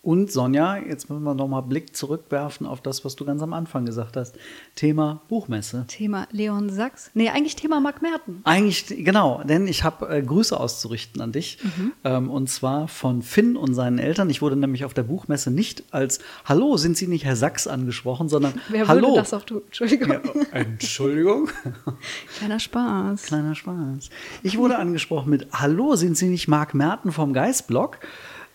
Und 0.00 0.30
Sonja, 0.30 0.76
jetzt 0.76 1.10
müssen 1.10 1.24
wir 1.24 1.34
nochmal 1.34 1.62
Blick 1.62 1.96
zurückwerfen 1.96 2.66
auf 2.66 2.80
das, 2.80 3.04
was 3.04 3.16
du 3.16 3.24
ganz 3.24 3.42
am 3.42 3.52
Anfang 3.52 3.84
gesagt 3.84 4.16
hast. 4.16 4.36
Thema 4.76 5.22
Buchmesse. 5.28 5.86
Thema 5.88 6.28
Leon 6.30 6.70
Sachs. 6.70 7.10
Nee, 7.14 7.30
eigentlich 7.30 7.56
Thema 7.56 7.80
Mark 7.80 8.00
Merten. 8.00 8.40
Eigentlich, 8.44 8.86
genau, 9.04 9.42
denn 9.42 9.66
ich 9.66 9.82
habe 9.82 10.08
äh, 10.08 10.22
Grüße 10.22 10.58
auszurichten 10.58 11.20
an 11.20 11.32
dich. 11.32 11.58
Mhm. 11.62 11.92
Ähm, 12.04 12.30
und 12.30 12.48
zwar 12.48 12.86
von 12.86 13.22
Finn 13.22 13.56
und 13.56 13.74
seinen 13.74 13.98
Eltern. 13.98 14.30
Ich 14.30 14.40
wurde 14.40 14.54
nämlich 14.54 14.84
auf 14.84 14.94
der 14.94 15.02
Buchmesse 15.02 15.50
nicht 15.50 15.82
als 15.90 16.20
Hallo, 16.44 16.76
sind 16.76 16.96
Sie 16.96 17.08
nicht 17.08 17.24
Herr 17.24 17.36
Sachs 17.36 17.66
angesprochen, 17.66 18.28
sondern 18.28 18.54
Wer 18.68 18.86
Hallo. 18.86 19.08
Würde 19.08 19.20
das 19.20 19.34
auch 19.34 19.42
tun? 19.44 19.62
Entschuldigung. 19.66 20.10
Ja, 20.10 20.20
Entschuldigung. 20.52 21.48
Kleiner 22.38 22.60
Spaß. 22.60 23.22
Kleiner 23.24 23.56
Spaß. 23.56 24.10
Ich 24.44 24.58
wurde 24.58 24.78
angesprochen 24.78 25.28
mit 25.28 25.48
Hallo, 25.52 25.96
sind 25.96 26.16
Sie 26.16 26.28
nicht 26.28 26.46
Mark 26.46 26.72
Merten 26.72 27.10
vom 27.10 27.32
Geistblog? 27.32 27.98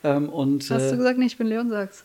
Ähm, 0.03 0.27
und, 0.27 0.69
Hast 0.69 0.91
du 0.91 0.95
äh, 0.95 0.97
gesagt, 0.97 1.17
nee, 1.17 1.25
ich 1.25 1.37
bin 1.37 1.47
Leon 1.47 1.69
Sachs? 1.69 2.03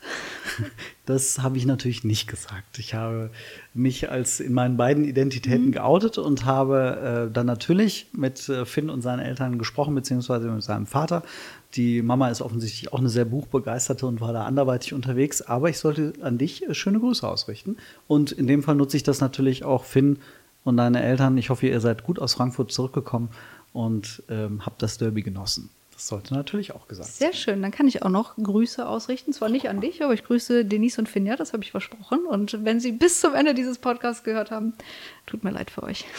das 1.06 1.40
habe 1.40 1.58
ich 1.58 1.66
natürlich 1.66 2.04
nicht 2.04 2.28
gesagt. 2.28 2.78
Ich 2.78 2.94
habe 2.94 3.30
mich 3.74 4.10
als 4.10 4.38
in 4.38 4.52
meinen 4.52 4.76
beiden 4.76 5.04
Identitäten 5.04 5.66
mhm. 5.66 5.72
geoutet 5.72 6.16
und 6.16 6.44
habe 6.44 7.28
äh, 7.28 7.32
dann 7.32 7.46
natürlich 7.46 8.06
mit 8.12 8.48
äh, 8.48 8.64
Finn 8.64 8.88
und 8.88 9.02
seinen 9.02 9.18
Eltern 9.18 9.58
gesprochen, 9.58 9.96
beziehungsweise 9.96 10.48
mit 10.48 10.62
seinem 10.62 10.86
Vater. 10.86 11.24
Die 11.74 12.00
Mama 12.00 12.28
ist 12.28 12.40
offensichtlich 12.40 12.92
auch 12.92 13.00
eine 13.00 13.08
sehr 13.08 13.24
buchbegeisterte 13.24 14.06
und 14.06 14.20
war 14.20 14.32
da 14.32 14.44
anderweitig 14.44 14.94
unterwegs. 14.94 15.42
Aber 15.42 15.68
ich 15.68 15.78
sollte 15.78 16.12
an 16.22 16.38
dich 16.38 16.68
äh, 16.68 16.74
schöne 16.74 17.00
Grüße 17.00 17.26
ausrichten. 17.26 17.78
Und 18.06 18.30
in 18.30 18.46
dem 18.46 18.62
Fall 18.62 18.76
nutze 18.76 18.96
ich 18.96 19.02
das 19.02 19.20
natürlich 19.20 19.64
auch, 19.64 19.82
Finn 19.82 20.18
und 20.62 20.76
deine 20.76 21.02
Eltern. 21.02 21.36
Ich 21.36 21.50
hoffe, 21.50 21.66
ihr 21.66 21.80
seid 21.80 22.04
gut 22.04 22.20
aus 22.20 22.34
Frankfurt 22.34 22.70
zurückgekommen 22.70 23.30
und 23.72 24.22
ähm, 24.28 24.64
habt 24.64 24.82
das 24.82 24.98
Derby 24.98 25.22
genossen. 25.22 25.70
Das 25.98 26.06
sollte 26.06 26.32
natürlich 26.32 26.76
auch 26.76 26.86
gesagt 26.86 27.10
Sehr 27.10 27.32
schön. 27.32 27.60
Dann 27.60 27.72
kann 27.72 27.88
ich 27.88 28.04
auch 28.04 28.08
noch 28.08 28.36
Grüße 28.36 28.86
ausrichten. 28.86 29.32
Zwar 29.32 29.48
nicht 29.48 29.68
an 29.68 29.80
dich, 29.80 30.04
aber 30.04 30.14
ich 30.14 30.22
grüße 30.22 30.64
Denise 30.64 31.00
und 31.00 31.08
Finja, 31.08 31.34
das 31.34 31.52
habe 31.52 31.64
ich 31.64 31.72
versprochen. 31.72 32.20
Und 32.24 32.64
wenn 32.64 32.78
Sie 32.78 32.92
bis 32.92 33.18
zum 33.18 33.34
Ende 33.34 33.52
dieses 33.52 33.78
Podcasts 33.78 34.22
gehört 34.22 34.52
haben, 34.52 34.74
tut 35.26 35.42
mir 35.42 35.50
leid 35.50 35.72
für 35.72 35.82
euch. 35.82 36.04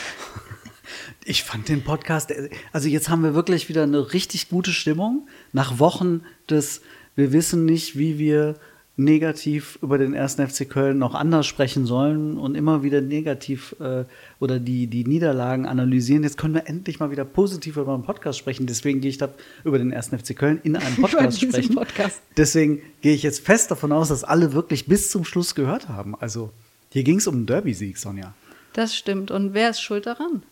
Ich 1.24 1.44
fand 1.44 1.70
den 1.70 1.84
Podcast, 1.84 2.34
also 2.72 2.88
jetzt 2.88 3.10
haben 3.10 3.22
wir 3.22 3.36
wirklich 3.36 3.70
wieder 3.70 3.84
eine 3.84 4.12
richtig 4.12 4.50
gute 4.50 4.72
Stimmung. 4.72 5.28
Nach 5.54 5.78
Wochen 5.78 6.24
des, 6.50 6.82
wir 7.15 7.32
wissen 7.32 7.63
nicht, 7.65 7.96
wie 7.96 8.18
wir 8.18 8.56
negativ 8.99 9.79
über 9.81 9.97
den 9.97 10.13
ersten 10.13 10.45
FC 10.47 10.69
Köln 10.69 10.97
noch 10.99 11.15
anders 11.15 11.47
sprechen 11.47 11.85
sollen 11.85 12.38
und 12.38 12.55
immer 12.55 12.83
wieder 12.83 12.99
negativ 12.99 13.75
äh, 13.79 14.03
oder 14.39 14.59
die, 14.59 14.88
die 14.88 15.05
Niederlagen 15.05 15.65
analysieren. 15.65 16.23
Jetzt 16.23 16.38
können 16.38 16.53
wir 16.53 16.67
endlich 16.67 16.99
mal 16.99 17.09
wieder 17.09 17.23
positiv 17.23 17.77
über 17.77 17.93
einen 17.93 18.03
Podcast 18.03 18.38
sprechen. 18.38 18.67
Deswegen 18.67 18.99
gehe 18.99 19.09
ich 19.09 19.17
da 19.17 19.29
über 19.63 19.77
den 19.77 19.91
ersten 19.91 20.19
FC 20.19 20.35
Köln 20.35 20.59
in 20.63 20.75
einem 20.75 20.95
Podcast 21.01 21.41
sprechen. 21.41 21.75
Podcast. 21.75 22.21
Deswegen 22.35 22.81
gehe 23.01 23.13
ich 23.15 23.23
jetzt 23.23 23.45
fest 23.45 23.71
davon 23.71 23.93
aus, 23.93 24.09
dass 24.09 24.23
alle 24.23 24.51
wirklich 24.53 24.85
bis 24.85 25.09
zum 25.09 25.23
Schluss 25.23 25.55
gehört 25.55 25.88
haben. 25.88 26.15
Also 26.19 26.51
hier 26.89 27.03
ging 27.03 27.17
es 27.17 27.27
um 27.27 27.35
einen 27.35 27.45
Derby-Sieg, 27.45 27.97
Sonja. 27.97 28.33
Das 28.73 28.95
stimmt. 28.95 29.31
Und 29.31 29.53
wer 29.53 29.69
ist 29.69 29.81
schuld 29.81 30.05
daran? 30.05 30.43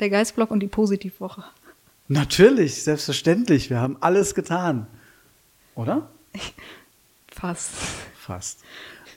Der 0.00 0.10
Geistblock 0.10 0.50
und 0.50 0.60
die 0.60 0.68
Positivwoche. 0.68 1.44
Natürlich, 2.08 2.82
selbstverständlich. 2.82 3.70
Wir 3.70 3.80
haben 3.80 3.96
alles 4.00 4.34
getan. 4.34 4.86
Oder? 5.74 6.10
Fast. 7.40 7.72
Fast. 8.18 8.60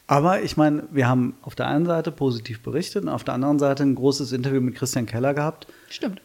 Aber 0.08 0.42
ich 0.42 0.58
meine, 0.58 0.84
wir 0.92 1.08
haben 1.08 1.36
auf 1.42 1.56
der 1.56 1.68
einen 1.68 1.86
Seite 1.86 2.12
positiv 2.12 2.62
berichtet 2.62 3.04
und 3.04 3.10
auf 3.10 3.24
der 3.24 3.34
anderen 3.34 3.60
Seite 3.60 3.84
ein 3.84 3.96
großes 3.96 4.32
Interview 4.32 4.62
mit 4.62 4.76
Christian 4.76 5.06
Keller 5.06 5.34
gehabt. 5.34 5.68
Stimmt. 5.90 6.22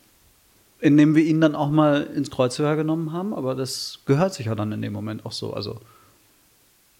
In 0.80 0.96
dem 0.96 1.14
wir 1.14 1.24
ihn 1.24 1.40
dann 1.40 1.54
auch 1.54 1.70
mal 1.70 2.02
ins 2.02 2.30
Kreuzverhör 2.30 2.76
genommen 2.76 3.12
haben, 3.12 3.34
aber 3.34 3.54
das 3.54 3.98
gehört 4.06 4.34
sich 4.34 4.46
ja 4.46 4.54
dann 4.54 4.70
in 4.72 4.82
dem 4.82 4.92
Moment 4.92 5.26
auch 5.26 5.32
so. 5.32 5.52
Also 5.52 5.80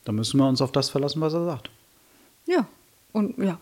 da 0.05 0.13
müssen 0.13 0.39
wir 0.39 0.49
uns 0.49 0.61
auf 0.61 0.73
das 0.73 0.91
verlassen, 0.91 1.21
was 1.21 1.35
er 1.35 1.45
sagt. 1.45 1.71
Ja, 2.47 2.67
und 3.13 3.39
ja, 3.39 3.59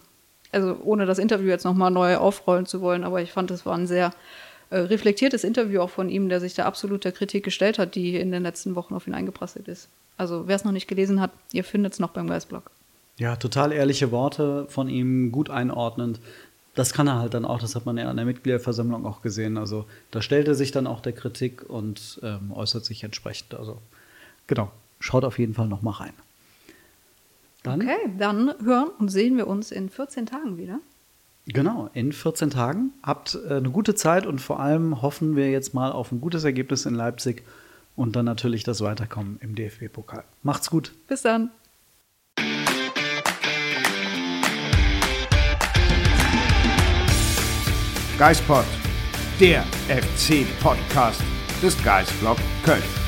also 0.53 0.79
ohne 0.85 1.05
das 1.05 1.19
Interview 1.19 1.49
jetzt 1.49 1.65
nochmal 1.65 1.91
neu 1.91 2.17
aufrollen 2.17 2.67
zu 2.67 2.81
wollen, 2.81 3.05
aber 3.05 3.21
ich 3.21 3.33
fand, 3.33 3.51
es 3.51 3.67
war 3.67 3.77
ein 3.77 3.87
sehr 3.87 4.13
äh, 4.71 4.79
reflektiertes 4.79 5.45
Interview 5.45 5.81
auch 5.81 5.91
von 5.91 6.09
ihm, 6.09 6.29
der 6.29 6.41
sich 6.41 6.55
der 6.55 6.67
absolut 6.67 7.05
der 7.05 7.13
Kritik 7.13 7.45
gestellt 7.45 7.79
hat, 7.79 7.95
die 7.95 8.17
in 8.17 8.33
den 8.33 8.43
letzten 8.43 8.75
Wochen 8.75 8.95
auf 8.95 9.07
ihn 9.07 9.15
eingeprasselt 9.15 9.69
ist. 9.69 9.89
Also 10.17 10.49
wer 10.49 10.57
es 10.57 10.65
noch 10.65 10.73
nicht 10.73 10.89
gelesen 10.89 11.21
hat, 11.21 11.31
ihr 11.53 11.65
findet 11.65 11.93
es 11.93 11.99
noch 11.99 12.11
beim 12.11 12.27
Geistblog. 12.27 12.71
Ja, 13.19 13.37
total 13.37 13.73
ehrliche 13.73 14.11
Worte 14.11 14.67
von 14.69 14.89
ihm, 14.89 15.33
gut 15.33 15.51
einordnend. 15.51 16.21
Das 16.75 16.93
kann 16.93 17.07
er 17.07 17.19
halt 17.19 17.33
dann 17.33 17.47
auch, 17.47 17.61
das 17.61 17.75
hat 17.75 17.87
man 17.87 17.97
ja 17.97 18.11
an 18.11 18.17
der 18.17 18.27
Mitgliederversammlung 18.27 19.07
auch 19.07 19.23
gesehen. 19.23 19.57
Also 19.57 19.87
da 20.11 20.21
stellt 20.21 20.49
er 20.49 20.55
sich 20.55 20.73
dann 20.73 20.87
auch 20.87 21.01
der 21.01 21.13
Kritik 21.13 21.69
und 21.69 22.21
ähm, 22.23 22.53
äußert 22.53 22.85
sich 22.85 23.05
entsprechend. 23.05 23.55
Also 23.55 23.79
genau, 24.47 24.71
schaut 25.01 25.25
auf 25.25 25.39
jeden 25.39 25.55
Fall 25.55 25.69
noch 25.69 25.81
mal 25.81 25.93
rein. 25.93 26.13
Dann, 27.63 27.83
okay, 27.83 28.11
dann 28.19 28.55
hören 28.63 28.91
und 28.99 29.09
sehen 29.09 29.37
wir 29.37 29.47
uns 29.47 29.71
in 29.71 29.89
14 29.89 30.27
Tagen 30.27 30.59
wieder. 30.59 30.81
Genau, 31.47 31.89
in 31.95 32.13
14 32.13 32.51
Tagen. 32.51 32.93
Habt 33.03 33.39
äh, 33.49 33.55
eine 33.55 33.71
gute 33.71 33.95
Zeit 33.95 34.27
und 34.27 34.41
vor 34.41 34.59
allem 34.59 35.01
hoffen 35.01 35.37
wir 35.37 35.51
jetzt 35.51 35.75
mal 35.75 35.93
auf 35.93 36.11
ein 36.11 36.21
gutes 36.21 36.43
Ergebnis 36.45 36.87
in 36.87 36.95
Leipzig 36.95 37.45
und 37.95 38.17
dann 38.17 38.25
natürlich 38.25 38.65
das 38.65 38.81
Weiterkommen 38.81 39.39
im 39.41 39.55
DFB-Pokal. 39.55 40.25
Macht's 40.43 40.71
gut. 40.71 40.93
Bis 41.07 41.23
dann. 41.23 41.51
Geispod, 48.19 48.65
der 49.39 49.63
FC-Podcast 49.89 51.23
des 51.63 51.81
Geisblog 51.85 52.39
Köln. 52.65 53.06